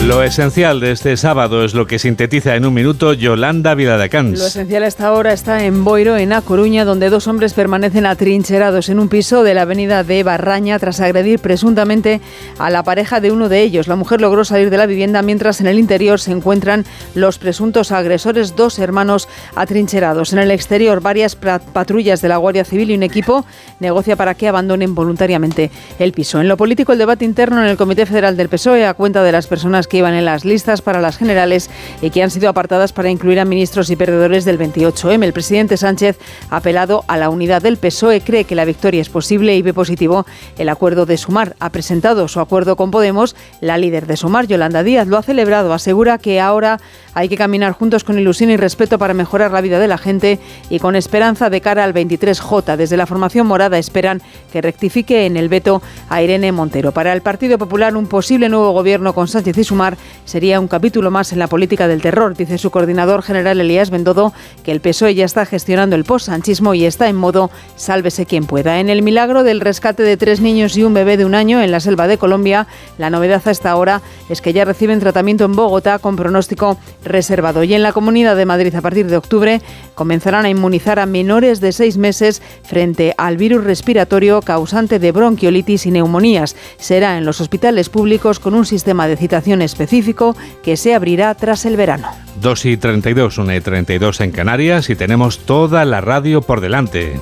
Lo 0.10 0.24
esencial 0.24 0.80
de 0.80 0.92
este 0.92 1.16
sábado 1.18 1.64
es 1.64 1.76
lo 1.76 1.86
que 1.86 2.00
sintetiza 2.00 2.56
en 2.56 2.66
un 2.66 2.74
minuto 2.74 3.14
Yolanda 3.14 3.76
Viladecans. 3.76 4.40
Lo 4.40 4.48
esencial 4.48 4.82
hasta 4.82 5.06
ahora 5.06 5.34
está 5.34 5.66
en 5.66 5.86
Boiro, 5.86 6.18
en 6.18 6.34
A 6.34 6.42
Coruña, 6.42 6.84
donde 6.84 7.12
dos 7.12 7.28
hombres 7.28 7.54
permanecen 7.54 8.08
atrincherados 8.08 8.90
en 8.90 8.98
un 8.98 9.08
piso 9.08 9.44
de 9.44 9.54
la 9.54 9.62
avenida 9.62 10.04
de 10.04 10.24
Barraña 10.24 10.80
tras 10.80 11.00
agredir 11.00 11.38
presuntamente 11.38 12.22
a 12.58 12.72
la 12.72 12.82
pareja 12.82 13.22
de 13.22 13.32
uno 13.32 13.50
de 13.50 13.62
ellos. 13.62 13.88
La 13.88 13.96
mujer 13.96 14.20
logró 14.20 14.44
salir 14.46 14.72
de 14.72 14.78
la 14.78 14.88
vivienda 14.88 15.22
mientras 15.22 15.62
en 15.62 15.68
el 15.68 15.78
interior 15.78 16.20
se 16.20 16.32
encuentran 16.32 16.86
los 17.14 17.38
presuntos 17.38 17.92
agresores, 17.92 18.56
dos 18.56 18.80
hermanos 18.80 19.28
atrincherados. 19.54 20.34
En 20.34 20.40
el 20.40 20.50
exterior, 20.50 21.02
varias 21.02 21.36
patrullas 21.36 22.24
de 22.24 22.30
la 22.30 22.38
Guardia 22.38 22.66
Civil 22.66 22.90
y 22.90 22.96
un 22.96 23.04
equipo 23.04 23.46
negocia 23.80 24.16
para 24.16 24.34
que 24.34 24.48
abandonen 24.48 24.96
voluntariamente 24.96 25.70
el 26.00 26.14
piso. 26.14 26.42
En 26.42 26.48
lo 26.48 26.58
político, 26.58 26.94
el 26.94 26.98
debate 26.98 27.26
interno 27.26 27.62
en 27.62 27.70
el 27.70 27.78
Comité 27.78 28.08
Federal 28.08 28.36
del 28.36 28.50
PSOE 28.50 28.88
a 28.88 28.96
cuenta 28.96 29.22
de 29.22 29.32
las 29.32 29.46
personas 29.46 29.86
que 29.86 29.99
iban 30.00 30.14
en 30.14 30.26
las 30.26 30.46
listas 30.46 30.82
para 30.82 31.02
las 31.02 31.18
generales 31.18 31.70
y 32.02 32.10
que 32.10 32.24
han 32.24 32.32
sido 32.32 32.50
apartadas 32.50 32.94
para 32.94 33.10
incluir 33.10 33.40
a 33.40 33.46
ministros 33.46 33.90
y 33.90 33.96
perdedores 33.96 34.46
del 34.46 34.58
28M. 34.58 35.24
El 35.24 35.34
presidente 35.34 35.78
Sánchez 35.78 36.18
ha 36.50 36.58
apelado 36.58 37.04
a 37.08 37.18
la 37.18 37.30
unidad 37.30 37.62
del 37.62 37.78
PSOE, 37.78 38.22
cree 38.22 38.46
que 38.46 38.56
la 38.56 38.66
victoria 38.66 39.02
es 39.02 39.10
posible 39.10 39.56
y 39.56 39.62
ve 39.62 39.74
positivo 39.74 40.26
el 40.58 40.70
acuerdo 40.70 41.06
de 41.06 41.18
Sumar. 41.18 41.56
Ha 41.60 41.70
presentado 41.70 42.28
su 42.28 42.40
acuerdo 42.40 42.76
con 42.76 42.92
Podemos. 42.92 43.36
La 43.62 43.78
líder 43.78 44.08
de 44.08 44.18
Sumar, 44.18 44.48
Yolanda 44.48 44.84
Díaz, 44.84 45.08
lo 45.08 45.18
ha 45.18 45.24
celebrado. 45.24 45.74
Asegura 45.74 46.18
que 46.18 46.40
ahora 46.40 46.80
hay 47.14 47.30
que 47.30 47.38
caminar 47.38 47.74
juntos 47.74 48.04
con 48.04 48.20
ilusión 48.20 48.50
y 48.50 48.58
respeto 48.58 48.98
para 48.98 49.14
mejorar 49.14 49.52
la 49.52 49.62
vida 49.62 49.80
de 49.80 49.88
la 49.88 49.98
gente 49.98 50.40
y 50.70 50.80
con 50.80 50.96
esperanza 50.96 51.50
de 51.50 51.62
cara 51.62 51.84
al 51.84 51.94
23J. 51.94 52.76
Desde 52.76 52.98
la 52.98 53.06
formación 53.06 53.48
morada 53.48 53.78
esperan 53.78 54.22
que 54.52 54.62
rectifique 54.62 55.26
en 55.26 55.38
el 55.38 55.50
veto 55.50 55.82
a 56.10 56.22
Irene 56.22 56.52
Montero. 56.52 56.92
Para 56.92 57.14
el 57.14 57.22
Partido 57.22 57.58
Popular, 57.58 57.96
un 57.96 58.08
posible 58.08 58.50
nuevo 58.50 58.72
gobierno 58.72 59.14
con 59.14 59.28
Sánchez 59.28 59.58
y 59.58 59.64
Sumar 59.64 59.98
sería 60.26 60.60
un 60.60 60.68
capítulo 60.68 61.12
más 61.12 61.34
en 61.34 61.40
la 61.40 61.48
política 61.48 61.88
del 61.88 62.02
terror, 62.02 62.36
dice 62.36 62.58
su 62.58 62.72
coordinador 62.72 63.24
general 63.24 63.60
Elías 63.60 63.90
Bendodo, 63.90 64.34
que 64.64 64.72
el 64.72 64.82
PSOE 64.82 65.16
ya 65.16 65.26
está 65.26 65.46
gestionando 65.46 65.96
el 65.96 66.04
post-sanchismo 66.04 66.74
y 66.74 66.86
está 66.86 67.10
en 67.10 67.16
modo 67.16 67.50
sálvese 67.76 68.26
quien 68.26 68.46
pueda. 68.46 68.80
En 68.80 68.90
el 68.90 69.02
milagro 69.02 69.44
del 69.44 69.62
rescate 69.62 70.04
de 70.04 70.18
tres 70.18 70.42
niños 70.42 70.78
y 70.78 70.84
un 70.84 70.94
bebé 70.94 71.18
de 71.18 71.26
un 71.26 71.36
año 71.36 71.62
en 71.62 71.72
la 71.72 71.80
selva 71.80 72.08
de 72.08 72.18
Colombia, 72.18 72.68
la 72.98 73.10
novedad 73.10 73.42
a 73.46 73.52
esta 73.52 73.76
hora 73.76 74.02
es 74.30 74.42
que 74.42 74.54
ya 74.54 74.66
reciben 74.66 75.00
tratamiento 75.00 75.46
en 75.46 75.56
Bogotá 75.56 76.00
con 76.00 76.16
pronóstico 76.16 76.78
reservado. 77.10 77.64
Y 77.64 77.74
en 77.74 77.84
la 77.84 77.92
Comunidad 77.92 78.36
de 78.36 78.46
Madrid, 78.46 78.74
a 78.76 78.82
partir 78.82 79.08
de 79.08 79.18
octubre, 79.18 79.62
comenzarán 79.96 80.46
a 80.46 80.50
inmunizar 80.50 81.00
a 81.00 81.06
menores 81.06 81.60
de 81.60 81.74
seis 81.74 81.98
meses 81.98 82.42
frente 82.64 83.14
al 83.18 83.38
virus 83.38 83.64
respiratorio 83.64 84.42
causante 84.42 85.00
de 85.00 85.12
bronquiolitis 85.12 85.86
y 85.86 85.92
neumonías. 85.92 86.56
Será 86.78 87.18
en 87.18 87.26
los 87.26 87.42
hospitales 87.42 87.90
públicos 87.90 88.40
con 88.40 88.54
un 88.54 88.66
sistema 88.66 89.08
de 89.08 89.18
citaciones 89.18 89.72
específico 89.72 90.36
que 90.64 90.78
se 90.78 90.94
abrirá 90.94 91.34
tras 91.36 91.66
el 91.66 91.76
verano. 91.76 92.10
2 92.42 92.66
y 92.66 92.78
32, 92.78 93.38
1 93.38 93.56
y 93.56 93.62
32 93.62 94.22
en 94.22 94.32
Canarias 94.32 94.90
y 94.90 94.96
tenemos 94.96 95.40
toda 95.40 95.86
la 95.86 96.02
radio 96.02 96.42
por 96.42 96.62
delante. 96.62 97.20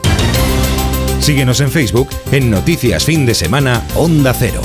Síguenos 1.20 1.60
en 1.62 1.70
Facebook 1.70 2.10
en 2.32 2.52
Noticias 2.52 3.06
Fin 3.06 3.26
de 3.26 3.34
Semana 3.34 3.84
Onda 3.96 4.34
Cero. 4.34 4.62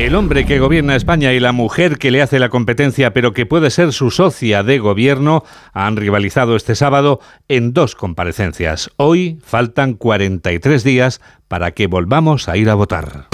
El 0.00 0.14
hombre 0.14 0.46
que 0.46 0.58
gobierna 0.58 0.96
España 0.96 1.34
y 1.34 1.40
la 1.40 1.52
mujer 1.52 1.98
que 1.98 2.10
le 2.10 2.22
hace 2.22 2.38
la 2.38 2.48
competencia 2.48 3.12
pero 3.12 3.34
que 3.34 3.44
puede 3.44 3.68
ser 3.68 3.92
su 3.92 4.10
socia 4.10 4.62
de 4.62 4.78
gobierno 4.78 5.44
han 5.74 5.96
rivalizado 5.96 6.56
este 6.56 6.74
sábado 6.74 7.20
en 7.48 7.74
dos 7.74 7.96
comparecencias. 7.96 8.90
Hoy 8.96 9.38
faltan 9.44 9.92
43 9.92 10.84
días 10.84 11.20
para 11.48 11.72
que 11.72 11.86
volvamos 11.86 12.48
a 12.48 12.56
ir 12.56 12.70
a 12.70 12.76
votar. 12.76 13.26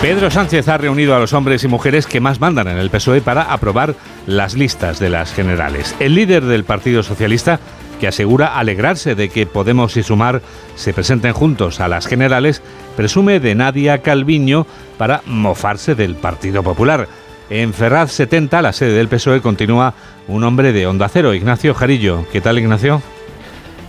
Pedro 0.00 0.30
Sánchez 0.30 0.68
ha 0.68 0.78
reunido 0.78 1.16
a 1.16 1.18
los 1.18 1.32
hombres 1.32 1.64
y 1.64 1.68
mujeres 1.68 2.06
que 2.06 2.20
más 2.20 2.38
mandan 2.38 2.68
en 2.68 2.78
el 2.78 2.90
PSOE 2.90 3.20
para 3.20 3.52
aprobar 3.52 3.96
las 4.28 4.54
listas 4.54 5.00
de 5.00 5.10
las 5.10 5.34
generales. 5.34 5.96
El 5.98 6.14
líder 6.14 6.44
del 6.44 6.62
Partido 6.62 7.02
Socialista, 7.02 7.58
que 7.98 8.08
asegura 8.08 8.58
alegrarse 8.58 9.14
de 9.14 9.28
que 9.28 9.46
Podemos 9.46 9.96
y 9.96 10.02
Sumar 10.02 10.42
se 10.76 10.94
presenten 10.94 11.32
juntos 11.32 11.80
a 11.80 11.88
las 11.88 12.06
generales, 12.06 12.62
presume 12.96 13.40
de 13.40 13.54
Nadia 13.54 13.98
Calviño 13.98 14.66
para 14.96 15.22
mofarse 15.26 15.94
del 15.94 16.14
Partido 16.14 16.62
Popular. 16.62 17.08
En 17.50 17.72
Ferraz 17.72 18.12
70, 18.12 18.62
la 18.62 18.72
sede 18.72 18.92
del 18.92 19.08
PSOE, 19.08 19.40
continúa 19.40 19.94
un 20.26 20.44
hombre 20.44 20.72
de 20.72 20.86
Onda 20.86 21.08
Cero, 21.08 21.34
Ignacio 21.34 21.74
Jarillo. 21.74 22.26
¿Qué 22.30 22.40
tal, 22.40 22.58
Ignacio? 22.58 23.02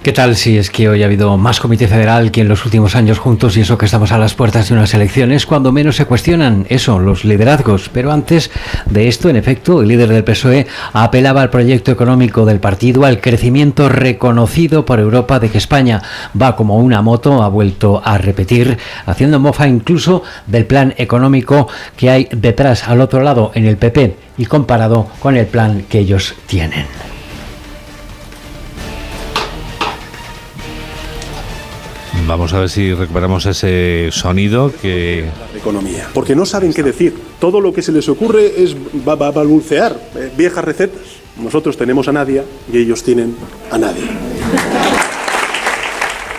¿Qué 0.01 0.13
tal 0.13 0.37
si 0.37 0.57
es 0.57 0.69
que 0.69 0.87
hoy 0.87 1.03
ha 1.03 1.07
habido 1.07 1.37
más 1.37 1.59
comité 1.59 1.85
federal 1.85 2.31
que 2.31 2.39
en 2.39 2.47
los 2.47 2.63
últimos 2.63 2.95
años 2.95 3.19
juntos 3.19 3.57
y 3.57 3.61
eso 3.61 3.77
que 3.77 3.85
estamos 3.85 4.13
a 4.13 4.17
las 4.17 4.33
puertas 4.33 4.69
de 4.69 4.75
unas 4.75 4.93
elecciones 4.93 5.45
cuando 5.45 5.73
menos 5.73 5.97
se 5.97 6.05
cuestionan 6.05 6.65
eso, 6.69 6.99
los 6.99 7.25
liderazgos? 7.25 7.89
Pero 7.89 8.13
antes 8.13 8.49
de 8.85 9.09
esto, 9.09 9.27
en 9.27 9.35
efecto, 9.35 9.81
el 9.81 9.89
líder 9.89 10.07
del 10.07 10.23
PSOE 10.23 10.67
apelaba 10.93 11.41
al 11.41 11.49
proyecto 11.49 11.91
económico 11.91 12.45
del 12.45 12.61
partido, 12.61 13.03
al 13.03 13.19
crecimiento 13.19 13.89
reconocido 13.89 14.85
por 14.85 15.01
Europa 15.01 15.37
de 15.37 15.49
que 15.49 15.57
España 15.57 16.01
va 16.41 16.55
como 16.55 16.77
una 16.77 17.01
moto, 17.01 17.43
ha 17.43 17.49
vuelto 17.49 18.01
a 18.03 18.17
repetir, 18.17 18.77
haciendo 19.05 19.41
mofa 19.41 19.67
incluso 19.67 20.23
del 20.47 20.65
plan 20.65 20.93
económico 20.95 21.67
que 21.97 22.09
hay 22.09 22.29
detrás, 22.31 22.87
al 22.87 23.01
otro 23.01 23.21
lado, 23.21 23.51
en 23.53 23.65
el 23.65 23.75
PP 23.75 24.15
y 24.37 24.45
comparado 24.45 25.07
con 25.19 25.35
el 25.35 25.45
plan 25.45 25.83
que 25.89 25.99
ellos 25.99 26.35
tienen. 26.47 26.85
Vamos 32.29 32.53
a 32.53 32.59
ver 32.59 32.69
si 32.69 32.93
recuperamos 32.93 33.47
ese 33.47 34.09
sonido 34.11 34.71
que... 34.83 35.25
economía. 35.57 36.07
Porque 36.13 36.35
no 36.35 36.45
saben 36.45 36.71
qué 36.73 36.83
decir. 36.83 37.17
Todo 37.39 37.59
lo 37.59 37.73
que 37.73 37.81
se 37.81 37.91
les 37.91 38.07
ocurre 38.07 38.61
es 38.61 38.75
balbucear 39.03 39.99
eh, 40.15 40.31
viejas 40.37 40.63
recetas. 40.63 41.01
Nosotros 41.41 41.75
tenemos 41.75 42.07
a 42.07 42.11
Nadia 42.11 42.43
y 42.71 42.77
ellos 42.77 43.01
tienen 43.01 43.35
a 43.71 43.79
nadie. 43.79 44.03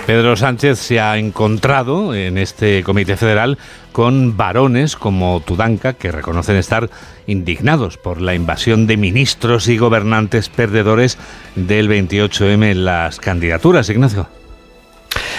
Pedro 0.07 0.37
Sánchez 0.37 0.79
se 0.79 1.01
ha 1.01 1.19
encontrado 1.19 2.15
en 2.15 2.39
este 2.39 2.85
comité 2.85 3.17
federal 3.17 3.59
con 3.91 4.37
varones 4.37 4.95
como 4.95 5.41
Tudanca 5.41 5.95
que 5.95 6.13
reconocen 6.13 6.55
estar 6.55 6.89
indignados 7.27 7.97
por 7.97 8.21
la 8.21 8.37
invasión 8.37 8.87
de 8.87 8.97
ministros 8.97 9.67
y 9.67 9.77
gobernantes 9.77 10.51
perdedores 10.51 11.19
del 11.57 11.89
28M 11.89 12.71
en 12.71 12.85
las 12.85 13.19
candidaturas, 13.19 13.91
Ignacio. 13.91 14.29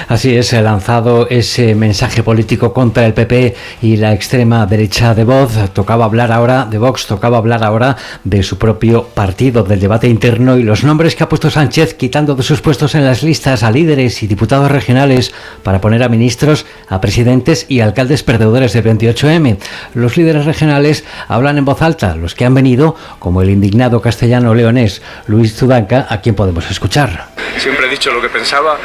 Así 0.08 0.36
es, 0.36 0.54
ha 0.54 0.62
lanzado 0.62 1.28
ese 1.30 1.76
mensaje 1.76 2.24
político 2.24 2.74
contra 2.74 3.06
el 3.06 3.14
PP 3.14 3.56
y 3.82 3.98
la 3.98 4.14
extrema 4.14 4.66
derecha 4.66 5.14
de 5.14 5.24
Vox. 5.24 5.74
Tocaba 5.74 6.06
hablar 6.06 6.32
ahora 6.32 6.66
de 6.66 6.78
Vox, 6.78 7.08
tocaba 7.08 7.38
hablar 7.38 7.64
ahora 7.64 7.98
de 8.24 8.44
su 8.44 8.58
propio 8.58 9.04
partido, 9.06 9.64
del 9.64 9.80
debate 9.80 10.08
interno 10.08 10.58
y 10.58 10.64
los 10.64 10.84
nombres 10.84 11.16
que 11.16 11.24
ha 11.24 11.30
puesto 11.30 11.50
Sánchez 11.50 11.94
quitando 11.94 12.36
de 12.36 12.44
sus 12.44 12.62
puestos 12.62 12.96
en 12.96 13.06
las 13.06 13.24
listas 13.24 13.64
a 13.64 13.72
líderes 13.72 14.24
y 14.24 14.28
diputados 14.28 14.72
regionales 14.72 15.34
para 15.64 15.82
poner 15.82 16.04
a 16.04 16.10
ministros, 16.10 16.66
a 16.90 17.02
presidentes 17.02 17.66
y 17.70 17.82
alcaldes 17.82 18.24
perdedores 18.24 18.74
de 18.74 18.84
28M. 18.84 19.58
Los 19.94 20.18
líderes 20.18 20.46
regionales 20.46 21.04
hablan 21.28 21.58
en 21.58 21.66
voz 21.66 21.82
alta, 21.82 22.16
los 22.16 22.36
que 22.36 22.46
han 22.46 22.54
venido, 22.54 22.96
como 23.20 23.42
el 23.42 23.50
indignado 23.50 24.02
castellano 24.02 24.54
leonés 24.54 25.02
Luis 25.28 25.56
Zudanca, 25.56 26.08
a 26.10 26.22
quien 26.22 26.36
podemos 26.36 26.70
escuchar. 26.70 27.30
Siempre 27.58 27.88
he 27.88 27.90
dicho 27.90 28.12
lo 28.12 28.22
que 28.22 28.30
pensaba 28.30 28.78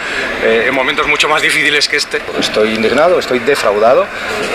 eh, 0.45 0.67
en 0.69 0.75
momentos 0.75 1.06
mucho 1.07 1.29
más 1.29 1.43
difíciles 1.43 1.89
que 1.89 1.97
este. 1.97 2.21
Estoy 2.39 2.75
indignado, 2.75 3.19
estoy 3.19 3.39
defraudado, 3.41 4.05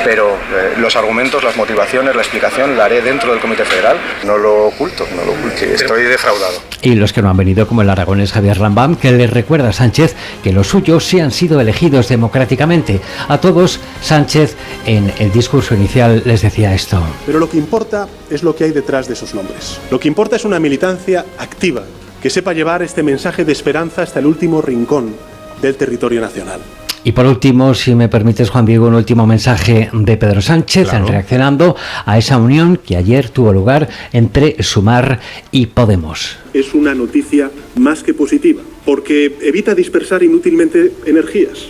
pero 0.03 0.29
eh, 0.29 0.73
los 0.77 0.95
argumentos, 0.95 1.43
las 1.43 1.55
motivaciones, 1.57 2.15
la 2.15 2.21
explicación 2.21 2.77
la 2.77 2.85
haré 2.85 3.01
dentro 3.01 3.31
del 3.31 3.39
Comité 3.39 3.65
Federal. 3.65 3.97
No 4.25 4.37
lo 4.37 4.67
oculto, 4.67 5.05
no 5.15 5.23
lo 5.23 5.31
oculto. 5.31 5.63
Estoy 5.63 6.03
defraudado. 6.03 6.53
Y 6.81 6.95
los 6.95 7.13
que 7.13 7.21
no 7.21 7.29
han 7.29 7.37
venido, 7.37 7.67
como 7.67 7.81
el 7.81 7.89
aragonés 7.89 8.31
Javier 8.31 8.59
Rambam, 8.59 8.95
que 8.95 9.11
le 9.11 9.27
recuerda 9.27 9.69
a 9.69 9.73
Sánchez 9.73 10.15
que 10.43 10.51
los 10.51 10.67
suyos 10.67 11.05
sí 11.05 11.19
han 11.19 11.31
sido 11.31 11.59
elegidos 11.59 12.09
democráticamente. 12.09 13.01
A 13.27 13.39
todos, 13.39 13.79
Sánchez 14.01 14.55
en 14.85 15.13
el 15.19 15.31
discurso 15.31 15.75
inicial 15.75 16.23
les 16.25 16.41
decía 16.41 16.73
esto. 16.73 17.01
Pero 17.25 17.39
lo 17.39 17.49
que 17.49 17.57
importa 17.57 18.07
es 18.29 18.43
lo 18.43 18.55
que 18.55 18.65
hay 18.65 18.71
detrás 18.71 19.07
de 19.07 19.13
esos 19.13 19.33
nombres. 19.33 19.79
Lo 19.89 19.99
que 19.99 20.07
importa 20.07 20.35
es 20.35 20.45
una 20.45 20.59
militancia 20.59 21.25
activa 21.37 21.83
que 22.21 22.29
sepa 22.29 22.53
llevar 22.53 22.83
este 22.83 23.03
mensaje 23.03 23.45
de 23.45 23.51
esperanza 23.51 24.03
hasta 24.03 24.19
el 24.19 24.27
último 24.27 24.61
rincón 24.61 25.15
del 25.61 25.75
territorio 25.75 26.21
nacional. 26.21 26.59
Y 27.03 27.13
por 27.13 27.25
último, 27.25 27.73
si 27.73 27.95
me 27.95 28.09
permites, 28.09 28.51
Juan 28.51 28.65
Diego, 28.65 28.87
un 28.87 28.93
último 28.93 29.25
mensaje 29.25 29.89
de 29.91 30.17
Pedro 30.17 30.39
Sánchez 30.41 30.89
Claro. 30.89 31.07
reaccionando 31.07 31.75
a 32.05 32.17
esa 32.19 32.37
unión 32.37 32.77
que 32.77 32.95
ayer 32.95 33.29
tuvo 33.29 33.51
lugar 33.51 33.89
entre 34.13 34.61
Sumar 34.61 35.19
y 35.51 35.65
Podemos. 35.67 36.37
Es 36.53 36.75
una 36.75 36.93
noticia 36.93 37.49
más 37.75 38.03
que 38.03 38.13
positiva, 38.13 38.61
porque 38.85 39.35
evita 39.41 39.73
dispersar 39.73 40.21
inútilmente 40.21 40.91
energías. 41.07 41.69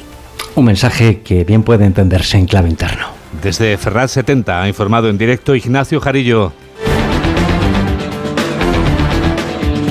Un 0.56 0.66
mensaje 0.66 1.22
que 1.22 1.46
bien 1.46 1.64
puede 1.64 1.86
entenderse 1.86 2.38
en 2.38 2.46
clave 2.46 2.68
interno. 2.70 3.08
Desde 3.42 3.78
Ferrat 3.78 4.10
70 4.10 4.62
ha 4.62 4.68
informado 4.68 5.08
en 5.08 5.18
directo 5.18 5.56
Ignacio 5.56 6.02
Jarillo. 6.02 6.52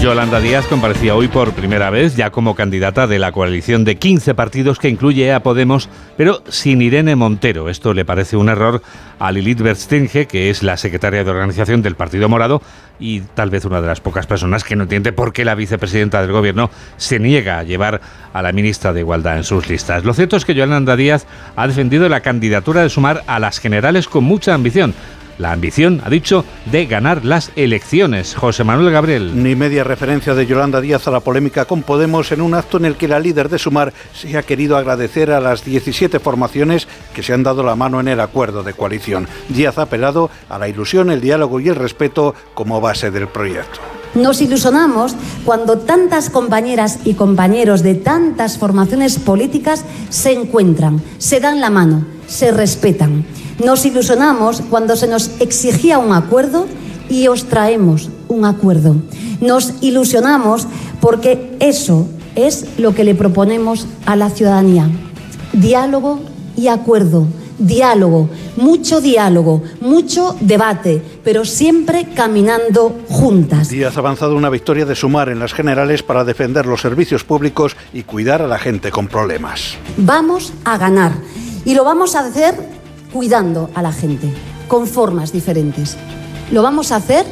Yolanda 0.01 0.41
Díaz 0.41 0.67
comparecía 0.67 1.15
hoy 1.15 1.29
por 1.29 1.53
primera 1.53 1.91
vez 1.91 2.17
ya 2.17 2.31
como 2.31 2.55
candidata 2.55 3.07
de 3.07 3.19
la 3.19 3.33
coalición 3.33 3.85
de 3.85 3.97
15 3.97 4.35
partidos 4.35 4.79
que 4.79 4.89
incluye 4.89 5.31
a 5.31 5.43
Podemos, 5.43 5.91
pero 6.17 6.43
sin 6.49 6.81
Irene 6.81 7.17
Montero. 7.17 7.69
Esto 7.69 7.93
le 7.93 8.07
parece 8.07 8.39
un 8.39 8.49
error 8.49 8.81
a 9.19 9.31
Lilith 9.31 9.61
Berstringe, 9.61 10.27
que 10.27 10.49
es 10.49 10.63
la 10.63 10.79
secretaria 10.79 11.23
de 11.23 11.31
organización 11.31 11.83
del 11.83 11.97
Partido 11.97 12.31
Morado 12.31 12.63
y 12.99 13.21
tal 13.21 13.51
vez 13.51 13.67
una 13.67 13.83
de 13.83 13.89
las 13.89 14.01
pocas 14.01 14.27
personas 14.27 14.65
que 14.65 14.75
no 14.75 14.85
entiende 14.85 15.13
por 15.13 15.35
qué 15.35 15.45
la 15.45 15.55
vicepresidenta 15.55 16.23
del 16.23 16.33
gobierno 16.33 16.71
se 16.97 17.19
niega 17.19 17.59
a 17.59 17.65
llevar 17.65 18.01
a 18.33 18.41
la 18.41 18.53
ministra 18.53 18.95
de 18.95 19.01
Igualdad 19.01 19.37
en 19.37 19.45
sus 19.45 19.69
listas. 19.69 20.05
Lo 20.05 20.15
cierto 20.15 20.37
es 20.37 20.47
que 20.47 20.55
Yolanda 20.55 20.97
Díaz 20.97 21.27
ha 21.57 21.67
defendido 21.67 22.09
la 22.09 22.21
candidatura 22.21 22.83
de 22.83 22.89
sumar 22.89 23.23
a 23.27 23.39
las 23.39 23.59
generales 23.59 24.09
con 24.09 24.25
mucha 24.25 24.55
ambición. 24.55 24.95
La 25.41 25.53
ambición, 25.53 26.03
ha 26.05 26.11
dicho, 26.11 26.45
de 26.70 26.84
ganar 26.84 27.24
las 27.24 27.51
elecciones. 27.57 28.34
José 28.34 28.62
Manuel 28.62 28.93
Gabriel. 28.93 29.43
Ni 29.43 29.57
media 29.57 29.84
referencia 29.84 30.34
de 30.34 30.45
Yolanda 30.45 30.82
Díaz 30.82 31.09
a 31.09 31.11
la 31.11 31.20
polémica 31.20 31.64
con 31.64 31.82
Podemos 31.82 32.30
en 32.30 32.43
un 32.43 32.53
acto 32.53 32.76
en 32.76 32.84
el 32.84 32.97
que 32.97 33.09
la 33.09 33.18
líder 33.18 33.49
de 33.49 33.59
Sumar 33.59 33.95
se 34.12 34.36
ha 34.36 34.43
querido 34.43 34.76
agradecer 34.76 35.30
a 35.30 35.41
las 35.41 35.64
17 35.64 36.20
formaciones 36.20 36.86
que 37.14 37.22
se 37.22 37.32
han 37.32 37.43
dado 37.43 37.62
la 37.62 37.74
mano 37.74 38.01
en 38.01 38.09
el 38.09 38.20
acuerdo 38.20 38.62
de 38.62 38.74
coalición. 38.74 39.28
Díaz 39.49 39.78
ha 39.78 39.82
apelado 39.82 40.28
a 40.51 40.59
la 40.59 40.68
ilusión, 40.68 41.11
el 41.11 41.22
diálogo 41.22 41.59
y 41.59 41.70
el 41.70 41.76
respeto 41.76 42.34
como 42.53 42.82
base 42.82 43.11
del 43.11 43.26
proyecto. 43.28 43.80
Nos 44.14 44.43
ilusionamos 44.43 45.16
cuando 45.47 45.78
tantas 45.78 46.28
compañeras 46.28 46.99
y 47.07 47.14
compañeros 47.14 47.82
de 47.82 47.95
tantas 47.95 48.59
formaciones 48.59 49.18
políticas 49.18 49.86
se 50.11 50.32
encuentran, 50.32 51.01
se 51.16 51.41
dan 51.41 51.61
la 51.61 51.70
mano, 51.70 52.05
se 52.31 52.53
respetan. 52.53 53.24
Nos 53.62 53.85
ilusionamos 53.85 54.62
cuando 54.70 54.97
se 54.97 55.09
nos 55.09 55.33
exigía 55.41 55.99
un 55.99 56.14
acuerdo 56.14 56.66
y 57.11 57.26
os 57.28 57.45
traemos 57.45 58.09
un 58.28 58.45
acuerdo. 58.45 58.97
Nos 59.41 59.74
ilusionamos 59.83 60.66
porque 61.01 61.57
eso 61.61 62.07
es 62.37 62.66
lo 62.78 62.95
que 62.95 63.05
le 63.05 63.14
proponemos 63.14 63.87
a 64.07 64.16
la 64.16 64.31
ciudadanía. 64.31 64.89
Diálogo 65.53 66.20
y 66.57 66.68
acuerdo. 66.68 67.26
Diálogo, 67.59 68.31
mucho 68.57 69.03
diálogo, 69.03 69.62
mucho 69.83 70.35
debate, 70.41 71.03
pero 71.22 71.45
siempre 71.45 72.07
caminando 72.14 73.01
juntas. 73.11 73.68
Díaz 73.68 73.99
ha 73.99 74.01
avanzado 74.01 74.35
una 74.35 74.49
victoria 74.49 74.87
de 74.87 74.95
Sumar 74.95 75.28
en 75.28 75.41
las 75.41 75.53
generales 75.53 76.03
para 76.03 76.24
defender 76.24 76.64
los 76.64 76.81
servicios 76.81 77.22
públicos 77.22 77.76
y 77.93 78.05
cuidar 78.05 78.41
a 78.41 78.47
la 78.47 78.59
gente 78.59 78.91
con 78.91 79.09
problemas. 79.09 79.76
Vamos 79.99 80.55
a 80.64 80.78
ganar 80.78 81.12
y 81.65 81.75
lo 81.75 81.85
vamos 81.85 82.15
a 82.15 82.21
hacer 82.21 82.55
cuidando 83.13 83.71
a 83.75 83.83
la 83.83 83.93
gente, 83.93 84.33
con 84.69 84.87
formas 84.87 85.33
diferentes. 85.33 85.97
Lo 86.51 86.63
vamos 86.63 86.93
a 86.93 86.97
hacer 86.97 87.27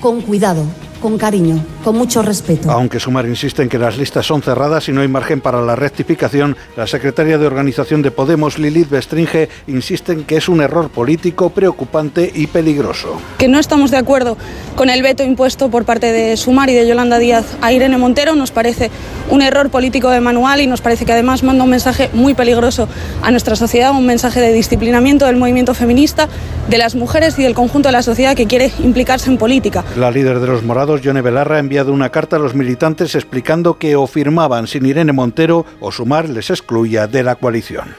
con 0.00 0.22
cuidado, 0.22 0.64
con 1.00 1.18
cariño, 1.18 1.64
con 1.82 1.96
mucho 1.96 2.22
respeto. 2.22 2.70
Aunque 2.70 3.00
Sumar 3.00 3.26
insiste 3.26 3.62
en 3.62 3.68
que 3.68 3.78
las 3.78 3.96
listas 3.96 4.26
son 4.26 4.42
cerradas 4.42 4.88
y 4.88 4.92
no 4.92 5.00
hay 5.00 5.08
margen 5.08 5.40
para 5.40 5.60
la 5.62 5.74
rectificación, 5.76 6.56
la 6.76 6.86
secretaria 6.86 7.38
de 7.38 7.46
organización 7.46 8.02
de 8.02 8.10
Podemos, 8.10 8.58
Lilith 8.58 8.90
Bestringe, 8.90 9.48
insiste 9.66 10.12
en 10.12 10.24
que 10.24 10.36
es 10.36 10.48
un 10.48 10.60
error 10.60 10.90
político 10.90 11.50
preocupante 11.50 12.30
y 12.34 12.46
peligroso. 12.46 13.20
que 13.38 13.48
no 13.48 13.58
estamos 13.58 13.90
de 13.90 13.96
acuerdo 13.96 14.36
con 14.76 14.90
el 14.90 15.02
veto 15.02 15.22
impuesto 15.22 15.70
por 15.70 15.84
parte 15.84 16.12
de 16.12 16.36
Sumar 16.36 16.68
y 16.70 16.74
de 16.74 16.86
Yolanda 16.86 17.18
Díaz 17.18 17.44
a 17.62 17.72
Irene 17.72 17.96
Montero. 17.96 18.34
Nos 18.34 18.50
parece 18.50 18.90
un 19.30 19.42
error 19.42 19.70
político 19.70 20.10
de 20.10 20.20
manual 20.20 20.60
y 20.60 20.66
nos 20.66 20.80
parece 20.80 21.04
que 21.06 21.12
además 21.12 21.42
manda 21.42 21.64
un 21.64 21.70
mensaje 21.70 22.10
muy 22.12 22.34
peligroso 22.34 22.88
a 23.22 23.30
nuestra 23.30 23.56
sociedad, 23.56 23.92
un 23.92 24.06
mensaje 24.06 24.40
de 24.40 24.52
disciplinamiento 24.52 25.26
del 25.26 25.36
movimiento 25.36 25.74
feminista, 25.74 26.28
de 26.68 26.78
las 26.78 26.94
mujeres 26.94 27.38
y 27.38 27.42
del 27.42 27.54
conjunto 27.54 27.88
de 27.88 27.92
la 27.92 28.02
sociedad 28.02 28.34
que 28.34 28.46
quiere 28.46 28.72
implicarse 28.80 29.30
en 29.30 29.38
política. 29.38 29.84
La 29.96 30.10
líder 30.10 30.40
de 30.40 30.46
los 30.48 30.62
morados, 30.64 30.89
Yone 30.98 31.22
Belarra, 31.22 31.56
ha 31.56 31.60
enviado 31.60 31.92
una 31.92 32.10
carta 32.10 32.36
a 32.36 32.38
los 32.40 32.54
militantes 32.54 33.14
explicando 33.14 33.78
que 33.78 33.94
o 33.94 34.06
firmaban 34.08 34.66
sin 34.66 34.86
Irene 34.86 35.12
Montero 35.12 35.64
o 35.78 35.92
Sumar 35.92 36.28
les 36.28 36.50
excluía 36.50 37.06
de 37.06 37.22
la 37.22 37.36
coalición. 37.36 37.94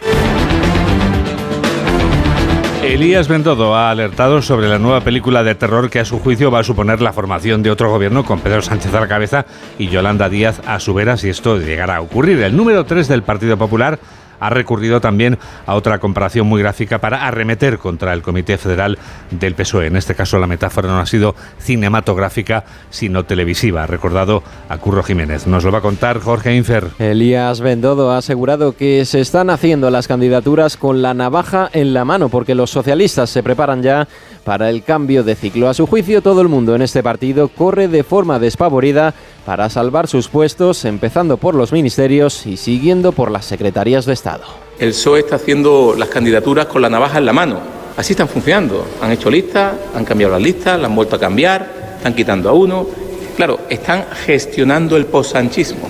Elías 2.84 3.28
Bendodo 3.28 3.76
ha 3.76 3.92
alertado 3.92 4.42
sobre 4.42 4.68
la 4.68 4.80
nueva 4.80 5.02
película 5.02 5.44
de 5.44 5.56
terror 5.56 5.90
que 5.90 6.00
a 6.00 6.06
su 6.06 6.20
juicio 6.20 6.50
va 6.50 6.60
a 6.60 6.64
suponer 6.64 7.00
la 7.00 7.14
formación 7.14 7.62
de 7.62 7.70
otro 7.70 7.92
gobierno 7.92 8.26
con 8.26 8.40
Pedro 8.40 8.64
Sánchez 8.64 8.94
a 8.94 9.00
la 9.00 9.08
cabeza 9.08 9.46
y 9.78 9.88
Yolanda 9.88 10.30
Díaz 10.30 10.62
a 10.66 10.80
su 10.80 10.94
vera 10.94 11.16
si 11.16 11.30
esto 11.30 11.58
llegara 11.58 11.98
a 11.98 12.02
ocurrir. 12.02 12.42
El 12.42 12.58
número 12.58 12.84
3 12.84 13.08
del 13.08 13.24
Partido 13.24 13.56
Popular 13.56 14.00
ha 14.42 14.50
recurrido 14.50 15.00
también 15.00 15.38
a 15.66 15.76
otra 15.76 16.00
comparación 16.00 16.48
muy 16.48 16.62
gráfica 16.62 17.00
para 17.00 17.26
arremeter 17.26 17.78
contra 17.78 18.12
el 18.12 18.22
Comité 18.22 18.58
Federal 18.58 18.98
del 19.30 19.56
PSOE. 19.56 19.88
En 19.88 19.96
este 19.96 20.16
caso 20.16 20.40
la 20.40 20.48
metáfora 20.48 20.90
no 20.90 21.00
ha 21.00 21.06
sido 21.06 21.36
cinematográfica, 21.60 22.66
sino 22.90 23.24
televisiva. 23.24 23.84
Ha 23.84 23.88
recordado 23.88 24.44
a 24.68 24.78
Curro 24.78 25.04
Jiménez. 25.04 25.48
Nos 25.48 25.64
lo 25.64 25.72
va 25.72 25.78
a 25.78 25.82
contar 25.82 26.20
Jorge 26.20 26.56
Infer. 26.56 26.88
Elías 27.00 27.62
Bendodo 27.62 28.12
ha 28.12 28.18
asegurado 28.18 28.76
que 28.76 29.06
se 29.06 29.22
están 29.22 29.50
haciendo 29.52 29.90
las 29.92 30.08
candidaturas 30.08 30.76
con 30.76 31.02
la 31.02 31.14
navaja 31.14 31.70
en 31.72 31.94
la 31.94 32.04
mano 32.04 32.30
porque 32.30 32.56
los 32.56 32.72
socialistas 32.72 33.30
se 33.30 33.44
preparan 33.44 33.84
ya 33.84 34.08
para 34.44 34.70
el 34.70 34.84
cambio 34.84 35.24
de 35.24 35.36
ciclo. 35.36 35.70
A 35.70 35.74
su 35.74 35.88
juicio, 35.88 36.22
todo 36.22 36.42
el 36.42 36.48
mundo 36.48 36.76
en 36.76 36.82
este 36.82 37.04
partido 37.04 37.48
corre 37.48 37.88
de 37.88 38.04
forma 38.04 38.40
despavorida 38.40 39.14
para 39.46 39.70
salvar 39.70 40.08
sus 40.08 40.28
puestos, 40.28 40.86
empezando 40.86 41.38
por 41.38 41.56
los 41.56 41.72
ministerios 41.72 42.46
y 42.46 42.58
siguiendo 42.58 43.12
por 43.12 43.32
las 43.32 43.46
secretarías 43.46 44.06
de 44.06 44.14
Estado. 44.14 44.44
El 44.80 44.90
PSOE 44.90 45.20
está 45.20 45.36
haciendo 45.36 45.96
las 45.98 46.10
candidaturas 46.10 46.66
con 46.66 46.82
la 46.82 46.90
navaja 46.90 47.20
en 47.20 47.26
la 47.26 47.34
mano. 47.34 47.60
Así 47.98 48.14
están 48.14 48.28
funcionando. 48.28 48.86
Han 49.02 49.12
hecho 49.12 49.30
listas, 49.30 49.74
han 49.96 50.06
cambiado 50.06 50.34
las 50.34 50.42
listas, 50.42 50.80
las 50.80 50.90
han 50.90 50.96
vuelto 50.96 51.16
a 51.16 51.20
cambiar, 51.20 51.96
están 51.98 52.16
quitando 52.16 52.50
a 52.50 52.54
uno. 52.54 52.88
Claro, 53.36 53.60
están 53.70 54.06
gestionando 54.26 54.98
el 54.98 55.06
post-sanchismo. 55.06 55.88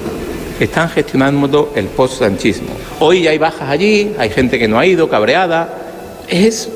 Están 0.60 0.89
gestionando 0.89 1.72
el 1.76 1.86
post-sanchismo. 1.86 2.70
Hoy 2.99 3.28
hay 3.28 3.38
bajas 3.38 3.70
allí, 3.70 4.14
hay 4.18 4.30
gente 4.30 4.60
que 4.60 4.68
no 4.68 4.78
ha 4.78 4.86
ido, 4.86 5.10
cabreada. 5.10 5.74
Es 6.28 6.70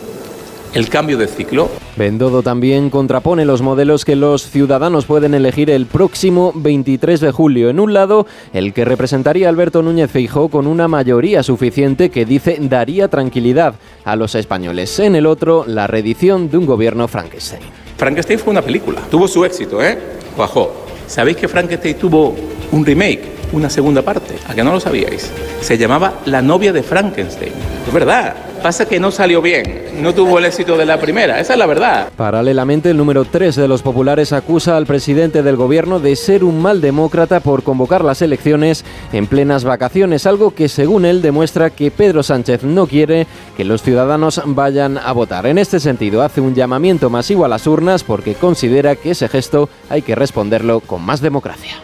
el 0.76 0.90
cambio 0.90 1.18
de 1.18 1.28
ciclo. 1.28 1.70
Bendodo 1.96 2.44
también 2.44 2.90
contrapone 2.90 3.46
los 3.46 3.62
modelos 3.62 4.04
que 4.04 4.18
los 4.18 4.50
ciudadanos 4.50 5.06
pueden 5.06 5.34
elegir 5.34 5.70
el 5.70 5.86
próximo 5.86 6.52
23 6.54 7.22
de 7.22 7.32
julio. 7.32 7.70
En 7.70 7.80
un 7.80 7.94
lado, 7.94 8.28
el 8.54 8.74
que 8.74 8.84
representaría 8.84 9.48
Alberto 9.48 9.82
Núñez 9.82 10.12
Feijó 10.12 10.50
con 10.50 10.68
una 10.68 10.90
mayoría 10.90 11.44
suficiente 11.44 12.10
que 12.10 12.26
dice 12.26 12.58
daría 12.60 13.08
tranquilidad 13.08 13.76
a 14.04 14.18
los 14.18 14.36
españoles. 14.36 15.00
En 15.00 15.16
el 15.16 15.26
otro, 15.26 15.64
la 15.66 15.88
reedición 15.88 16.50
de 16.50 16.58
un 16.58 16.66
gobierno 16.66 17.08
Frankenstein. 17.08 17.64
Frankenstein 17.98 18.40
fue 18.40 18.52
una 18.52 18.62
película. 18.62 19.00
Tuvo 19.10 19.30
su 19.30 19.46
éxito, 19.46 19.82
¿eh? 19.82 19.98
Bajó. 20.38 20.74
¿Sabéis 21.08 21.38
que 21.38 21.48
Frankenstein 21.48 21.96
tuvo 21.98 22.36
un 22.74 22.86
remake? 22.86 23.45
Una 23.56 23.70
segunda 23.70 24.02
parte, 24.02 24.36
a 24.48 24.54
que 24.54 24.64
no 24.64 24.74
lo 24.74 24.80
sabíais. 24.80 25.32
Se 25.62 25.78
llamaba 25.78 26.16
La 26.26 26.42
novia 26.42 26.74
de 26.74 26.84
Frankenstein. 26.84 27.54
Es 27.88 27.94
verdad. 27.94 28.36
Pasa 28.62 28.88
que 28.88 29.00
no 29.00 29.12
salió 29.12 29.44
bien, 29.44 29.84
no 30.02 30.16
tuvo 30.16 30.40
el 30.40 30.46
éxito 30.46 30.76
de 30.76 30.88
la 30.88 31.00
primera, 31.00 31.40
esa 31.40 31.54
es 31.54 31.60
la 31.60 31.68
verdad. 31.68 32.10
Paralelamente, 32.16 32.90
el 32.90 32.98
número 32.98 33.24
3 33.24 33.56
de 33.56 33.68
los 33.68 33.84
populares 33.84 34.34
acusa 34.34 34.76
al 34.76 34.88
presidente 34.88 35.44
del 35.44 35.56
gobierno 35.56 36.00
de 36.00 36.16
ser 36.16 36.44
un 36.44 36.60
mal 36.60 36.82
demócrata 36.82 37.42
por 37.42 37.62
convocar 37.62 38.04
las 38.04 38.24
elecciones 38.24 38.84
en 39.14 39.28
plenas 39.28 39.66
vacaciones, 39.66 40.26
algo 40.26 40.56
que 40.56 40.68
según 40.68 41.06
él 41.06 41.22
demuestra 41.22 41.70
que 41.70 41.92
Pedro 41.92 42.24
Sánchez 42.24 42.64
no 42.64 42.88
quiere 42.88 43.28
que 43.56 43.66
los 43.66 43.84
ciudadanos 43.84 44.42
vayan 44.46 44.98
a 44.98 45.12
votar. 45.12 45.46
En 45.46 45.60
este 45.60 45.80
sentido, 45.80 46.24
hace 46.24 46.42
un 46.42 46.56
llamamiento 46.56 47.12
masivo 47.12 47.46
a 47.46 47.50
las 47.50 47.68
urnas 47.68 48.04
porque 48.04 48.34
considera 48.34 48.96
que 48.96 49.12
ese 49.12 49.28
gesto 49.28 49.70
hay 49.92 50.02
que 50.02 50.16
responderlo 50.16 50.80
con 50.80 51.04
más 51.04 51.22
democracia. 51.22 51.76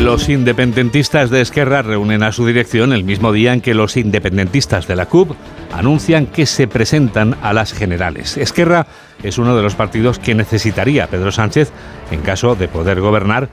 Los 0.00 0.30
independentistas 0.30 1.28
de 1.28 1.42
Esquerra 1.42 1.82
reúnen 1.82 2.22
a 2.22 2.32
su 2.32 2.46
dirección 2.46 2.94
el 2.94 3.04
mismo 3.04 3.32
día 3.32 3.52
en 3.52 3.60
que 3.60 3.74
los 3.74 3.98
independentistas 3.98 4.88
de 4.88 4.96
la 4.96 5.04
CUP 5.04 5.32
anuncian 5.74 6.26
que 6.26 6.46
se 6.46 6.66
presentan 6.66 7.36
a 7.42 7.52
las 7.52 7.74
generales. 7.74 8.38
Esquerra 8.38 8.86
es 9.22 9.36
uno 9.36 9.54
de 9.54 9.62
los 9.62 9.74
partidos 9.74 10.18
que 10.18 10.34
necesitaría 10.34 11.06
Pedro 11.08 11.30
Sánchez 11.30 11.70
en 12.10 12.22
caso 12.22 12.54
de 12.54 12.66
poder 12.66 13.02
gobernar 13.02 13.50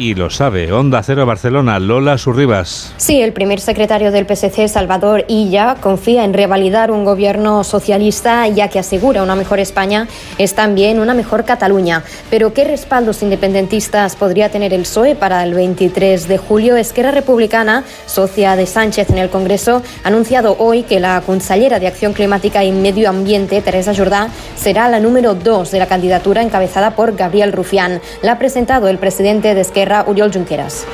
y 0.00 0.14
lo 0.14 0.30
sabe. 0.30 0.72
Onda 0.72 1.02
Cero 1.02 1.26
Barcelona, 1.26 1.78
Lola 1.78 2.16
Surribas. 2.16 2.94
Sí, 2.96 3.20
el 3.20 3.34
primer 3.34 3.60
secretario 3.60 4.10
del 4.10 4.26
PSC, 4.26 4.66
Salvador 4.66 5.26
Illa, 5.28 5.76
confía 5.78 6.24
en 6.24 6.32
revalidar 6.32 6.90
un 6.90 7.04
gobierno 7.04 7.62
socialista, 7.64 8.48
ya 8.48 8.68
que 8.68 8.78
asegura 8.78 9.22
una 9.22 9.34
mejor 9.34 9.60
España 9.60 10.08
es 10.38 10.54
también 10.54 11.00
una 11.00 11.12
mejor 11.12 11.44
Cataluña. 11.44 12.02
Pero 12.30 12.54
¿qué 12.54 12.64
respaldos 12.64 13.22
independentistas 13.22 14.16
podría 14.16 14.48
tener 14.48 14.72
el 14.72 14.82
PSOE 14.82 15.16
para 15.16 15.44
el 15.44 15.52
23 15.52 16.28
de 16.28 16.38
julio? 16.38 16.76
Esquerra 16.76 17.10
Republicana, 17.10 17.84
socia 18.06 18.56
de 18.56 18.64
Sánchez 18.64 19.10
en 19.10 19.18
el 19.18 19.28
Congreso, 19.28 19.82
ha 20.02 20.08
anunciado 20.08 20.56
hoy 20.58 20.82
que 20.82 20.98
la 20.98 21.20
consellera 21.20 21.78
de 21.78 21.88
Acción 21.88 22.14
Climática 22.14 22.64
y 22.64 22.72
Medio 22.72 23.10
Ambiente, 23.10 23.60
Teresa 23.60 23.94
Jordá, 23.94 24.28
será 24.56 24.88
la 24.88 24.98
número 24.98 25.34
dos 25.34 25.70
de 25.70 25.78
la 25.78 25.86
candidatura 25.86 26.40
encabezada 26.40 26.92
por 26.92 27.16
Gabriel 27.16 27.52
Rufián. 27.52 28.00
La 28.22 28.32
ha 28.32 28.38
presentado 28.38 28.88
el 28.88 28.96
presidente 28.96 29.54
de 29.54 29.60
Esquerra 29.60 29.89
Oriol 30.06 30.32
Junqueras. 30.32 30.86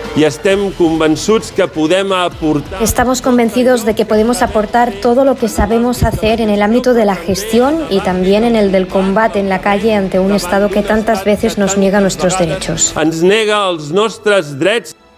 Estamos 2.80 3.20
convencidos 3.20 3.84
de 3.84 3.94
que 3.94 4.06
podemos 4.06 4.42
aportar 4.42 4.92
todo 5.02 5.24
lo 5.24 5.36
que 5.36 5.48
sabemos 5.48 6.02
hacer 6.02 6.40
en 6.40 6.48
el 6.48 6.62
ámbito 6.62 6.94
de 6.94 7.04
la 7.04 7.16
gestión 7.16 7.86
y 7.90 8.00
también 8.00 8.44
en 8.44 8.56
el 8.56 8.72
del 8.72 8.88
combate 8.88 9.38
en 9.38 9.48
la 9.48 9.60
calle 9.60 9.94
ante 9.94 10.18
un 10.18 10.32
Estado 10.32 10.70
que 10.70 10.82
tantas 10.82 11.24
veces 11.24 11.58
nos 11.58 11.76
niega 11.76 12.00
nuestros 12.00 12.38
derechos. 12.38 12.94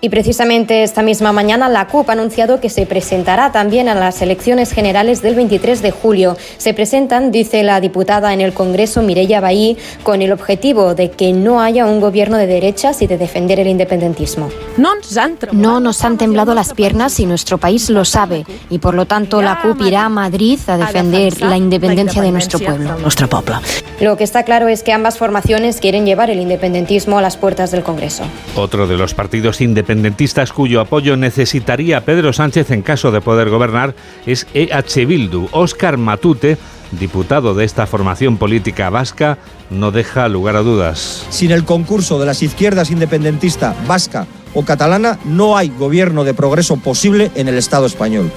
Y 0.00 0.10
precisamente 0.10 0.84
esta 0.84 1.02
misma 1.02 1.32
mañana 1.32 1.68
la 1.68 1.88
CUP 1.88 2.08
ha 2.08 2.12
anunciado 2.12 2.60
que 2.60 2.70
se 2.70 2.86
presentará 2.86 3.50
también 3.50 3.88
a 3.88 3.96
las 3.96 4.22
elecciones 4.22 4.70
generales 4.70 5.22
del 5.22 5.34
23 5.34 5.82
de 5.82 5.90
julio. 5.90 6.36
Se 6.56 6.72
presentan, 6.72 7.32
dice 7.32 7.64
la 7.64 7.80
diputada 7.80 8.32
en 8.32 8.40
el 8.40 8.52
Congreso 8.52 9.02
Mireia 9.02 9.40
Bahí, 9.40 9.76
con 10.04 10.22
el 10.22 10.30
objetivo 10.30 10.94
de 10.94 11.10
que 11.10 11.32
no 11.32 11.60
haya 11.60 11.84
un 11.84 12.00
gobierno 12.00 12.36
de 12.36 12.46
derechas 12.46 13.02
y 13.02 13.08
de 13.08 13.18
defender 13.18 13.58
el 13.58 13.66
independentismo. 13.66 14.50
No 14.76 15.80
nos 15.80 16.04
han 16.04 16.16
temblado 16.16 16.54
las 16.54 16.74
piernas 16.74 17.18
y 17.18 17.26
nuestro 17.26 17.58
país 17.58 17.90
lo 17.90 18.04
sabe. 18.04 18.46
Y 18.70 18.78
por 18.78 18.94
lo 18.94 19.06
tanto 19.06 19.42
la 19.42 19.60
CUP 19.62 19.80
irá 19.82 20.04
a 20.04 20.08
Madrid 20.08 20.60
a 20.68 20.78
defender 20.78 21.40
la 21.40 21.56
independencia 21.56 22.22
de 22.22 22.30
nuestro 22.30 22.60
pueblo. 22.60 22.96
Nuestro 22.98 23.28
pueblo. 23.28 23.56
Lo 24.00 24.16
que 24.16 24.22
está 24.22 24.44
claro 24.44 24.68
es 24.68 24.84
que 24.84 24.92
ambas 24.92 25.18
formaciones 25.18 25.80
quieren 25.80 26.06
llevar 26.06 26.30
el 26.30 26.38
independentismo 26.38 27.18
a 27.18 27.22
las 27.22 27.36
puertas 27.36 27.72
del 27.72 27.82
Congreso. 27.82 28.22
Otro 28.54 28.86
de 28.86 28.96
los 28.96 29.12
partidos 29.14 29.60
independentistas 29.60 29.87
independentistas 29.88 30.52
cuyo 30.52 30.82
apoyo 30.82 31.16
necesitaría 31.16 32.04
Pedro 32.04 32.34
Sánchez 32.34 32.70
en 32.72 32.82
caso 32.82 33.10
de 33.10 33.22
poder 33.22 33.48
gobernar 33.48 33.94
es 34.26 34.46
EH 34.52 35.06
Bildu. 35.06 35.48
Óscar 35.50 35.96
Matute, 35.96 36.58
diputado 36.90 37.54
de 37.54 37.64
esta 37.64 37.86
formación 37.86 38.36
política 38.36 38.90
vasca, 38.90 39.38
no 39.70 39.90
deja 39.90 40.28
lugar 40.28 40.56
a 40.56 40.60
dudas. 40.60 41.24
Sin 41.30 41.52
el 41.52 41.64
concurso 41.64 42.20
de 42.20 42.26
las 42.26 42.42
izquierdas 42.42 42.90
independentista 42.90 43.74
vasca 43.86 44.26
o 44.52 44.62
catalana, 44.62 45.18
no 45.24 45.56
hay 45.56 45.70
gobierno 45.70 46.22
de 46.22 46.34
progreso 46.34 46.76
posible 46.76 47.30
en 47.34 47.48
el 47.48 47.56
Estado 47.56 47.86
español. 47.86 48.30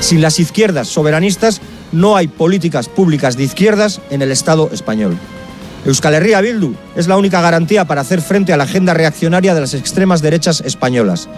Sin 0.00 0.22
las 0.22 0.40
izquierdas 0.40 0.88
soberanistas, 0.88 1.60
no 1.92 2.16
hay 2.16 2.28
políticas 2.28 2.88
públicas 2.88 3.36
de 3.36 3.42
izquierdas 3.42 4.00
en 4.08 4.22
el 4.22 4.32
Estado 4.32 4.70
español. 4.72 5.18
Euskal 5.84 6.14
Herria 6.14 6.40
Bildu 6.40 6.74
es 6.96 7.08
la 7.08 7.16
única 7.16 7.42
garantía 7.42 7.84
para 7.84 8.00
hacer 8.00 8.22
frente 8.22 8.52
a 8.52 8.56
la 8.56 8.64
agenda 8.64 8.94
reaccionaria 8.94 9.54
de 9.54 9.60
las 9.60 9.74
extremas 9.74 10.22
derechas 10.22 10.62
españolas. 10.62 11.28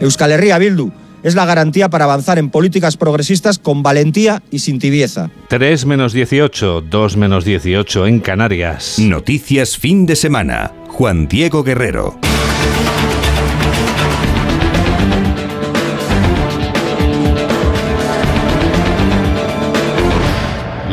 Euskal 0.00 0.32
Herria 0.32 0.58
Bildu 0.58 0.92
es 1.22 1.34
la 1.34 1.46
garantía 1.46 1.88
para 1.88 2.04
avanzar 2.04 2.38
en 2.38 2.50
políticas 2.50 2.98
progresistas 2.98 3.58
con 3.58 3.82
valentía 3.82 4.42
y 4.50 4.58
sin 4.58 4.78
tibieza. 4.78 5.30
3 5.48 5.86
menos 5.86 6.12
18, 6.12 6.82
2 6.82 7.16
menos 7.16 7.44
18 7.46 8.06
en 8.06 8.20
Canarias. 8.20 8.98
Noticias 8.98 9.78
fin 9.78 10.04
de 10.04 10.16
semana. 10.16 10.72
Juan 10.88 11.26
Diego 11.26 11.64
Guerrero. 11.64 12.18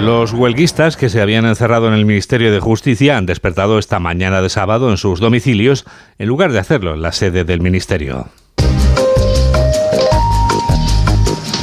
Los 0.02 0.34
huelguistas 0.34 0.98
que 0.98 1.10
se 1.10 1.22
habían 1.22 1.46
encerrado 1.46 1.88
en 1.88 1.94
el 1.94 2.08
Ministerio 2.08 2.52
de 2.52 2.60
Justicia 2.60 3.18
han 3.18 3.28
despertado 3.28 3.78
esta 3.78 4.00
mañana 4.00 4.42
de 4.42 4.50
sábado 4.50 4.90
en 4.90 4.98
sus 4.98 5.20
domicilios 5.20 5.86
en 6.18 6.28
lugar 6.28 6.52
de 6.52 6.58
hacerlo 6.58 6.96
en 6.96 7.04
la 7.04 7.12
sede 7.12 7.44
del 7.44 7.62
Ministerio. 7.62 8.28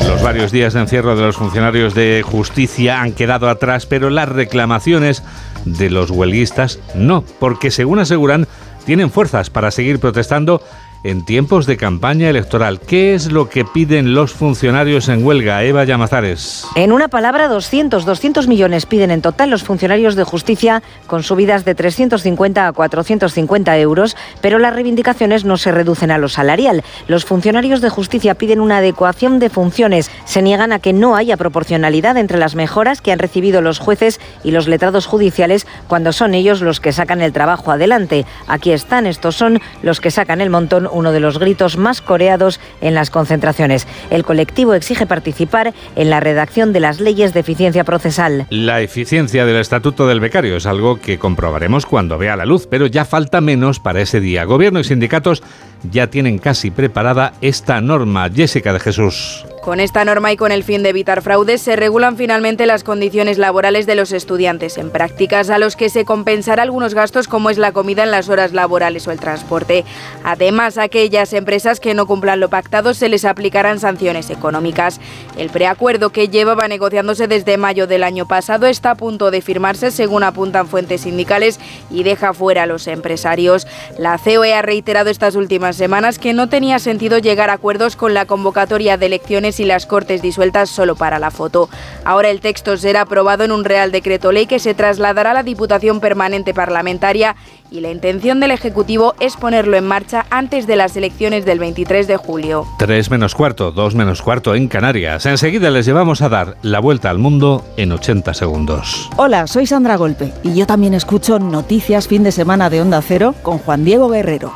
Los 0.06 0.22
varios 0.22 0.52
días 0.52 0.74
de 0.74 0.80
encierro 0.80 1.16
de 1.16 1.22
los 1.22 1.36
funcionarios 1.36 1.96
de 1.96 2.22
justicia 2.24 3.02
han 3.02 3.12
quedado 3.12 3.48
atrás, 3.48 3.86
pero 3.86 4.08
las 4.08 4.28
reclamaciones 4.28 5.24
de 5.64 5.90
los 5.90 6.12
huelguistas 6.12 6.78
no, 6.94 7.24
porque 7.40 7.72
según 7.72 7.98
aseguran, 7.98 8.46
tienen 8.86 9.10
fuerzas 9.10 9.50
para 9.50 9.72
seguir 9.72 9.98
protestando 9.98 10.62
en 11.04 11.24
tiempos 11.24 11.66
de 11.66 11.76
campaña 11.76 12.28
electoral. 12.28 12.80
¿Qué 12.80 13.14
es 13.14 13.30
lo 13.30 13.48
que 13.48 13.64
piden 13.64 14.14
los 14.14 14.32
funcionarios 14.32 15.08
en 15.08 15.24
huelga? 15.24 15.62
Eva 15.64 15.84
Llamazares. 15.84 16.66
En 16.74 16.92
una 16.92 17.08
palabra, 17.08 17.48
200, 17.48 18.04
200 18.04 18.48
millones 18.48 18.86
piden 18.86 19.10
en 19.10 19.22
total 19.22 19.50
los 19.50 19.62
funcionarios 19.62 20.16
de 20.16 20.24
justicia 20.24 20.82
con 21.06 21.22
subidas 21.22 21.64
de 21.64 21.74
350 21.74 22.66
a 22.66 22.72
450 22.72 23.78
euros, 23.78 24.16
pero 24.40 24.58
las 24.58 24.74
reivindicaciones 24.74 25.44
no 25.44 25.56
se 25.56 25.72
reducen 25.72 26.10
a 26.10 26.18
lo 26.18 26.28
salarial. 26.28 26.82
Los 27.06 27.24
funcionarios 27.24 27.80
de 27.80 27.90
justicia 27.90 28.34
piden 28.34 28.60
una 28.60 28.78
adecuación 28.78 29.38
de 29.38 29.50
funciones. 29.50 30.10
Se 30.24 30.42
niegan 30.42 30.72
a 30.72 30.78
que 30.78 30.92
no 30.92 31.16
haya 31.16 31.36
proporcionalidad 31.36 32.16
entre 32.16 32.38
las 32.38 32.54
mejoras 32.54 33.00
que 33.00 33.12
han 33.12 33.18
recibido 33.18 33.60
los 33.60 33.78
jueces 33.78 34.20
y 34.42 34.50
los 34.50 34.68
letrados 34.68 35.06
judiciales 35.06 35.66
cuando 35.86 36.12
son 36.12 36.34
ellos 36.34 36.60
los 36.60 36.80
que 36.80 36.92
sacan 36.92 37.20
el 37.20 37.32
trabajo 37.32 37.70
adelante. 37.70 38.26
Aquí 38.46 38.72
están, 38.72 39.06
estos 39.06 39.36
son 39.36 39.60
los 39.82 40.00
que 40.00 40.10
sacan 40.10 40.40
el 40.40 40.50
montón 40.50 40.87
uno 40.92 41.12
de 41.12 41.20
los 41.20 41.38
gritos 41.38 41.76
más 41.76 42.00
coreados 42.00 42.60
en 42.80 42.94
las 42.94 43.10
concentraciones. 43.10 43.86
El 44.10 44.24
colectivo 44.24 44.74
exige 44.74 45.06
participar 45.06 45.74
en 45.96 46.10
la 46.10 46.20
redacción 46.20 46.72
de 46.72 46.80
las 46.80 47.00
leyes 47.00 47.34
de 47.34 47.40
eficiencia 47.40 47.84
procesal. 47.84 48.46
La 48.50 48.80
eficiencia 48.80 49.44
del 49.44 49.56
Estatuto 49.56 50.06
del 50.06 50.20
Becario 50.20 50.56
es 50.56 50.66
algo 50.66 51.00
que 51.00 51.18
comprobaremos 51.18 51.86
cuando 51.86 52.18
vea 52.18 52.36
la 52.36 52.46
luz, 52.46 52.66
pero 52.68 52.86
ya 52.86 53.04
falta 53.04 53.40
menos 53.40 53.80
para 53.80 54.00
ese 54.00 54.20
día. 54.20 54.44
Gobierno 54.44 54.80
y 54.80 54.84
sindicatos 54.84 55.42
ya 55.82 56.08
tienen 56.08 56.38
casi 56.38 56.70
preparada 56.70 57.34
esta 57.40 57.80
norma. 57.80 58.28
Jessica 58.30 58.72
de 58.72 58.80
Jesús. 58.80 59.44
Con 59.68 59.80
esta 59.80 60.02
norma 60.02 60.32
y 60.32 60.36
con 60.38 60.50
el 60.50 60.64
fin 60.64 60.82
de 60.82 60.88
evitar 60.88 61.20
fraudes, 61.20 61.60
se 61.60 61.76
regulan 61.76 62.16
finalmente 62.16 62.64
las 62.64 62.84
condiciones 62.84 63.36
laborales 63.36 63.84
de 63.84 63.96
los 63.96 64.12
estudiantes 64.12 64.78
en 64.78 64.88
prácticas 64.88 65.50
a 65.50 65.58
los 65.58 65.76
que 65.76 65.90
se 65.90 66.06
compensará 66.06 66.62
algunos 66.62 66.94
gastos 66.94 67.28
como 67.28 67.50
es 67.50 67.58
la 67.58 67.72
comida 67.72 68.02
en 68.02 68.10
las 68.10 68.30
horas 68.30 68.54
laborales 68.54 69.06
o 69.06 69.12
el 69.12 69.20
transporte. 69.20 69.84
Además, 70.24 70.78
a 70.78 70.84
aquellas 70.84 71.34
empresas 71.34 71.80
que 71.80 71.92
no 71.92 72.06
cumplan 72.06 72.40
lo 72.40 72.48
pactado 72.48 72.94
se 72.94 73.10
les 73.10 73.26
aplicarán 73.26 73.78
sanciones 73.78 74.30
económicas. 74.30 75.02
El 75.36 75.50
preacuerdo 75.50 76.10
que 76.10 76.28
llevaba 76.28 76.66
negociándose 76.66 77.28
desde 77.28 77.58
mayo 77.58 77.86
del 77.86 78.04
año 78.04 78.26
pasado 78.26 78.66
está 78.68 78.92
a 78.92 78.94
punto 78.94 79.30
de 79.30 79.42
firmarse, 79.42 79.90
según 79.90 80.22
apuntan 80.22 80.68
fuentes 80.68 81.02
sindicales, 81.02 81.60
y 81.90 82.04
deja 82.04 82.32
fuera 82.32 82.62
a 82.62 82.66
los 82.66 82.86
empresarios. 82.86 83.66
La 83.98 84.16
COE 84.16 84.54
ha 84.54 84.62
reiterado 84.62 85.10
estas 85.10 85.34
últimas 85.34 85.67
semanas 85.76 86.18
que 86.18 86.32
no 86.32 86.48
tenía 86.48 86.78
sentido 86.78 87.18
llegar 87.18 87.50
a 87.50 87.54
acuerdos 87.54 87.96
con 87.96 88.14
la 88.14 88.26
convocatoria 88.26 88.96
de 88.96 89.06
elecciones 89.06 89.60
y 89.60 89.64
las 89.64 89.86
Cortes 89.86 90.22
disueltas 90.22 90.70
solo 90.70 90.96
para 90.96 91.18
la 91.18 91.30
foto. 91.30 91.68
Ahora 92.04 92.30
el 92.30 92.40
texto 92.40 92.76
será 92.76 93.02
aprobado 93.02 93.44
en 93.44 93.52
un 93.52 93.64
Real 93.64 93.92
Decreto 93.92 94.32
Ley 94.32 94.46
que 94.46 94.58
se 94.58 94.74
trasladará 94.74 95.32
a 95.32 95.34
la 95.34 95.42
Diputación 95.42 96.00
Permanente 96.00 96.54
Parlamentaria 96.54 97.36
y 97.70 97.80
la 97.80 97.90
intención 97.90 98.40
del 98.40 98.50
Ejecutivo 98.50 99.14
es 99.20 99.36
ponerlo 99.36 99.76
en 99.76 99.86
marcha 99.86 100.26
antes 100.30 100.66
de 100.66 100.76
las 100.76 100.96
elecciones 100.96 101.44
del 101.44 101.58
23 101.58 102.06
de 102.06 102.16
julio. 102.16 102.66
3 102.78 103.10
menos 103.10 103.34
cuarto, 103.34 103.72
2 103.72 103.94
menos 103.94 104.22
cuarto 104.22 104.54
en 104.54 104.68
Canarias. 104.68 105.26
Enseguida 105.26 105.70
les 105.70 105.86
llevamos 105.86 106.22
a 106.22 106.28
dar 106.28 106.56
la 106.62 106.80
vuelta 106.80 107.10
al 107.10 107.18
mundo 107.18 107.64
en 107.76 107.92
80 107.92 108.34
segundos. 108.34 109.10
Hola, 109.16 109.46
soy 109.46 109.66
Sandra 109.66 109.96
Golpe 109.96 110.32
y 110.42 110.54
yo 110.54 110.66
también 110.66 110.94
escucho 110.94 111.38
Noticias 111.38 112.08
Fin 112.08 112.22
de 112.22 112.32
Semana 112.32 112.70
de 112.70 112.80
Onda 112.80 113.02
Cero 113.02 113.34
con 113.42 113.58
Juan 113.58 113.84
Diego 113.84 114.08
Guerrero. 114.08 114.52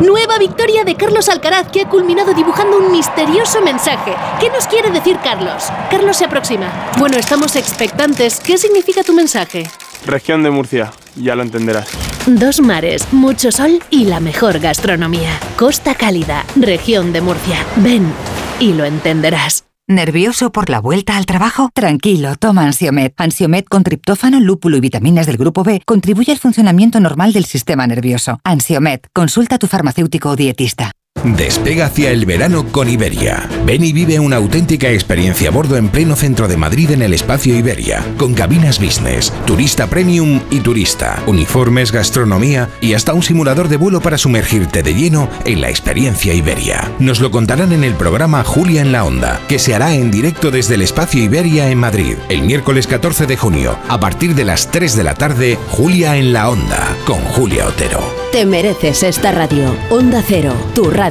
Nueva 0.00 0.38
victoria 0.38 0.84
de 0.84 0.94
Carlos 0.94 1.28
Alcaraz 1.28 1.68
que 1.72 1.82
ha 1.82 1.88
culminado 1.88 2.34
dibujando 2.34 2.76
un 2.76 2.92
misterioso 2.92 3.62
mensaje. 3.62 4.14
¿Qué 4.38 4.50
nos 4.50 4.66
quiere 4.66 4.90
decir 4.90 5.18
Carlos? 5.24 5.64
Carlos 5.90 6.18
se 6.18 6.26
aproxima. 6.26 6.90
Bueno, 6.98 7.16
estamos 7.16 7.56
expectantes. 7.56 8.40
¿Qué 8.40 8.58
significa 8.58 9.02
tu 9.02 9.14
mensaje? 9.14 9.64
Región 10.04 10.42
de 10.42 10.50
Murcia, 10.50 10.92
ya 11.16 11.34
lo 11.34 11.42
entenderás. 11.42 11.88
Dos 12.26 12.60
mares, 12.60 13.10
mucho 13.12 13.50
sol 13.50 13.82
y 13.90 14.04
la 14.04 14.20
mejor 14.20 14.58
gastronomía. 14.58 15.30
Costa 15.56 15.94
Cálida, 15.94 16.44
región 16.56 17.12
de 17.12 17.22
Murcia. 17.22 17.56
Ven 17.76 18.12
y 18.60 18.74
lo 18.74 18.84
entenderás. 18.84 19.65
¿Nervioso 19.88 20.50
por 20.50 20.68
la 20.68 20.80
vuelta 20.80 21.16
al 21.16 21.26
trabajo? 21.26 21.70
Tranquilo, 21.72 22.34
toma 22.34 22.64
Ansiomet. 22.64 23.14
Ansiomet 23.18 23.68
con 23.68 23.84
triptófano, 23.84 24.40
lúpulo 24.40 24.76
y 24.76 24.80
vitaminas 24.80 25.26
del 25.26 25.36
grupo 25.36 25.62
B 25.62 25.80
contribuye 25.86 26.32
al 26.32 26.38
funcionamiento 26.38 26.98
normal 26.98 27.32
del 27.32 27.44
sistema 27.44 27.86
nervioso. 27.86 28.40
Ansiomet, 28.42 29.06
consulta 29.12 29.54
a 29.54 29.58
tu 29.60 29.68
farmacéutico 29.68 30.30
o 30.30 30.34
dietista. 30.34 30.90
Despega 31.24 31.86
hacia 31.86 32.10
el 32.10 32.26
verano 32.26 32.66
con 32.70 32.88
Iberia. 32.88 33.48
Ven 33.64 33.84
y 33.84 33.92
vive 33.92 34.20
una 34.20 34.36
auténtica 34.36 34.90
experiencia 34.90 35.48
a 35.48 35.52
bordo 35.52 35.76
en 35.76 35.88
pleno 35.88 36.14
centro 36.14 36.46
de 36.46 36.56
Madrid 36.56 36.90
en 36.90 37.02
el 37.02 37.14
espacio 37.14 37.56
Iberia, 37.56 38.04
con 38.16 38.34
cabinas 38.34 38.78
business, 38.78 39.32
turista 39.46 39.88
premium 39.88 40.40
y 40.50 40.60
turista, 40.60 41.22
uniformes, 41.26 41.90
gastronomía 41.90 42.68
y 42.80 42.94
hasta 42.94 43.14
un 43.14 43.22
simulador 43.22 43.68
de 43.68 43.76
vuelo 43.76 44.00
para 44.00 44.18
sumergirte 44.18 44.82
de 44.82 44.94
lleno 44.94 45.28
en 45.44 45.60
la 45.60 45.70
experiencia 45.70 46.34
Iberia. 46.34 46.92
Nos 46.98 47.20
lo 47.20 47.30
contarán 47.30 47.72
en 47.72 47.84
el 47.84 47.94
programa 47.94 48.44
Julia 48.44 48.82
en 48.82 48.92
la 48.92 49.04
Onda, 49.04 49.40
que 49.48 49.58
se 49.58 49.74
hará 49.74 49.94
en 49.94 50.10
directo 50.10 50.50
desde 50.50 50.74
el 50.74 50.82
espacio 50.82 51.22
Iberia 51.22 51.70
en 51.70 51.78
Madrid, 51.78 52.16
el 52.28 52.42
miércoles 52.42 52.86
14 52.86 53.26
de 53.26 53.36
junio, 53.36 53.76
a 53.88 53.98
partir 53.98 54.34
de 54.34 54.44
las 54.44 54.70
3 54.70 54.94
de 54.94 55.04
la 55.04 55.14
tarde, 55.14 55.58
Julia 55.70 56.16
en 56.16 56.32
la 56.32 56.50
Onda, 56.50 56.96
con 57.04 57.18
Julia 57.18 57.66
Otero. 57.66 58.00
Te 58.32 58.44
mereces 58.44 59.02
esta 59.02 59.32
radio. 59.32 59.74
Onda 59.88 60.22
Cero, 60.26 60.52
tu 60.74 60.90
radio. 60.90 61.05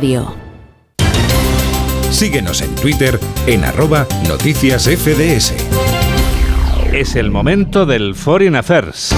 Síguenos 2.12 2.62
en 2.62 2.76
Twitter 2.76 3.18
en 3.48 3.64
arroba 3.64 4.06
noticias 4.28 4.90
FDS. 4.90 5.54
Es 6.92 7.16
el 7.16 7.32
momento 7.32 7.86
del 7.86 8.14
Foreign 8.14 8.58
Affairs. 8.58 9.16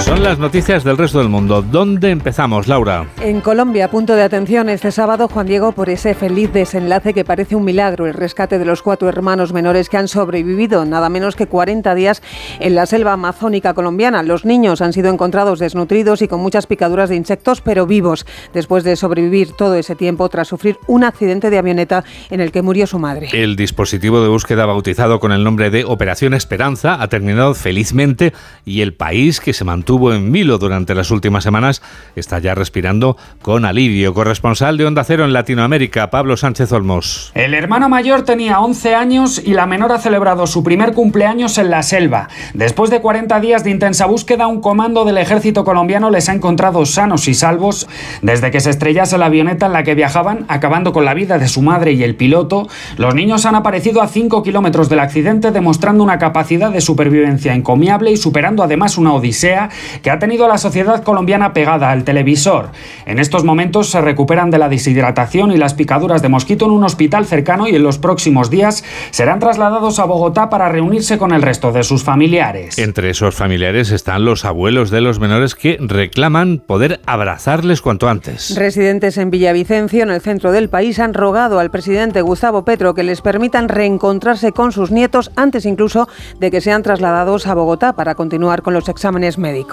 Son 0.00 0.22
las 0.22 0.38
noticias 0.38 0.84
del 0.84 0.96
resto 0.96 1.18
del 1.18 1.28
mundo. 1.28 1.60
¿Dónde 1.60 2.10
empezamos, 2.10 2.68
Laura? 2.68 3.08
En 3.20 3.40
Colombia, 3.40 3.90
punto 3.90 4.14
de 4.14 4.22
atención 4.22 4.68
este 4.68 4.92
sábado, 4.92 5.26
Juan 5.26 5.46
Diego, 5.46 5.72
por 5.72 5.90
ese 5.90 6.14
feliz 6.14 6.52
desenlace 6.52 7.12
que 7.12 7.24
parece 7.24 7.56
un 7.56 7.64
milagro, 7.64 8.06
el 8.06 8.14
rescate 8.14 8.60
de 8.60 8.64
los 8.64 8.80
cuatro 8.80 9.08
hermanos 9.08 9.52
menores 9.52 9.88
que 9.88 9.96
han 9.96 10.06
sobrevivido 10.06 10.84
nada 10.84 11.08
menos 11.08 11.34
que 11.34 11.46
40 11.46 11.96
días 11.96 12.22
en 12.60 12.76
la 12.76 12.86
selva 12.86 13.14
amazónica 13.14 13.74
colombiana. 13.74 14.22
Los 14.22 14.44
niños 14.44 14.80
han 14.82 14.92
sido 14.92 15.10
encontrados 15.10 15.58
desnutridos 15.58 16.22
y 16.22 16.28
con 16.28 16.40
muchas 16.40 16.66
picaduras 16.66 17.08
de 17.08 17.16
insectos, 17.16 17.60
pero 17.60 17.84
vivos, 17.84 18.24
después 18.54 18.84
de 18.84 18.94
sobrevivir 18.94 19.52
todo 19.52 19.74
ese 19.74 19.96
tiempo 19.96 20.28
tras 20.28 20.46
sufrir 20.46 20.78
un 20.86 21.02
accidente 21.02 21.50
de 21.50 21.58
avioneta 21.58 22.04
en 22.30 22.40
el 22.40 22.52
que 22.52 22.62
murió 22.62 22.86
su 22.86 23.00
madre. 23.00 23.30
El 23.32 23.56
dispositivo 23.56 24.22
de 24.22 24.28
búsqueda 24.28 24.64
bautizado 24.64 25.18
con 25.18 25.32
el 25.32 25.42
nombre 25.42 25.70
de 25.70 25.84
Operación 25.84 26.34
Esperanza 26.34 27.02
ha 27.02 27.08
terminado 27.08 27.54
felizmente 27.54 28.32
y 28.64 28.82
el 28.82 28.94
país 28.94 29.40
que 29.40 29.52
se 29.52 29.64
mantuvo 29.64 29.87
en 29.88 30.32
vilo 30.32 30.58
durante 30.58 30.94
las 30.94 31.10
últimas 31.10 31.42
semanas 31.42 31.80
está 32.14 32.38
ya 32.38 32.54
respirando 32.54 33.16
con 33.40 33.64
alivio. 33.64 34.12
Corresponsal 34.12 34.76
de 34.76 34.84
Onda 34.84 35.02
Cero 35.02 35.24
en 35.24 35.32
Latinoamérica, 35.32 36.10
Pablo 36.10 36.36
Sánchez 36.36 36.70
Olmos. 36.72 37.32
El 37.34 37.54
hermano 37.54 37.88
mayor 37.88 38.22
tenía 38.22 38.60
11 38.60 38.94
años 38.94 39.40
y 39.42 39.54
la 39.54 39.64
menor 39.64 39.92
ha 39.92 39.98
celebrado 39.98 40.46
su 40.46 40.62
primer 40.62 40.92
cumpleaños 40.92 41.56
en 41.56 41.70
la 41.70 41.82
selva. 41.82 42.28
Después 42.52 42.90
de 42.90 43.00
40 43.00 43.40
días 43.40 43.64
de 43.64 43.70
intensa 43.70 44.04
búsqueda, 44.04 44.46
un 44.46 44.60
comando 44.60 45.06
del 45.06 45.16
ejército 45.16 45.64
colombiano 45.64 46.10
les 46.10 46.28
ha 46.28 46.34
encontrado 46.34 46.84
sanos 46.84 47.26
y 47.26 47.32
salvos 47.32 47.88
desde 48.20 48.50
que 48.50 48.60
se 48.60 48.68
estrellase 48.68 49.16
la 49.16 49.26
avioneta 49.26 49.66
en 49.66 49.72
la 49.72 49.84
que 49.84 49.94
viajaban, 49.94 50.44
acabando 50.48 50.92
con 50.92 51.06
la 51.06 51.14
vida 51.14 51.38
de 51.38 51.48
su 51.48 51.62
madre 51.62 51.92
y 51.92 52.02
el 52.02 52.14
piloto. 52.14 52.68
Los 52.98 53.14
niños 53.14 53.46
han 53.46 53.54
aparecido 53.54 54.02
a 54.02 54.08
5 54.08 54.42
kilómetros 54.42 54.90
del 54.90 55.00
accidente, 55.00 55.50
demostrando 55.50 56.04
una 56.04 56.18
capacidad 56.18 56.70
de 56.70 56.82
supervivencia 56.82 57.54
encomiable 57.54 58.10
y 58.10 58.18
superando 58.18 58.62
además 58.62 58.98
una 58.98 59.14
odisea 59.14 59.70
que 60.02 60.10
ha 60.10 60.18
tenido 60.18 60.44
a 60.44 60.48
la 60.48 60.58
sociedad 60.58 61.02
colombiana 61.02 61.52
pegada 61.52 61.90
al 61.90 62.04
televisor. 62.04 62.70
En 63.06 63.18
estos 63.18 63.44
momentos 63.44 63.90
se 63.90 64.00
recuperan 64.00 64.50
de 64.50 64.58
la 64.58 64.68
deshidratación 64.68 65.52
y 65.52 65.56
las 65.56 65.74
picaduras 65.74 66.22
de 66.22 66.28
mosquito 66.28 66.66
en 66.66 66.72
un 66.72 66.84
hospital 66.84 67.26
cercano 67.26 67.68
y 67.68 67.74
en 67.74 67.82
los 67.82 67.98
próximos 67.98 68.50
días 68.50 68.84
serán 69.10 69.38
trasladados 69.38 69.98
a 69.98 70.04
Bogotá 70.04 70.48
para 70.50 70.68
reunirse 70.68 71.18
con 71.18 71.32
el 71.32 71.42
resto 71.42 71.72
de 71.72 71.82
sus 71.82 72.04
familiares. 72.04 72.78
Entre 72.78 73.10
esos 73.10 73.34
familiares 73.34 73.90
están 73.90 74.24
los 74.24 74.44
abuelos 74.44 74.90
de 74.90 75.00
los 75.00 75.20
menores 75.20 75.54
que 75.54 75.76
reclaman 75.80 76.58
poder 76.58 77.00
abrazarles 77.06 77.82
cuanto 77.82 78.08
antes. 78.08 78.56
Residentes 78.56 79.18
en 79.18 79.30
Villavicencio, 79.30 80.02
en 80.02 80.10
el 80.10 80.20
centro 80.20 80.52
del 80.52 80.68
país, 80.68 80.98
han 80.98 81.14
rogado 81.14 81.58
al 81.58 81.70
presidente 81.70 82.22
Gustavo 82.22 82.64
Petro 82.64 82.94
que 82.94 83.02
les 83.02 83.20
permitan 83.20 83.68
reencontrarse 83.68 84.52
con 84.52 84.72
sus 84.72 84.90
nietos 84.90 85.30
antes 85.36 85.66
incluso 85.66 86.08
de 86.38 86.50
que 86.50 86.60
sean 86.60 86.82
trasladados 86.82 87.46
a 87.46 87.54
Bogotá 87.54 87.94
para 87.94 88.14
continuar 88.14 88.62
con 88.62 88.74
los 88.74 88.88
exámenes 88.88 89.38
médicos. 89.38 89.67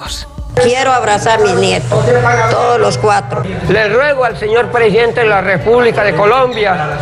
Quiero 0.63 0.91
abrazar 0.91 1.41
a 1.41 1.43
mis 1.43 1.55
nietos, 1.55 2.05
todos 2.49 2.79
los 2.79 2.97
cuatro. 2.97 3.43
Le 3.67 3.89
ruego 3.89 4.23
al 4.23 4.37
señor 4.37 4.71
presidente 4.71 5.21
de 5.21 5.27
la 5.27 5.41
República 5.41 6.03
de 6.03 6.15
Colombia 6.15 6.97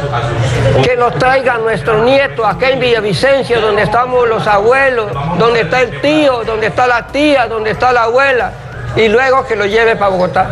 que 0.84 0.98
nos 0.98 1.14
traiga 1.20 1.56
a 1.56 1.58
nuestros 1.60 2.04
nietos 2.04 2.46
acá 2.46 2.70
en 2.70 2.80
Villavicencio, 2.80 3.62
donde 3.62 3.84
estamos 3.84 4.28
los 4.28 4.48
abuelos, 4.48 5.12
donde 5.38 5.62
está 5.62 5.82
el 5.82 6.02
tío, 6.02 6.44
donde 6.44 6.68
está 6.68 6.88
la 6.88 7.08
tía, 7.08 7.48
donde 7.48 7.72
está 7.72 7.94
la 7.94 8.04
abuela, 8.04 8.52
y 8.96 9.10
luego 9.10 9.46
que 9.48 9.56
lo 9.56 9.66
lleve 9.66 9.96
para 9.96 10.12
Bogotá. 10.12 10.52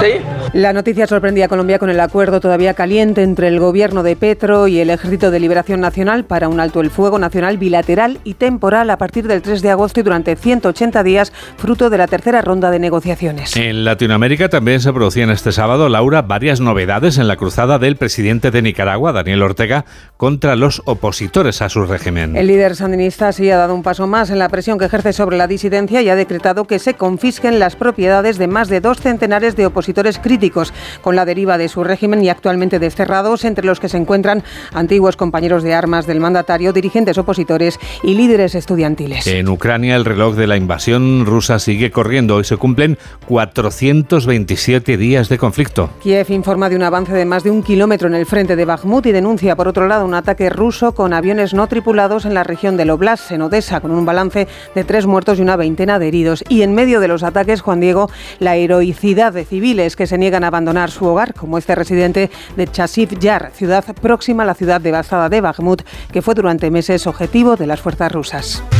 ¿Sí? 0.00 0.20
La 0.52 0.72
noticia 0.72 1.06
sorprendía 1.06 1.44
a 1.44 1.48
Colombia 1.48 1.78
con 1.78 1.90
el 1.90 2.00
acuerdo 2.00 2.40
todavía 2.40 2.74
caliente 2.74 3.22
entre 3.22 3.46
el 3.46 3.60
gobierno 3.60 4.02
de 4.02 4.16
Petro 4.16 4.66
y 4.66 4.80
el 4.80 4.90
Ejército 4.90 5.30
de 5.30 5.38
Liberación 5.38 5.80
Nacional 5.80 6.24
para 6.24 6.48
un 6.48 6.58
alto 6.58 6.80
el 6.80 6.90
fuego 6.90 7.20
nacional 7.20 7.56
bilateral 7.56 8.18
y 8.24 8.34
temporal 8.34 8.90
a 8.90 8.98
partir 8.98 9.28
del 9.28 9.42
3 9.42 9.62
de 9.62 9.70
agosto 9.70 10.00
y 10.00 10.02
durante 10.02 10.34
180 10.34 11.04
días, 11.04 11.32
fruto 11.56 11.88
de 11.88 11.98
la 11.98 12.08
tercera 12.08 12.42
ronda 12.42 12.72
de 12.72 12.80
negociaciones. 12.80 13.56
En 13.56 13.84
Latinoamérica 13.84 14.48
también 14.48 14.80
se 14.80 14.92
producían 14.92 15.30
este 15.30 15.52
sábado, 15.52 15.88
Laura, 15.88 16.22
varias 16.22 16.60
novedades 16.60 17.18
en 17.18 17.28
la 17.28 17.36
cruzada 17.36 17.78
del 17.78 17.96
presidente 17.96 18.50
de 18.50 18.62
Nicaragua, 18.62 19.12
Daniel 19.12 19.42
Ortega, 19.42 19.84
contra 20.16 20.56
los 20.56 20.82
opositores 20.84 21.62
a 21.62 21.68
su 21.68 21.84
régimen. 21.84 22.34
El 22.36 22.48
líder 22.48 22.74
sandinista 22.74 23.32
sí 23.32 23.50
ha 23.50 23.56
dado 23.56 23.74
un 23.74 23.84
paso 23.84 24.08
más 24.08 24.30
en 24.30 24.38
la 24.40 24.48
presión 24.48 24.78
que 24.78 24.86
ejerce 24.86 25.12
sobre 25.12 25.36
la 25.36 25.46
disidencia 25.46 26.02
y 26.02 26.08
ha 26.08 26.16
decretado 26.16 26.64
que 26.64 26.80
se 26.80 26.94
confisquen 26.94 27.58
las 27.60 27.76
propiedades 27.80 28.38
de 28.38 28.46
más 28.46 28.68
de 28.68 28.80
dos 28.80 29.00
centenares 29.00 29.56
de 29.56 29.66
opositores 29.66 30.18
críticos 30.18 30.72
con 31.00 31.16
la 31.16 31.24
deriva 31.24 31.58
de 31.58 31.68
su 31.68 31.82
régimen 31.82 32.22
y 32.22 32.28
actualmente 32.28 32.78
desterrados, 32.78 33.44
entre 33.44 33.64
los 33.64 33.80
que 33.80 33.88
se 33.88 33.96
encuentran 33.96 34.44
antiguos 34.74 35.16
compañeros 35.16 35.62
de 35.62 35.74
armas 35.74 36.06
del 36.06 36.20
mandatario, 36.20 36.72
dirigentes 36.72 37.16
opositores 37.18 37.80
y 38.02 38.14
líderes 38.14 38.54
estudiantiles. 38.54 39.26
En 39.26 39.48
Ucrania 39.48 39.96
el 39.96 40.04
reloj 40.04 40.36
de 40.36 40.46
la 40.46 40.56
invasión 40.56 41.24
rusa 41.24 41.58
sigue 41.58 41.90
corriendo. 41.90 42.36
Hoy 42.36 42.44
se 42.44 42.58
cumplen 42.58 42.98
427 43.26 44.98
días 44.98 45.28
de 45.30 45.38
conflicto. 45.38 45.90
Kiev 46.02 46.30
informa 46.30 46.68
de 46.68 46.76
un 46.76 46.82
avance 46.82 47.14
de 47.14 47.24
más 47.24 47.42
de 47.42 47.50
un 47.50 47.62
kilómetro 47.62 48.08
en 48.08 48.14
el 48.14 48.26
frente 48.26 48.56
de 48.56 48.64
Bakhmut 48.66 49.06
y 49.06 49.12
denuncia, 49.12 49.56
por 49.56 49.68
otro 49.68 49.88
lado, 49.88 50.04
un 50.04 50.14
ataque 50.14 50.50
ruso 50.50 50.92
con 50.92 51.14
aviones 51.14 51.54
no 51.54 51.66
tripulados 51.66 52.26
en 52.26 52.34
la 52.34 52.44
región 52.44 52.76
del 52.76 52.90
Oblast, 52.90 53.32
en 53.32 53.40
Odessa, 53.40 53.80
con 53.80 53.90
un 53.90 54.04
balance 54.04 54.46
de 54.74 54.84
tres 54.84 55.06
muertos 55.06 55.38
y 55.38 55.42
una 55.42 55.56
veintena 55.56 55.98
de 55.98 56.08
heridos. 56.08 56.44
Y 56.48 56.62
en 56.62 56.74
medio 56.74 57.00
de 57.00 57.08
los 57.08 57.22
ataques, 57.22 57.62
Juan 57.70 57.78
Diego, 57.78 58.10
la 58.40 58.56
heroicidad 58.56 59.32
de 59.32 59.44
civiles 59.44 59.94
que 59.94 60.08
se 60.08 60.18
niegan 60.18 60.42
a 60.42 60.48
abandonar 60.48 60.90
su 60.90 61.06
hogar, 61.06 61.34
como 61.34 61.56
este 61.56 61.76
residente 61.76 62.28
de 62.56 62.66
Chasiv 62.66 63.16
Yar, 63.20 63.52
ciudad 63.54 63.84
próxima 63.94 64.42
a 64.42 64.46
la 64.46 64.54
ciudad 64.54 64.80
devastada 64.80 65.28
de 65.28 65.40
Bakhmut, 65.40 65.82
que 66.10 66.20
fue 66.20 66.34
durante 66.34 66.68
meses 66.72 67.06
objetivo 67.06 67.54
de 67.54 67.68
las 67.68 67.80
fuerzas 67.80 68.10
rusas. 68.10 68.79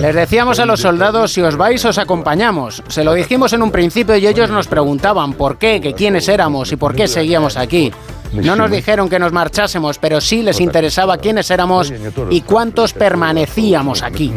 Les 0.00 0.14
decíamos 0.14 0.58
a 0.58 0.66
los 0.66 0.80
soldados, 0.80 1.32
si 1.32 1.42
os 1.42 1.56
vais 1.56 1.84
os 1.84 1.98
acompañamos. 1.98 2.82
Se 2.88 3.04
lo 3.04 3.14
dijimos 3.14 3.52
en 3.52 3.62
un 3.62 3.70
principio 3.70 4.16
y 4.16 4.26
ellos 4.26 4.50
nos 4.50 4.66
preguntaban 4.68 5.34
por 5.34 5.58
qué, 5.58 5.80
que 5.80 5.94
quiénes 5.94 6.28
éramos 6.28 6.72
y 6.72 6.76
por 6.76 6.94
qué 6.94 7.06
seguíamos 7.06 7.56
aquí. 7.56 7.92
No 8.32 8.54
nos 8.54 8.70
dijeron 8.70 9.08
que 9.08 9.18
nos 9.18 9.32
marchásemos, 9.32 9.98
pero 9.98 10.20
sí 10.20 10.42
les 10.42 10.60
interesaba 10.60 11.18
quiénes 11.18 11.50
éramos 11.50 11.92
y 12.30 12.42
cuántos 12.42 12.92
permanecíamos 12.92 14.02
aquí. 14.02 14.32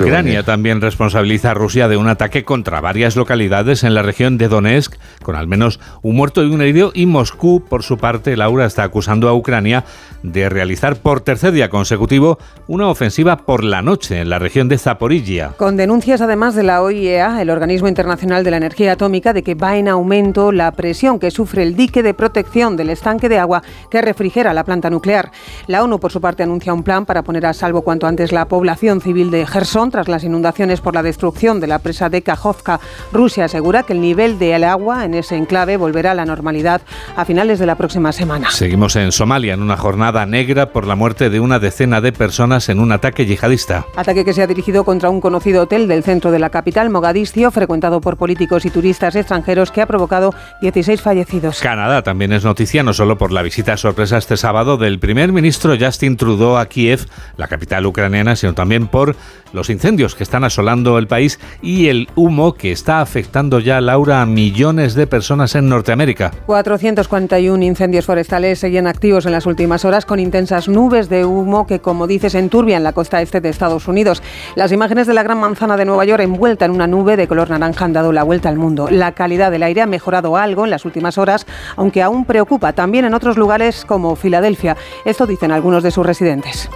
Ucrania 0.00 0.42
también 0.42 0.80
responsabiliza 0.80 1.52
a 1.52 1.54
Rusia 1.54 1.86
de 1.88 1.96
un 1.96 2.08
ataque 2.08 2.44
contra 2.44 2.80
varias 2.80 3.14
localidades 3.14 3.84
en 3.84 3.94
la 3.94 4.02
región 4.02 4.36
de 4.36 4.48
Donetsk, 4.48 4.94
con 5.22 5.36
al 5.36 5.46
menos 5.46 5.78
un 6.02 6.16
muerto 6.16 6.42
y 6.42 6.50
un 6.50 6.60
herido, 6.60 6.90
y 6.92 7.06
Moscú, 7.06 7.62
por 7.64 7.84
su 7.84 7.98
parte, 7.98 8.36
Laura 8.36 8.66
está 8.66 8.82
acusando 8.82 9.28
a 9.28 9.34
Ucrania 9.34 9.84
de 10.24 10.48
realizar 10.48 10.96
por 10.96 11.20
tercer 11.20 11.52
día 11.52 11.70
consecutivo 11.70 12.25
una 12.66 12.88
ofensiva 12.88 13.36
por 13.36 13.62
la 13.62 13.82
noche 13.82 14.20
en 14.20 14.28
la 14.28 14.38
región 14.38 14.68
de 14.68 14.78
Zaporilla. 14.78 15.52
Con 15.56 15.76
denuncias 15.76 16.20
además 16.20 16.54
de 16.54 16.62
la 16.62 16.82
OIEA, 16.82 17.40
el 17.40 17.50
Organismo 17.50 17.88
Internacional 17.88 18.42
de 18.44 18.50
la 18.50 18.56
Energía 18.56 18.92
Atómica, 18.92 19.32
de 19.32 19.42
que 19.42 19.54
va 19.54 19.76
en 19.76 19.88
aumento 19.88 20.52
la 20.52 20.72
presión 20.72 21.18
que 21.18 21.30
sufre 21.30 21.62
el 21.62 21.76
dique 21.76 22.02
de 22.02 22.14
protección 22.14 22.76
del 22.76 22.90
estanque 22.90 23.28
de 23.28 23.38
agua 23.38 23.62
que 23.90 24.02
refrigera 24.02 24.54
la 24.54 24.64
planta 24.64 24.90
nuclear. 24.90 25.30
La 25.66 25.82
ONU, 25.82 26.00
por 26.00 26.12
su 26.12 26.20
parte, 26.20 26.42
anuncia 26.42 26.74
un 26.74 26.82
plan 26.82 27.06
para 27.06 27.22
poner 27.22 27.46
a 27.46 27.52
salvo 27.52 27.82
cuanto 27.82 28.06
antes 28.06 28.32
la 28.32 28.48
población 28.48 29.00
civil 29.00 29.30
de 29.30 29.46
Gerson 29.46 29.90
tras 29.90 30.08
las 30.08 30.24
inundaciones 30.24 30.80
por 30.80 30.94
la 30.94 31.02
destrucción 31.02 31.60
de 31.60 31.66
la 31.66 31.78
presa 31.78 32.08
de 32.08 32.22
Kajovka. 32.22 32.80
Rusia 33.12 33.44
asegura 33.44 33.82
que 33.84 33.92
el 33.92 34.00
nivel 34.00 34.38
del 34.38 34.64
agua 34.64 35.04
en 35.04 35.14
ese 35.14 35.36
enclave 35.36 35.76
volverá 35.76 36.12
a 36.12 36.14
la 36.14 36.24
normalidad 36.24 36.82
a 37.16 37.24
finales 37.24 37.58
de 37.58 37.66
la 37.66 37.76
próxima 37.76 38.12
semana. 38.12 38.50
Seguimos 38.50 38.96
en 38.96 39.12
Somalia 39.12 39.54
en 39.54 39.62
una 39.62 39.76
jornada 39.76 40.26
negra 40.26 40.72
por 40.72 40.86
la 40.86 40.94
muerte 40.94 41.30
de 41.30 41.40
una 41.40 41.58
decena 41.58 42.00
de 42.00 42.12
personas 42.16 42.68
en 42.68 42.80
un 42.80 42.92
ataque 42.92 43.26
yihadista. 43.26 43.86
Ataque 43.96 44.24
que 44.24 44.32
se 44.32 44.42
ha 44.42 44.46
dirigido 44.46 44.84
contra 44.84 45.10
un 45.10 45.20
conocido 45.20 45.62
hotel 45.62 45.88
del 45.88 46.02
centro 46.02 46.30
de 46.30 46.38
la 46.38 46.50
capital, 46.50 46.90
Mogadiscio, 46.90 47.50
frecuentado 47.50 48.00
por 48.00 48.16
políticos 48.16 48.64
y 48.64 48.70
turistas 48.70 49.14
extranjeros, 49.14 49.70
que 49.70 49.82
ha 49.82 49.86
provocado 49.86 50.34
16 50.60 51.00
fallecidos. 51.00 51.60
Canadá 51.60 52.02
también 52.02 52.32
es 52.32 52.44
noticia 52.44 52.82
no 52.82 52.92
solo 52.92 53.18
por 53.18 53.32
la 53.32 53.42
visita 53.42 53.76
sorpresa 53.76 54.18
este 54.18 54.36
sábado 54.36 54.76
del 54.76 54.98
primer 54.98 55.32
ministro 55.32 55.76
Justin 55.78 56.16
Trudeau 56.16 56.56
a 56.56 56.66
Kiev, 56.66 57.06
la 57.36 57.48
capital 57.48 57.86
ucraniana, 57.86 58.36
sino 58.36 58.54
también 58.54 58.88
por 58.88 59.16
los 59.52 59.70
incendios 59.70 60.14
que 60.14 60.22
están 60.22 60.44
asolando 60.44 60.98
el 60.98 61.06
país 61.06 61.38
y 61.62 61.88
el 61.88 62.08
humo 62.14 62.54
que 62.54 62.72
está 62.72 63.00
afectando 63.00 63.60
ya, 63.60 63.80
Laura, 63.80 64.22
a 64.22 64.26
millones 64.26 64.94
de 64.94 65.06
personas 65.06 65.54
en 65.54 65.68
Norteamérica. 65.68 66.32
441 66.46 67.64
incendios 67.64 68.04
forestales 68.04 68.58
seguían 68.58 68.86
activos 68.86 69.26
en 69.26 69.32
las 69.32 69.46
últimas 69.46 69.84
horas 69.84 70.04
con 70.04 70.20
intensas 70.20 70.68
nubes 70.68 71.08
de 71.08 71.24
humo 71.24 71.66
que, 71.66 71.80
como 71.96 72.06
dices, 72.06 72.34
enturbian 72.34 72.82
la 72.82 72.92
costa 72.92 73.22
este 73.22 73.40
de 73.40 73.48
Estados 73.48 73.88
Unidos. 73.88 74.22
Las 74.54 74.70
imágenes 74.70 75.06
de 75.06 75.14
la 75.14 75.22
Gran 75.22 75.38
Manzana 75.38 75.78
de 75.78 75.86
Nueva 75.86 76.04
York 76.04 76.22
envuelta 76.22 76.66
en 76.66 76.72
una 76.72 76.86
nube 76.86 77.16
de 77.16 77.26
color 77.26 77.48
naranja 77.48 77.86
han 77.86 77.94
dado 77.94 78.12
la 78.12 78.22
vuelta 78.22 78.50
al 78.50 78.58
mundo. 78.58 78.88
La 78.90 79.12
calidad 79.12 79.50
del 79.50 79.62
aire 79.62 79.80
ha 79.80 79.86
mejorado 79.86 80.36
algo 80.36 80.66
en 80.66 80.70
las 80.70 80.84
últimas 80.84 81.16
horas, 81.16 81.46
aunque 81.74 82.02
aún 82.02 82.26
preocupa 82.26 82.74
también 82.74 83.06
en 83.06 83.14
otros 83.14 83.38
lugares 83.38 83.86
como 83.86 84.14
Filadelfia. 84.14 84.76
Esto 85.06 85.26
dicen 85.26 85.52
algunos 85.52 85.82
de 85.82 85.90
sus 85.90 86.04
residentes. 86.04 86.68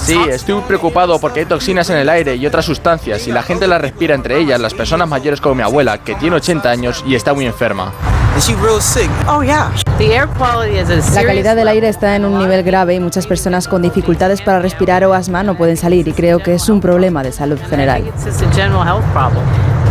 Sí, 0.00 0.18
estoy 0.28 0.60
preocupado 0.62 1.20
porque 1.20 1.40
hay 1.40 1.46
toxinas 1.46 1.88
en 1.90 1.98
el 1.98 2.08
aire 2.08 2.34
y 2.34 2.44
otras 2.44 2.64
sustancias 2.64 3.28
y 3.28 3.30
la 3.30 3.44
gente 3.44 3.68
las 3.68 3.80
respira 3.80 4.16
entre 4.16 4.38
ellas, 4.38 4.58
las 4.58 4.74
personas 4.74 5.08
mayores 5.08 5.40
como 5.40 5.54
mi 5.54 5.62
abuela, 5.62 5.98
que 5.98 6.16
tiene 6.16 6.34
80 6.34 6.68
años 6.68 7.04
y 7.06 7.14
está 7.14 7.32
muy 7.32 7.46
enferma. 7.46 7.92
La 11.14 11.24
calidad 11.24 11.56
del 11.56 11.68
aire 11.68 11.88
está 11.88 12.16
en 12.16 12.24
un 12.24 12.38
nivel 12.38 12.62
grave 12.62 12.94
y 12.94 13.00
muchas 13.00 13.26
personas 13.26 13.59
con 13.68 13.82
dificultades 13.82 14.42
para 14.42 14.60
respirar 14.60 15.04
o 15.04 15.14
asma 15.14 15.42
no 15.42 15.56
pueden 15.56 15.76
salir 15.76 16.06
y 16.08 16.12
creo 16.12 16.38
que 16.38 16.54
es 16.54 16.68
un 16.68 16.80
problema 16.80 17.22
de 17.22 17.32
salud 17.32 17.58
general. 17.68 18.04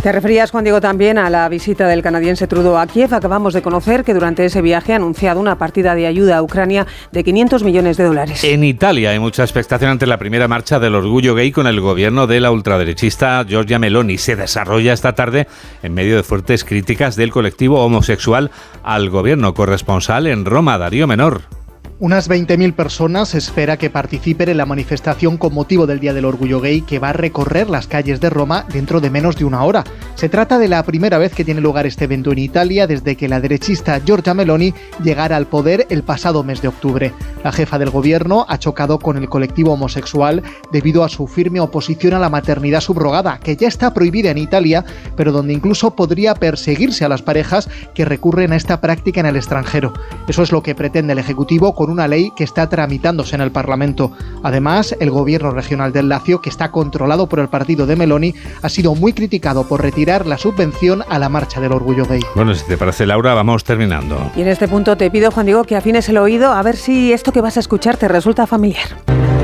Te 0.01 0.13
referías, 0.13 0.51
Juan 0.51 0.63
Diego, 0.63 0.80
también 0.80 1.17
a 1.17 1.30
la 1.30 1.49
visita 1.49 1.86
del 1.86 2.01
canadiense 2.01 2.47
Trudeau 2.47 2.78
a 2.78 2.88
Kiev. 2.88 3.13
Acabamos 3.13 3.53
de 3.53 3.61
conocer 3.61 4.05
que 4.05 4.13
durante 4.13 4.45
ese 4.45 4.61
viaje 4.61 4.93
ha 4.93 4.95
anunciado 4.95 5.41
una 5.41 5.57
partida 5.57 5.93
de 5.93 6.07
ayuda 6.07 6.38
a 6.38 6.41
Ucrania 6.41 6.88
de 7.11 7.22
500 7.22 7.63
millones 7.63 7.97
de 7.97 8.05
dólares. 8.05 8.41
En 8.45 8.63
Italia 8.63 9.09
hay 9.09 9.20
mucha 9.20 9.43
expectación 9.43 9.91
ante 9.91 10.07
la 10.07 10.17
primera 10.17 10.47
marcha 10.47 10.80
del 10.80 10.95
orgullo 10.95 11.36
gay 11.36 11.51
con 11.51 11.67
el 11.67 11.82
gobierno 11.82 12.28
de 12.28 12.39
la 12.39 12.51
ultraderechista 12.51 13.43
Giorgia 13.45 13.78
Meloni. 13.78 14.17
Se 14.17 14.38
desarrolla 14.38 14.93
esta 14.93 15.15
tarde 15.15 15.47
en 15.84 15.93
medio 15.93 16.15
de 16.15 16.24
fuertes 16.24 16.63
críticas 16.63 17.17
del 17.17 17.32
colectivo 17.32 17.84
homosexual 17.84 18.51
al 18.84 19.09
gobierno 19.09 19.53
corresponsal 19.53 20.28
en 20.28 20.45
Roma, 20.45 20.78
Darío 20.78 21.07
Menor. 21.07 21.59
Unas 22.02 22.30
20.000 22.30 22.76
personas 22.76 23.28
se 23.28 23.39
espera 23.39 23.76
que 23.76 23.89
participen 23.89 24.47
en 24.47 24.56
la 24.56 24.66
manifestación 24.66 25.36
con 25.36 25.54
motivo 25.54 25.86
del 25.86 26.00
Día 26.00 26.14
del 26.14 26.24
Orgullo 26.24 26.62
Gay 26.62 26.80
que 26.82 26.97
va 26.97 27.10
a 27.10 27.14
recorrer 27.14 27.70
las 27.70 27.88
calles 27.88 28.22
de 28.22 28.30
Roma 28.30 28.66
dentro 28.72 29.02
de 29.02 29.10
menos 29.10 29.36
de 29.36 29.43
una 29.43 29.66
hora. 29.66 29.84
Se 30.16 30.30
trata 30.30 30.58
de 30.60 30.70
la 30.70 30.82
primera 30.84 31.18
vez 31.18 31.34
que 31.34 31.43
tiene 31.43 31.60
lugar 31.60 31.86
este 31.86 32.06
evento 32.06 32.32
en 32.32 32.38
Italia 32.38 32.88
desde 32.88 33.18
que 33.18 33.28
la 33.28 33.41
derechista 33.41 34.00
Giorgia 34.00 34.34
Meloni 34.34 34.74
llegara 35.04 35.36
al 35.36 35.47
poder 35.47 35.88
el 35.89 36.04
pasado 36.04 36.41
mes 36.41 36.62
de 36.62 36.70
octubre. 36.70 37.14
La 37.43 37.52
jefa 37.52 37.78
del 37.78 37.89
gobierno 37.89 38.45
ha 38.47 38.58
chocado 38.60 38.97
con 38.97 39.18
el 39.18 39.28
colectivo 39.28 39.74
homosexual 39.74 40.41
debido 40.72 41.04
a 41.04 41.10
su 41.10 41.28
firme 41.28 41.60
oposición 41.60 42.14
a 42.14 42.20
la 42.20 42.30
maternidad 42.30 42.80
subrogada, 42.80 43.41
que 43.41 43.58
ya 43.58 43.68
está 43.68 43.93
prohibida 43.93 44.32
en 44.32 44.38
Italia, 44.38 44.86
pero 45.18 45.34
donde 45.34 45.52
incluso 45.52 45.97
podría 45.97 46.34
perseguirse 46.34 47.04
a 47.04 47.10
las 47.10 47.24
parejas 47.24 47.70
que 47.93 48.06
recurren 48.06 48.54
a 48.54 48.56
esta 48.56 48.80
práctica 48.80 49.20
en 49.20 49.26
el 49.26 49.36
extranjero. 49.36 49.91
Eso 50.30 50.43
es 50.43 50.54
lo 50.54 50.64
que 50.64 50.76
pretende 50.76 51.12
el 51.12 51.20
Ejecutivo 51.20 51.76
con 51.76 51.89
una 51.90 52.08
ley 52.08 52.32
que 52.36 52.44
está 52.44 52.70
tramitándose 52.70 53.36
en 53.36 53.42
el 53.42 53.52
Parlamento. 53.52 54.12
Además, 54.44 54.96
el 55.00 55.12
gobierno 55.12 55.52
regional 55.52 55.92
del 55.92 56.10
Lacio, 56.10 56.42
que 56.42 56.50
está 56.50 56.72
controlado 56.72 57.28
por 57.28 57.40
el 57.40 57.50
partido 57.50 57.86
de 57.86 57.96
Meloni, 57.96 58.36
ha 58.62 58.70
sido 58.70 58.96
muy 58.96 59.14
criticado 59.14 59.68
por 59.68 59.82
retirar 59.82 60.26
la 60.26 60.38
subvención 60.38 61.04
a 61.10 61.20
la 61.20 61.30
marcha 61.30 61.60
del 61.62 61.72
orgullo 61.72 62.06
gay. 62.06 62.22
Bueno, 62.36 62.54
si 62.54 62.66
te 62.66 62.78
parece, 62.78 63.06
Laura, 63.06 63.34
vamos 63.34 63.64
terminando. 63.64 64.32
Y 64.36 64.42
en 64.42 64.48
este 64.48 64.68
punto 64.68 64.98
te 64.98 65.10
pido, 65.12 65.32
Juan 65.32 65.46
Diego, 65.46 65.64
que 65.64 65.76
afines 65.76 66.08
el 66.10 66.18
oído 66.18 66.52
a 66.52 66.62
ver 66.64 66.78
si 66.78 67.14
esto 67.14 67.32
que 67.32 67.42
vas 67.42 67.58
a 67.58 67.60
escuchar 67.60 67.98
te 67.98 68.08
resulta 68.08 68.48
familiar. 68.48 68.88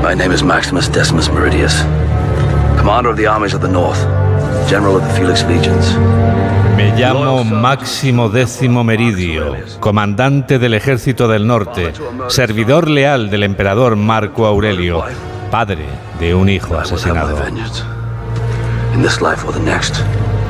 My 0.02 0.14
name 0.14 0.32
is 0.34 0.42
Maximus 0.42 0.90
Decimus 0.92 1.30
Meridius, 1.32 1.84
commander 2.78 3.10
of 3.10 3.16
the 3.16 3.26
armies 3.26 3.54
of 3.54 3.60
the 3.60 3.68
North, 3.68 3.98
general 4.68 4.96
of 4.96 5.02
the 5.02 5.14
Felix 5.14 5.44
Legions. 5.48 5.96
Me 6.76 6.94
llamo 6.94 7.42
Máximo 7.42 8.28
Décimo 8.28 8.84
Meridio, 8.84 9.56
comandante 9.80 10.58
del 10.58 10.74
Ejército 10.74 11.26
del 11.26 11.46
Norte, 11.46 11.94
servidor 12.28 12.90
leal 12.90 13.30
del 13.30 13.44
emperador 13.44 13.96
Marco 13.96 14.46
Aurelio, 14.46 15.02
padre 15.50 15.86
de 16.20 16.34
un 16.34 16.50
hijo 16.50 16.76
asesinado. 16.78 17.38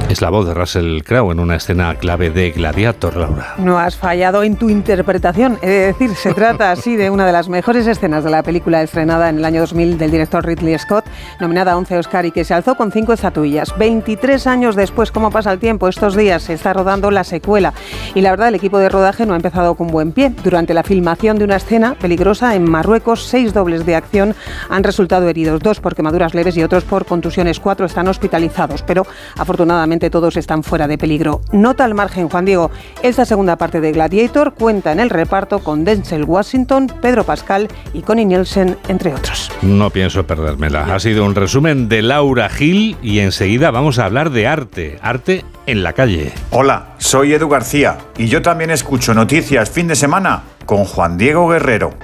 Es 0.08 0.20
la 0.20 0.30
voz 0.30 0.46
de 0.46 0.54
Russell 0.54 1.02
Crowe 1.02 1.32
en 1.32 1.40
una 1.40 1.56
escena 1.56 1.92
clave 1.96 2.30
de 2.30 2.52
Gladiator, 2.52 3.16
Laura. 3.16 3.54
No 3.58 3.76
has 3.76 3.96
fallado 3.96 4.44
en 4.44 4.54
tu 4.54 4.70
interpretación. 4.70 5.58
He 5.62 5.66
de 5.66 5.86
decir, 5.86 6.14
se 6.14 6.32
trata 6.32 6.70
así 6.70 6.94
de 6.94 7.10
una 7.10 7.26
de 7.26 7.32
las 7.32 7.48
mejores 7.48 7.88
escenas 7.88 8.22
de 8.22 8.30
la 8.30 8.44
película 8.44 8.82
estrenada 8.82 9.28
en 9.28 9.38
el 9.38 9.44
año 9.44 9.62
2000 9.62 9.98
del 9.98 10.12
director 10.12 10.46
Ridley 10.46 10.78
Scott, 10.78 11.06
nominada 11.40 11.72
a 11.72 11.76
11 11.76 11.98
Oscar 11.98 12.24
y 12.24 12.30
que 12.30 12.44
se 12.44 12.54
alzó 12.54 12.76
con 12.76 12.92
cinco 12.92 13.14
estatuillas. 13.14 13.76
23 13.76 14.46
años 14.46 14.76
después, 14.76 15.10
¿cómo 15.10 15.32
pasa 15.32 15.52
el 15.52 15.58
tiempo? 15.58 15.88
Estos 15.88 16.14
días 16.14 16.44
se 16.44 16.52
está 16.52 16.72
rodando 16.72 17.10
la 17.10 17.24
secuela 17.24 17.74
y 18.14 18.20
la 18.20 18.30
verdad 18.30 18.48
el 18.48 18.54
equipo 18.54 18.78
de 18.78 18.88
rodaje 18.88 19.26
no 19.26 19.32
ha 19.32 19.36
empezado 19.36 19.74
con 19.74 19.88
buen 19.88 20.12
pie. 20.12 20.32
Durante 20.44 20.72
la 20.72 20.84
filmación 20.84 21.36
de 21.36 21.46
una 21.46 21.56
escena 21.56 21.96
peligrosa 21.96 22.54
en 22.54 22.70
Marruecos, 22.70 23.24
seis 23.24 23.52
dobles 23.52 23.84
de 23.84 23.96
acción 23.96 24.36
han 24.70 24.84
resultado 24.84 25.28
heridos, 25.28 25.60
dos 25.60 25.80
por 25.80 25.96
quemaduras 25.96 26.32
leves 26.32 26.56
y 26.56 26.62
otros 26.62 26.84
por 26.84 27.06
contusiones. 27.06 27.58
Cuatro 27.58 27.86
están 27.86 28.06
hospitalizados, 28.06 28.84
pero 28.84 29.04
afortunadamente 29.36 29.95
todos 30.10 30.36
están 30.36 30.62
fuera 30.62 30.86
de 30.88 30.98
peligro. 30.98 31.40
Nota 31.52 31.84
al 31.84 31.94
margen, 31.94 32.28
Juan 32.28 32.44
Diego, 32.44 32.70
esta 33.02 33.24
segunda 33.24 33.56
parte 33.56 33.80
de 33.80 33.92
Gladiator 33.92 34.54
cuenta 34.54 34.92
en 34.92 35.00
el 35.00 35.10
reparto 35.10 35.60
con 35.60 35.84
Denzel 35.84 36.24
Washington, 36.24 36.92
Pedro 37.00 37.24
Pascal 37.24 37.68
y 37.92 38.02
Connie 38.02 38.24
Nielsen, 38.24 38.76
entre 38.88 39.14
otros. 39.14 39.50
No 39.62 39.90
pienso 39.90 40.26
perdérmela. 40.26 40.94
Ha 40.94 41.00
sido 41.00 41.24
un 41.24 41.34
resumen 41.34 41.88
de 41.88 42.02
Laura 42.02 42.48
Gil 42.48 42.96
y 43.02 43.20
enseguida 43.20 43.70
vamos 43.70 43.98
a 43.98 44.04
hablar 44.04 44.30
de 44.30 44.46
arte, 44.46 44.98
arte 45.02 45.44
en 45.66 45.82
la 45.82 45.92
calle. 45.92 46.32
Hola, 46.50 46.94
soy 46.98 47.32
Edu 47.32 47.48
García 47.48 47.98
y 48.16 48.26
yo 48.28 48.42
también 48.42 48.70
escucho 48.70 49.14
noticias 49.14 49.70
fin 49.70 49.88
de 49.88 49.96
semana 49.96 50.42
con 50.64 50.84
Juan 50.84 51.18
Diego 51.18 51.48
Guerrero. 51.48 51.94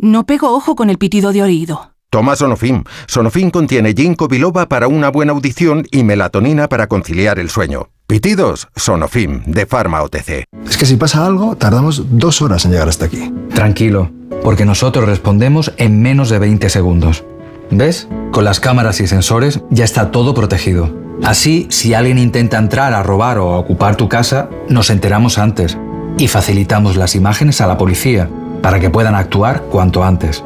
No 0.00 0.26
pego 0.26 0.54
ojo 0.54 0.76
con 0.76 0.90
el 0.90 0.98
pitido 0.98 1.32
de 1.32 1.42
oído. 1.42 1.97
Toma 2.10 2.36
Sonofim. 2.36 2.84
Sonofim 3.06 3.50
contiene 3.50 3.92
ginkgo 3.92 4.28
biloba 4.28 4.66
para 4.66 4.88
una 4.88 5.10
buena 5.10 5.32
audición 5.32 5.86
y 5.90 6.04
melatonina 6.04 6.66
para 6.66 6.86
conciliar 6.86 7.38
el 7.38 7.50
sueño. 7.50 7.90
Pitidos, 8.06 8.68
Sonofim, 8.74 9.42
de 9.44 9.66
Pharma 9.66 10.02
OTC. 10.02 10.44
Es 10.66 10.78
que 10.78 10.86
si 10.86 10.96
pasa 10.96 11.26
algo, 11.26 11.56
tardamos 11.56 12.04
dos 12.08 12.40
horas 12.40 12.64
en 12.64 12.70
llegar 12.70 12.88
hasta 12.88 13.04
aquí. 13.04 13.30
Tranquilo, 13.54 14.10
porque 14.42 14.64
nosotros 14.64 15.04
respondemos 15.04 15.74
en 15.76 16.00
menos 16.00 16.30
de 16.30 16.38
20 16.38 16.70
segundos. 16.70 17.24
¿Ves? 17.70 18.08
Con 18.32 18.44
las 18.44 18.58
cámaras 18.58 19.00
y 19.00 19.06
sensores 19.06 19.60
ya 19.68 19.84
está 19.84 20.10
todo 20.10 20.32
protegido. 20.32 20.90
Así, 21.22 21.66
si 21.68 21.92
alguien 21.92 22.16
intenta 22.16 22.56
entrar 22.56 22.94
a 22.94 23.02
robar 23.02 23.36
o 23.36 23.52
a 23.52 23.58
ocupar 23.58 23.96
tu 23.96 24.08
casa, 24.08 24.48
nos 24.70 24.88
enteramos 24.88 25.36
antes 25.36 25.76
y 26.16 26.28
facilitamos 26.28 26.96
las 26.96 27.14
imágenes 27.14 27.60
a 27.60 27.66
la 27.66 27.76
policía 27.76 28.30
para 28.62 28.80
que 28.80 28.88
puedan 28.88 29.14
actuar 29.14 29.64
cuanto 29.64 30.02
antes. 30.02 30.42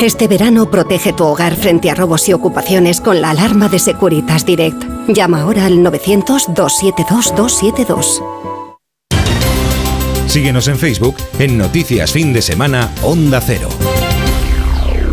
Este 0.00 0.28
verano 0.28 0.70
protege 0.70 1.12
tu 1.12 1.24
hogar 1.24 1.56
frente 1.56 1.90
a 1.90 1.94
robos 1.94 2.28
y 2.28 2.32
ocupaciones 2.32 3.00
con 3.00 3.20
la 3.20 3.30
alarma 3.30 3.68
de 3.68 3.78
Securitas 3.78 4.46
Direct. 4.46 4.82
Llama 5.08 5.42
ahora 5.42 5.66
al 5.66 5.78
900-272-272. 5.78 8.22
Síguenos 10.26 10.68
en 10.68 10.76
Facebook 10.76 11.16
en 11.38 11.56
Noticias 11.56 12.12
Fin 12.12 12.32
de 12.32 12.42
Semana 12.42 12.90
Onda 13.02 13.40
Cero. 13.40 13.68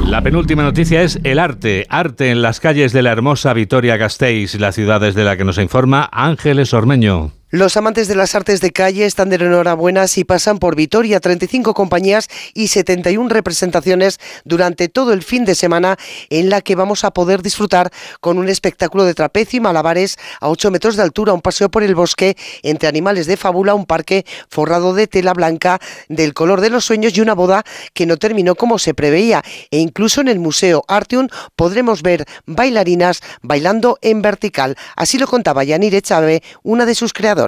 La 0.06 0.22
penúltima 0.22 0.64
noticia 0.64 1.01
es 1.01 1.20
el 1.24 1.39
arte. 1.39 1.86
Arte 1.89 2.30
en 2.30 2.41
las 2.41 2.60
calles 2.60 2.93
de 2.93 3.01
la 3.01 3.12
hermosa 3.12 3.54
Vitoria-Gasteiz, 3.54 4.60
la 4.60 4.72
ciudad 4.72 5.01
desde 5.01 5.24
la 5.24 5.38
que 5.38 5.45
nos 5.45 5.58
informa 5.58 6.10
Ángeles 6.12 6.74
Ormeño. 6.74 7.32
Los 7.56 7.78
amantes 7.78 8.08
de 8.08 8.16
las 8.16 8.34
artes 8.34 8.62
de 8.62 8.72
calle 8.72 9.06
están 9.06 9.30
de 9.30 9.36
enhorabuena 9.36 10.08
si 10.08 10.24
pasan 10.24 10.58
por 10.58 10.76
Vitoria, 10.76 11.20
35 11.20 11.76
compañías 11.76 12.28
y 12.56 12.70
71 12.70 13.30
representaciones 13.30 14.20
durante 14.43 14.89
todo 14.89 15.14
el 15.14 15.22
fin 15.22 15.45
de 15.45 15.54
semana 15.54 15.99
en 16.32 16.49
la 16.49 16.62
que 16.62 16.74
vamos 16.74 17.04
a 17.04 17.12
poder 17.12 17.43
disfrutar 17.43 17.91
con 18.22 18.39
un 18.39 18.49
espectáculo 18.49 19.04
de 19.04 19.14
trapecio 19.14 19.58
y 19.58 19.60
malabares 19.60 20.18
a 20.41 20.49
8 20.49 20.72
metros 20.72 20.95
de 20.95 21.04
altura, 21.04 21.34
un 21.34 21.41
paseo 21.41 21.70
por 21.70 21.84
el 21.84 21.93
bosque 21.93 22.36
entre 22.64 22.89
animales 22.89 23.28
de 23.28 23.38
fábula, 23.38 23.76
un 23.76 23.86
parque 23.86 24.26
forrado 24.49 24.95
de 24.95 25.06
tela 25.06 25.36
blanca 25.36 25.80
del 26.10 26.34
color 26.34 26.60
de 26.60 26.72
los 26.72 26.86
sueños 26.86 27.16
y 27.16 27.22
una 27.22 27.36
boda 27.36 27.64
que 27.93 28.08
no 28.08 28.18
terminó 28.18 28.56
como 28.56 28.80
se 28.80 28.95
preveía. 28.95 29.43
E 29.70 29.78
incluso 29.78 30.22
en 30.22 30.28
el 30.28 30.39
Museo 30.39 30.86
Artium 30.88 31.28
podremos 31.56 32.01
ver 32.01 32.26
bailarinas 32.47 33.22
bailando 33.43 33.99
en 34.01 34.24
vertical. 34.24 34.76
Así 34.95 35.20
lo 35.20 35.28
contaba 35.28 35.64
Yanire 35.64 36.01
Chávez, 36.01 36.41
una 36.64 36.88
de 36.88 36.95
sus 36.95 37.14
creadoras. 37.14 37.43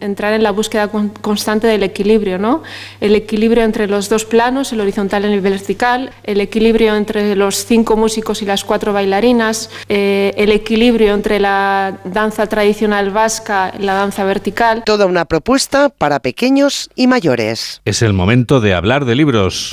Entrar 0.00 0.34
en 0.34 0.42
la 0.42 0.50
búsqueda 0.50 0.88
constante 0.88 1.68
del 1.68 1.84
equilibrio, 1.84 2.36
¿no? 2.36 2.64
El 3.00 3.14
equilibrio 3.14 3.62
entre 3.62 3.86
los 3.86 4.08
dos 4.08 4.24
planos, 4.24 4.72
el 4.72 4.80
horizontal 4.80 5.24
y 5.24 5.32
el 5.32 5.40
vertical, 5.40 6.10
el 6.24 6.40
equilibrio 6.40 6.96
entre 6.96 7.36
los 7.36 7.64
cinco 7.64 7.96
músicos 7.96 8.42
y 8.42 8.44
las 8.44 8.64
cuatro 8.64 8.92
bailarinas, 8.92 9.70
eh, 9.88 10.34
el 10.36 10.50
equilibrio 10.50 11.14
entre 11.14 11.38
la 11.38 12.00
danza 12.04 12.48
tradicional 12.48 13.10
vasca 13.10 13.72
y 13.78 13.84
la 13.84 13.94
danza 13.94 14.24
vertical. 14.24 14.82
Toda 14.84 15.06
una 15.06 15.26
propuesta 15.26 15.90
para 15.90 16.18
pequeños 16.18 16.90
y 16.96 17.06
mayores. 17.06 17.80
Es 17.84 18.02
el 18.02 18.12
momento 18.12 18.60
de 18.60 18.74
hablar 18.74 19.04
de 19.04 19.14
libros. 19.14 19.70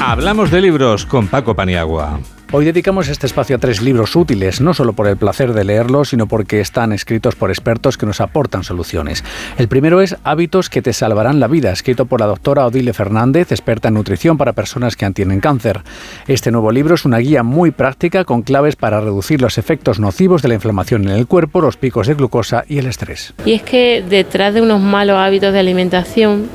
Hablamos 0.00 0.50
de 0.50 0.60
libros 0.60 1.04
con 1.04 1.26
Paco 1.26 1.54
Paniagua. 1.54 2.20
Hoy 2.54 2.66
dedicamos 2.66 3.08
este 3.08 3.24
espacio 3.24 3.56
a 3.56 3.58
tres 3.58 3.80
libros 3.80 4.14
útiles, 4.14 4.60
no 4.60 4.74
solo 4.74 4.92
por 4.92 5.06
el 5.06 5.16
placer 5.16 5.54
de 5.54 5.64
leerlos, 5.64 6.10
sino 6.10 6.26
porque 6.26 6.60
están 6.60 6.92
escritos 6.92 7.34
por 7.34 7.48
expertos 7.48 7.96
que 7.96 8.04
nos 8.04 8.20
aportan 8.20 8.62
soluciones. 8.62 9.24
El 9.56 9.68
primero 9.68 10.02
es 10.02 10.16
Hábitos 10.22 10.68
que 10.68 10.82
te 10.82 10.92
salvarán 10.92 11.40
la 11.40 11.46
vida, 11.46 11.72
escrito 11.72 12.04
por 12.04 12.20
la 12.20 12.26
doctora 12.26 12.66
Odile 12.66 12.92
Fernández, 12.92 13.52
experta 13.52 13.88
en 13.88 13.94
nutrición 13.94 14.36
para 14.36 14.52
personas 14.52 14.96
que 14.96 15.10
tienen 15.12 15.40
cáncer. 15.40 15.80
Este 16.28 16.50
nuevo 16.50 16.72
libro 16.72 16.94
es 16.94 17.06
una 17.06 17.16
guía 17.16 17.42
muy 17.42 17.70
práctica 17.70 18.26
con 18.26 18.42
claves 18.42 18.76
para 18.76 19.00
reducir 19.00 19.40
los 19.40 19.56
efectos 19.56 19.98
nocivos 19.98 20.42
de 20.42 20.48
la 20.48 20.54
inflamación 20.54 21.04
en 21.04 21.16
el 21.16 21.26
cuerpo, 21.26 21.62
los 21.62 21.78
picos 21.78 22.06
de 22.06 22.16
glucosa 22.16 22.66
y 22.68 22.76
el 22.76 22.86
estrés. 22.86 23.32
Y 23.46 23.54
es 23.54 23.62
que 23.62 24.04
detrás 24.06 24.52
de 24.52 24.60
unos 24.60 24.82
malos 24.82 25.16
hábitos 25.16 25.54
de 25.54 25.58
alimentación 25.58 26.50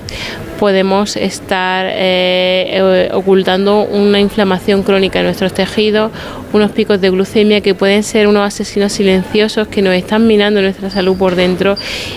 podemos 0.57 1.15
estar 1.15 1.85
eh, 1.89 3.09
ocultando 3.13 3.83
una 3.83 4.19
inflamación 4.19 4.83
crónica 4.83 5.19
en 5.19 5.25
nuestros 5.25 5.53
tejidos, 5.53 6.11
unos 6.53 6.71
picos 6.71 6.99
de 7.01 7.09
glucemia 7.09 7.61
que 7.61 7.75
pueden 7.75 8.03
ser 8.03 8.27
unos 8.27 8.45
asesinos 8.45 8.93
silenciosos 8.93 9.67
que 9.67 9.81
nos 9.81 9.93
están 9.93 10.27
minando 10.27 10.61
nuestra 10.61 10.89
salud 10.89 11.17
por 11.17 11.35
dentro 11.35 11.75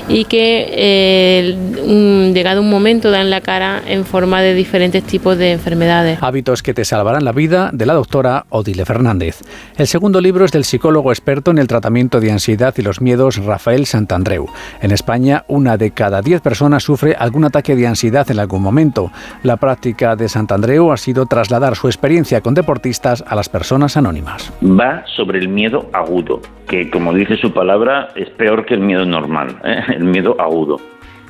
y 0.09 0.25
que 0.25 0.67
eh, 0.73 2.33
llegado 2.33 2.61
un 2.61 2.71
momento 2.71 3.11
dan 3.11 3.31
la 3.31 3.41
cara 3.41 3.83
en 3.87 4.05
forma 4.05 4.41
de 4.43 4.55
diferentes 4.55 5.05
tipos 5.05 5.37
de 5.37 5.53
enfermedades. 5.53 6.19
Hábitos 6.23 6.63
que 6.63 6.75
te 6.75 6.85
salvarán 6.85 7.25
la 7.25 7.33
vida 7.33 7.71
de 7.73 7.87
la 7.87 7.95
doctora 7.95 8.47
Odile 8.49 8.85
Fernández. 8.85 9.41
El 9.77 9.87
segundo 9.87 10.21
libro 10.21 10.45
es 10.45 10.53
del 10.53 10.65
psicólogo 10.65 11.13
experto 11.13 11.51
en 11.51 11.59
el 11.59 11.67
tratamiento 11.67 12.21
de 12.21 12.33
ansiedad 12.33 12.75
y 12.77 12.83
los 12.83 13.01
miedos 13.01 13.37
Rafael 13.37 13.87
Santandreu. 13.87 14.47
En 14.81 14.91
España, 14.91 15.45
una 15.49 15.77
de 15.77 15.91
cada 15.91 16.23
diez 16.23 16.41
personas 16.41 16.83
sufre 16.83 17.15
algún 17.19 17.45
ataque 17.45 17.77
de 17.77 17.87
ansiedad 17.87 18.30
en 18.31 18.39
algún 18.39 18.63
momento. 18.63 19.11
La 19.43 19.57
práctica 19.57 20.17
de 20.17 20.29
Santandreu 20.29 20.93
ha 20.93 20.97
sido 20.97 21.27
trasladar 21.27 21.77
su 21.77 21.89
experiencia 21.89 22.41
con 22.41 22.55
deportistas 22.55 23.25
a 23.27 23.35
las 23.35 23.49
personas 23.49 23.97
anónimas. 23.97 24.53
Va 24.63 25.05
sobre 25.07 25.39
el 25.39 25.49
miedo 25.49 25.89
agudo, 25.93 26.41
que 26.69 26.91
como 26.91 27.13
dice 27.13 27.37
su 27.37 27.53
palabra 27.53 28.09
es 28.15 28.31
peor 28.31 28.65
que 28.65 28.75
el 28.75 28.81
miedo 28.81 29.05
normal, 29.05 29.57
¿eh? 29.65 29.83
el 29.97 30.05
miedo 30.05 30.37
agudo. 30.41 30.79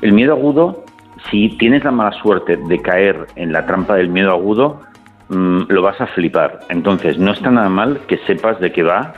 El 0.02 0.12
miedo 0.12 0.32
agudo, 0.32 0.84
si 1.30 1.50
tienes 1.58 1.84
la 1.84 1.90
mala 1.90 2.12
suerte 2.22 2.56
de 2.56 2.78
caer 2.80 3.26
en 3.36 3.52
la 3.52 3.66
trampa 3.66 3.96
del 3.96 4.08
miedo 4.08 4.30
agudo, 4.30 4.80
mm, 5.28 5.62
lo 5.68 5.82
vas 5.82 6.00
a 6.00 6.06
flipar. 6.06 6.60
Entonces, 6.68 7.18
no 7.18 7.32
está 7.32 7.50
nada 7.50 7.68
mal 7.68 8.00
que 8.06 8.18
sepas 8.26 8.58
de 8.60 8.72
qué 8.72 8.82
va 8.82 9.12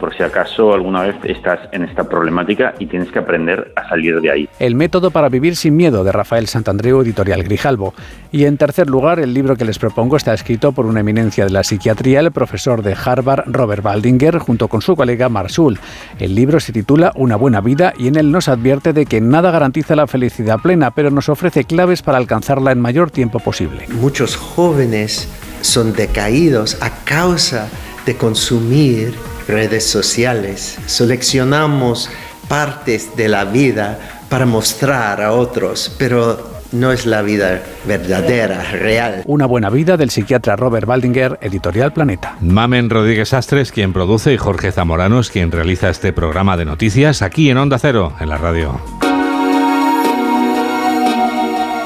por 0.00 0.16
si 0.16 0.22
acaso 0.22 0.72
alguna 0.72 1.02
vez 1.02 1.16
estás 1.24 1.60
en 1.72 1.84
esta 1.84 2.08
problemática 2.08 2.74
y 2.78 2.86
tienes 2.86 3.12
que 3.12 3.18
aprender 3.18 3.72
a 3.76 3.88
salir 3.88 4.20
de 4.20 4.30
ahí. 4.30 4.48
El 4.58 4.74
método 4.74 5.10
para 5.10 5.28
vivir 5.28 5.54
sin 5.54 5.76
miedo 5.76 6.02
de 6.02 6.10
Rafael 6.10 6.48
Santandreu, 6.48 7.02
editorial 7.02 7.44
Grijalbo. 7.44 7.94
Y 8.32 8.44
en 8.46 8.56
tercer 8.56 8.88
lugar, 8.88 9.20
el 9.20 9.34
libro 9.34 9.56
que 9.56 9.64
les 9.64 9.78
propongo 9.78 10.16
está 10.16 10.32
escrito 10.32 10.72
por 10.72 10.86
una 10.86 11.00
eminencia 11.00 11.44
de 11.44 11.50
la 11.50 11.62
psiquiatría, 11.62 12.20
el 12.20 12.32
profesor 12.32 12.82
de 12.82 12.96
Harvard, 13.04 13.44
Robert 13.46 13.82
Baldinger, 13.82 14.38
junto 14.38 14.68
con 14.68 14.82
su 14.82 14.96
colega 14.96 15.28
Marshall. 15.28 15.78
El 16.18 16.34
libro 16.34 16.58
se 16.60 16.72
titula 16.72 17.12
Una 17.14 17.36
buena 17.36 17.60
vida 17.60 17.92
y 17.98 18.08
en 18.08 18.16
él 18.16 18.32
nos 18.32 18.48
advierte 18.48 18.92
de 18.92 19.06
que 19.06 19.20
nada 19.20 19.50
garantiza 19.50 19.94
la 19.94 20.06
felicidad 20.06 20.58
plena, 20.60 20.90
pero 20.92 21.10
nos 21.10 21.28
ofrece 21.28 21.64
claves 21.64 22.02
para 22.02 22.18
alcanzarla 22.18 22.72
en 22.72 22.80
mayor 22.80 23.10
tiempo 23.10 23.38
posible. 23.38 23.86
Muchos 24.00 24.36
jóvenes 24.36 25.28
son 25.60 25.92
decaídos 25.92 26.82
a 26.82 26.90
causa 27.04 27.68
de 28.06 28.16
consumir 28.16 29.14
redes 29.50 29.84
sociales. 29.86 30.78
Seleccionamos 30.86 32.10
partes 32.48 33.16
de 33.16 33.28
la 33.28 33.44
vida 33.44 33.98
para 34.28 34.46
mostrar 34.46 35.20
a 35.20 35.32
otros, 35.32 35.94
pero 35.98 36.60
no 36.72 36.92
es 36.92 37.04
la 37.04 37.22
vida 37.22 37.62
verdadera, 37.86 38.62
real. 38.70 39.22
Una 39.26 39.46
buena 39.46 39.70
vida 39.70 39.96
del 39.96 40.10
psiquiatra 40.10 40.56
Robert 40.56 40.86
Baldinger, 40.86 41.38
editorial 41.40 41.92
Planeta. 41.92 42.36
Mamen 42.40 42.90
Rodríguez 42.90 43.34
Astres, 43.34 43.72
quien 43.72 43.92
produce, 43.92 44.32
y 44.32 44.36
Jorge 44.36 44.72
Zamorano 44.72 45.20
es 45.20 45.30
quien 45.30 45.50
realiza 45.50 45.90
este 45.90 46.12
programa 46.12 46.56
de 46.56 46.64
noticias 46.64 47.22
aquí 47.22 47.50
en 47.50 47.58
Onda 47.58 47.78
Cero, 47.78 48.12
en 48.20 48.28
la 48.28 48.38
radio. 48.38 48.80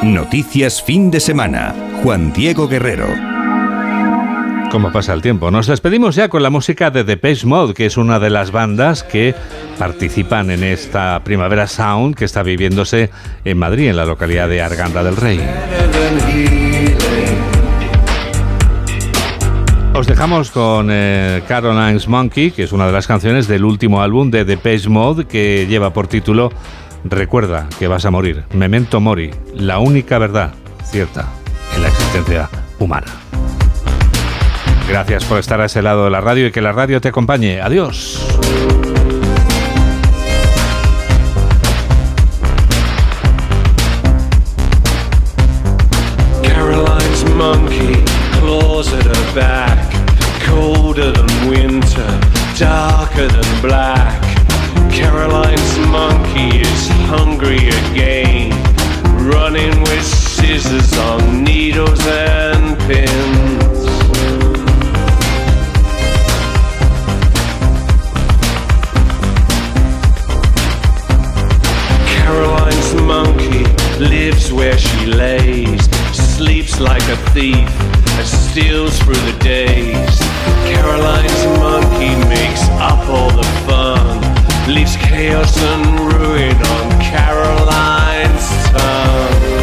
Noticias 0.03 0.83
fin 0.83 1.11
de 1.11 1.21
semana. 1.21 1.75
Juan 2.03 2.33
Diego 2.35 2.69
Guerrero 2.69 3.34
cómo 4.75 4.91
pasa 4.91 5.13
el 5.13 5.23
tiempo. 5.23 5.53
Nos 5.53 5.69
despedimos 5.69 6.17
ya 6.17 6.29
con 6.29 6.43
la 6.43 6.51
música 6.51 6.91
de 6.91 7.05
Depeche 7.05 7.47
Mode, 7.47 7.75
que 7.75 7.87
es 7.87 7.97
una 7.97 8.19
de 8.19 8.29
las 8.29 8.51
bandas 8.51 9.05
que 9.05 9.33
participan 9.79 10.51
en 10.51 10.65
esta 10.65 11.23
Primavera 11.23 11.69
Sound 11.69 12.17
que 12.17 12.25
está 12.25 12.43
viviéndose 12.43 13.11
en 13.45 13.57
Madrid, 13.57 13.91
en 13.91 13.97
la 13.97 14.05
localidad 14.05 14.49
de 14.49 14.63
Arganda 14.63 15.05
del 15.05 15.15
Rey. 15.15 15.41
Os 19.95 20.09
dejamos 20.09 20.51
con 20.51 20.89
eh, 20.91 21.45
Caroline's 21.47 22.09
Monkey, 22.09 22.51
que 22.51 22.65
es 22.65 22.73
una 22.73 22.89
de 22.89 22.93
las 22.93 23.07
canciones 23.07 23.47
del 23.47 23.65
último 23.65 24.03
álbum 24.03 24.33
de 24.33 24.45
Depeche 24.45 24.89
Mode 24.89 25.27
que 25.27 25.69
lleva 25.69 25.93
por 25.93 26.09
título 26.09 26.51
Recuerda 27.05 27.69
que 27.79 27.87
vas 27.87 28.07
a 28.07 28.11
morir. 28.11 28.43
Memento 28.53 28.99
mori, 28.99 29.31
la 29.55 29.79
única 29.79 30.19
verdad 30.19 30.53
cierta 30.83 31.29
en 31.77 31.83
la 31.83 31.89
existencia 31.91 32.51
humana. 32.81 33.07
Gracias 34.89 35.25
por 35.25 35.39
estar 35.39 35.61
a 35.61 35.65
ese 35.65 35.83
lado 35.83 36.05
de 36.05 36.11
la 36.11 36.21
radio 36.21 36.47
y 36.47 36.53
que 36.53 36.61
la 36.61 36.73
radio 36.73 37.01
te 37.01 37.09
acompañe. 37.09 37.61
Adiós. 37.61 38.21
Caroline's 46.43 47.25
monkey, 47.35 48.05
claws 48.39 48.93
at 48.93 49.07
her 49.07 49.35
back, 49.35 49.79
colder 50.47 51.13
than 51.13 51.49
winter, 51.49 52.21
darker 52.59 53.27
than 53.29 53.63
black. 53.63 54.21
Caroline's 54.93 55.79
monkey 55.89 56.61
is 56.61 56.89
hungry 57.09 57.69
again, 57.91 58.51
running 59.29 59.81
with 59.83 60.05
scissors 60.05 60.97
on 60.99 61.43
needles 61.43 62.07
and 62.07 62.79
pins. 62.87 63.74
Lives 74.09 74.53
where 74.53 74.77
she 74.77 75.07
lays, 75.07 75.85
sleeps 76.13 76.81
like 76.81 77.03
a 77.09 77.17
thief, 77.33 77.69
and 78.19 78.27
steals 78.27 78.99
through 79.01 79.15
the 79.15 79.39
days. 79.41 80.19
Caroline's 80.71 81.45
monkey 81.59 82.15
makes 82.29 82.63
up 82.81 82.99
all 83.09 83.31
the 83.31 83.49
fun, 83.67 84.21
leaves 84.73 84.97
chaos 84.97 85.57
and 85.63 86.01
ruin 86.01 86.57
on 86.57 87.01
Caroline's 87.01 88.49
tongue. 88.73 89.55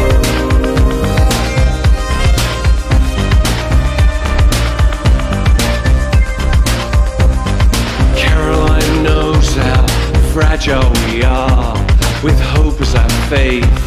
Caroline 8.16 9.02
knows 9.02 9.54
how 9.54 9.86
fragile 10.32 10.90
we 11.06 11.22
are, 11.22 11.74
with 12.22 12.40
hope 12.40 12.80
as 12.80 12.94
our 12.94 13.10
faith, 13.28 13.81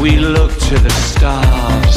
we 0.00 0.16
look 0.16 0.52
to 0.52 0.78
the 0.78 0.90
stars. 0.90 1.96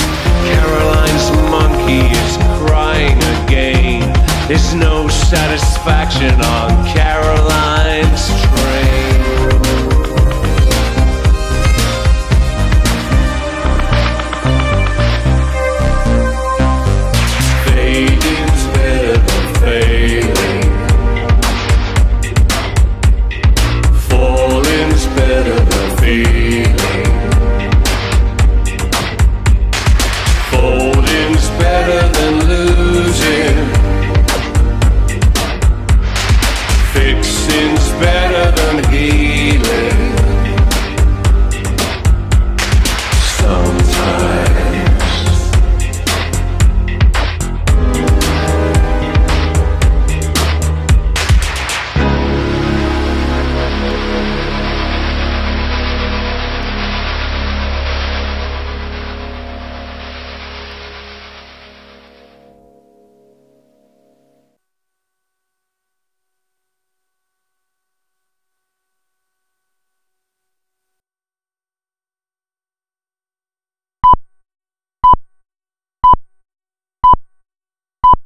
Caroline's 0.50 1.32
monkey 1.52 2.08
is 2.10 2.38
crying 2.66 3.18
again. 3.44 4.12
There's 4.48 4.74
no 4.74 5.08
satisfaction 5.08 6.34
on 6.42 6.86
Caroline's 6.88 8.31